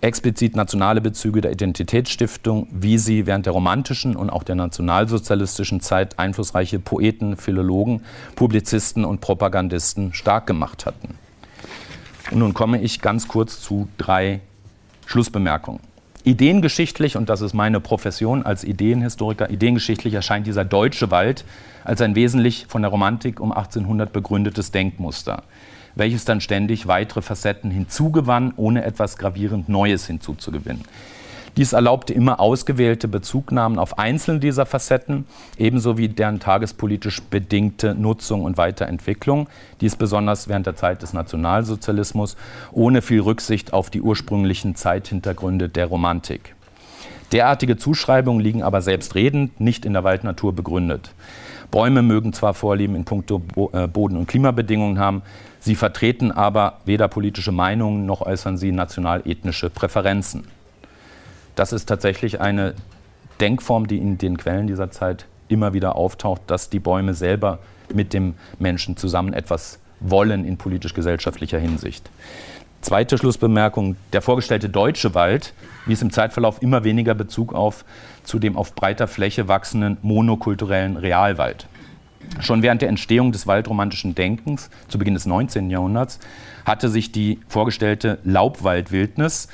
explizit 0.00 0.56
nationale 0.56 1.00
Bezüge 1.00 1.40
der 1.40 1.52
Identitätsstiftung, 1.52 2.68
wie 2.70 2.98
sie 2.98 3.26
während 3.26 3.46
der 3.46 3.52
romantischen 3.52 4.14
und 4.16 4.30
auch 4.30 4.42
der 4.42 4.54
nationalsozialistischen 4.54 5.80
Zeit 5.80 6.18
einflussreiche 6.18 6.78
Poeten, 6.78 7.36
Philologen, 7.36 8.02
Publizisten 8.34 9.04
und 9.04 9.20
Propagandisten 9.20 10.12
stark 10.12 10.46
gemacht 10.46 10.86
hatten. 10.86 11.14
Und 12.30 12.38
nun 12.38 12.54
komme 12.54 12.80
ich 12.80 13.00
ganz 13.00 13.28
kurz 13.28 13.60
zu 13.60 13.88
drei 13.98 14.40
Schlussbemerkungen. 15.06 15.80
Ideengeschichtlich, 16.24 17.16
und 17.16 17.28
das 17.28 17.40
ist 17.40 17.54
meine 17.54 17.78
Profession 17.78 18.42
als 18.42 18.64
Ideenhistoriker, 18.64 19.48
ideengeschichtlich 19.48 20.12
erscheint 20.12 20.46
dieser 20.46 20.64
deutsche 20.64 21.12
Wald 21.12 21.44
als 21.84 22.00
ein 22.00 22.16
wesentlich 22.16 22.66
von 22.68 22.82
der 22.82 22.90
Romantik 22.90 23.38
um 23.38 23.52
1800 23.52 24.12
begründetes 24.12 24.72
Denkmuster, 24.72 25.44
welches 25.96 26.24
dann 26.24 26.40
ständig 26.40 26.86
weitere 26.86 27.22
Facetten 27.22 27.72
hinzugewann, 27.72 28.52
ohne 28.56 28.84
etwas 28.84 29.18
gravierend 29.18 29.68
Neues 29.68 30.06
hinzuzugewinnen. 30.06 30.84
Dies 31.56 31.72
erlaubte 31.72 32.12
immer 32.12 32.38
ausgewählte 32.38 33.08
Bezugnahmen 33.08 33.78
auf 33.78 33.98
einzelne 33.98 34.40
dieser 34.40 34.66
Facetten, 34.66 35.24
ebenso 35.56 35.96
wie 35.96 36.08
deren 36.08 36.38
tagespolitisch 36.38 37.22
bedingte 37.22 37.94
Nutzung 37.94 38.44
und 38.44 38.58
Weiterentwicklung, 38.58 39.48
dies 39.80 39.96
besonders 39.96 40.48
während 40.48 40.66
der 40.66 40.76
Zeit 40.76 41.00
des 41.00 41.14
Nationalsozialismus, 41.14 42.36
ohne 42.72 43.00
viel 43.00 43.20
Rücksicht 43.20 43.72
auf 43.72 43.88
die 43.88 44.02
ursprünglichen 44.02 44.74
Zeithintergründe 44.74 45.70
der 45.70 45.86
Romantik. 45.86 46.54
Derartige 47.32 47.78
Zuschreibungen 47.78 48.40
liegen 48.40 48.62
aber 48.62 48.82
selbstredend 48.82 49.58
nicht 49.58 49.86
in 49.86 49.94
der 49.94 50.04
Waldnatur 50.04 50.54
begründet. 50.54 51.10
Bäume 51.70 52.02
mögen 52.02 52.34
zwar 52.34 52.54
Vorlieben 52.54 52.94
in 52.94 53.04
puncto 53.04 53.42
äh, 53.72 53.88
Boden- 53.88 54.16
und 54.16 54.28
Klimabedingungen 54.28 54.98
haben, 54.98 55.22
sie 55.66 55.74
vertreten 55.74 56.30
aber 56.30 56.78
weder 56.84 57.08
politische 57.08 57.50
Meinungen 57.50 58.06
noch 58.06 58.22
äußern 58.22 58.56
sie 58.56 58.70
national-ethnische 58.70 59.68
Präferenzen. 59.68 60.46
Das 61.56 61.72
ist 61.72 61.86
tatsächlich 61.86 62.40
eine 62.40 62.74
Denkform, 63.40 63.88
die 63.88 63.98
in 63.98 64.16
den 64.16 64.38
Quellen 64.38 64.68
dieser 64.68 64.92
Zeit 64.92 65.26
immer 65.48 65.74
wieder 65.74 65.96
auftaucht, 65.96 66.42
dass 66.46 66.70
die 66.70 66.78
Bäume 66.78 67.14
selber 67.14 67.58
mit 67.92 68.12
dem 68.12 68.34
Menschen 68.60 68.96
zusammen 68.96 69.32
etwas 69.32 69.80
wollen 69.98 70.44
in 70.44 70.56
politisch-gesellschaftlicher 70.56 71.58
Hinsicht. 71.58 72.08
Zweite 72.80 73.18
Schlussbemerkung, 73.18 73.96
der 74.12 74.22
vorgestellte 74.22 74.68
deutsche 74.68 75.14
Wald 75.14 75.52
wies 75.86 76.00
im 76.00 76.12
Zeitverlauf 76.12 76.62
immer 76.62 76.84
weniger 76.84 77.14
Bezug 77.14 77.52
auf 77.52 77.84
zu 78.22 78.38
dem 78.38 78.56
auf 78.56 78.74
breiter 78.74 79.08
Fläche 79.08 79.48
wachsenden 79.48 79.96
monokulturellen 80.02 80.96
Realwald. 80.96 81.66
Schon 82.40 82.62
während 82.62 82.82
der 82.82 82.88
Entstehung 82.88 83.32
des 83.32 83.46
waldromantischen 83.46 84.14
Denkens 84.14 84.70
zu 84.88 84.98
Beginn 84.98 85.14
des 85.14 85.26
19. 85.26 85.70
Jahrhunderts 85.70 86.18
hatte 86.64 86.88
sich 86.88 87.12
die 87.12 87.40
vorgestellte 87.48 88.18
Laubwaldwildnis 88.24 89.48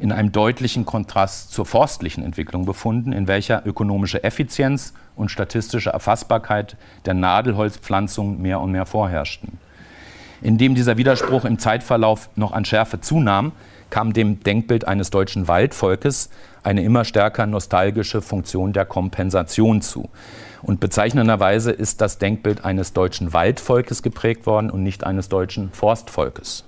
in 0.00 0.12
einem 0.12 0.32
deutlichen 0.32 0.84
Kontrast 0.84 1.52
zur 1.52 1.66
forstlichen 1.66 2.24
Entwicklung 2.24 2.66
befunden, 2.66 3.12
in 3.12 3.28
welcher 3.28 3.64
ökonomische 3.64 4.24
Effizienz 4.24 4.92
und 5.16 5.30
statistische 5.30 5.90
Erfassbarkeit 5.90 6.76
der 7.06 7.14
Nadelholzpflanzung 7.14 8.42
mehr 8.42 8.60
und 8.60 8.72
mehr 8.72 8.86
vorherrschten. 8.86 9.58
Indem 10.42 10.74
dieser 10.74 10.96
Widerspruch 10.96 11.44
im 11.44 11.58
Zeitverlauf 11.58 12.28
noch 12.34 12.52
an 12.52 12.64
Schärfe 12.64 13.00
zunahm, 13.00 13.52
kam 13.90 14.12
dem 14.12 14.40
Denkbild 14.40 14.88
eines 14.88 15.10
deutschen 15.10 15.46
Waldvolkes 15.46 16.30
eine 16.64 16.82
immer 16.82 17.04
stärker 17.04 17.46
nostalgische 17.46 18.20
Funktion 18.22 18.72
der 18.72 18.86
Kompensation 18.86 19.82
zu. 19.82 20.08
Und 20.64 20.80
bezeichnenderweise 20.80 21.72
ist 21.72 22.00
das 22.00 22.16
Denkbild 22.16 22.64
eines 22.64 22.94
deutschen 22.94 23.34
Waldvolkes 23.34 24.02
geprägt 24.02 24.46
worden 24.46 24.70
und 24.70 24.82
nicht 24.82 25.04
eines 25.04 25.28
deutschen 25.28 25.70
Forstvolkes. 25.72 26.64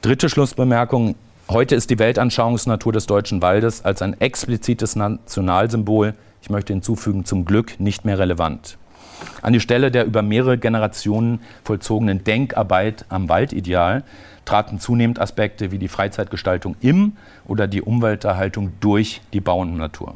Dritte 0.00 0.28
Schlussbemerkung. 0.28 1.16
Heute 1.48 1.74
ist 1.74 1.90
die 1.90 1.98
Weltanschauungsnatur 1.98 2.92
des 2.92 3.06
deutschen 3.06 3.42
Waldes 3.42 3.84
als 3.84 4.00
ein 4.00 4.20
explizites 4.20 4.94
Nationalsymbol, 4.94 6.14
ich 6.40 6.50
möchte 6.50 6.72
hinzufügen, 6.72 7.24
zum 7.24 7.44
Glück 7.44 7.80
nicht 7.80 8.04
mehr 8.04 8.20
relevant. 8.20 8.78
An 9.42 9.52
die 9.52 9.60
Stelle 9.60 9.90
der 9.90 10.04
über 10.04 10.22
mehrere 10.22 10.56
Generationen 10.56 11.40
vollzogenen 11.64 12.22
Denkarbeit 12.22 13.06
am 13.08 13.28
Waldideal 13.28 14.04
traten 14.44 14.78
zunehmend 14.78 15.20
Aspekte 15.20 15.72
wie 15.72 15.78
die 15.78 15.88
Freizeitgestaltung 15.88 16.76
im 16.80 17.16
oder 17.48 17.66
die 17.66 17.82
Umwelterhaltung 17.82 18.70
durch 18.78 19.20
die 19.32 19.40
Bauernnatur. 19.40 20.14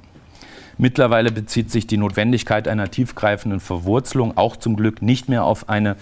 Mittlerweile 0.83 1.30
bezieht 1.30 1.70
sich 1.70 1.87
die 1.87 1.97
Notwendigkeit 1.97 2.66
einer 2.66 2.91
tiefgreifenden 2.91 3.61
Verwurzelung 3.61 4.37
auch 4.37 4.57
zum 4.57 4.74
Glück 4.74 5.01
nicht 5.01 5.28
mehr 5.28 5.45
auf 5.45 5.68
eine 5.68 5.95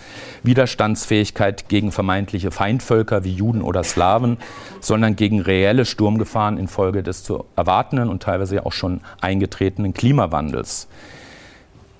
Widerstandsfähigkeit 0.42 1.68
gegen 1.68 1.92
vermeintliche 1.92 2.50
Feindvölker 2.50 3.22
wie 3.22 3.34
Juden 3.34 3.60
oder 3.60 3.84
Slawen, 3.84 4.38
sondern 4.80 5.16
gegen 5.16 5.42
reelle 5.42 5.84
Sturmgefahren 5.84 6.56
infolge 6.56 7.02
des 7.02 7.24
zu 7.24 7.44
erwartenden 7.56 8.08
und 8.08 8.22
teilweise 8.22 8.64
auch 8.64 8.72
schon 8.72 9.02
eingetretenen 9.20 9.92
Klimawandels. 9.92 10.88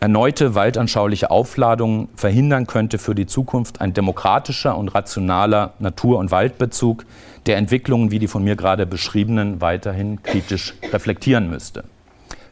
Erneute 0.00 0.54
waldanschauliche 0.54 1.30
Aufladungen 1.30 2.08
verhindern 2.16 2.66
könnte 2.66 2.96
für 2.96 3.14
die 3.14 3.26
Zukunft 3.26 3.82
ein 3.82 3.92
demokratischer 3.92 4.78
und 4.78 4.88
rationaler 4.88 5.74
Natur- 5.80 6.18
und 6.18 6.30
Waldbezug, 6.30 7.04
der 7.44 7.58
Entwicklungen 7.58 8.10
wie 8.10 8.18
die 8.18 8.26
von 8.26 8.42
mir 8.42 8.56
gerade 8.56 8.86
beschriebenen 8.86 9.60
weiterhin 9.60 10.22
kritisch 10.22 10.72
reflektieren 10.90 11.50
müsste. 11.50 11.84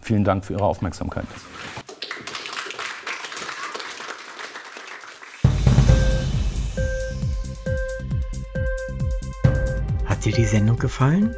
Vielen 0.09 0.24
Dank 0.24 0.42
für 0.42 0.54
Ihre 0.54 0.64
Aufmerksamkeit. 0.64 1.26
Hat 10.06 10.24
dir 10.24 10.32
die 10.32 10.46
Sendung 10.46 10.78
gefallen? 10.78 11.34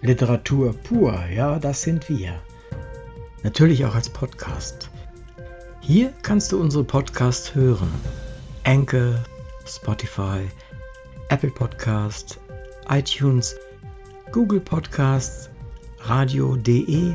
Literatur 0.00 0.72
pur, 0.72 1.16
ja, 1.32 1.60
das 1.60 1.82
sind 1.82 2.08
wir. 2.08 2.40
Natürlich 3.44 3.84
auch 3.84 3.94
als 3.94 4.10
Podcast. 4.10 4.90
Hier 5.78 6.12
kannst 6.22 6.50
du 6.50 6.60
unsere 6.60 6.82
Podcasts 6.82 7.54
hören. 7.54 7.92
Anchor, 8.64 9.22
Spotify, 9.64 10.48
Apple 11.28 11.52
Podcast, 11.52 12.40
iTunes, 12.88 13.54
Google 14.32 14.58
Podcasts, 14.58 15.50
radio.de 16.00 17.14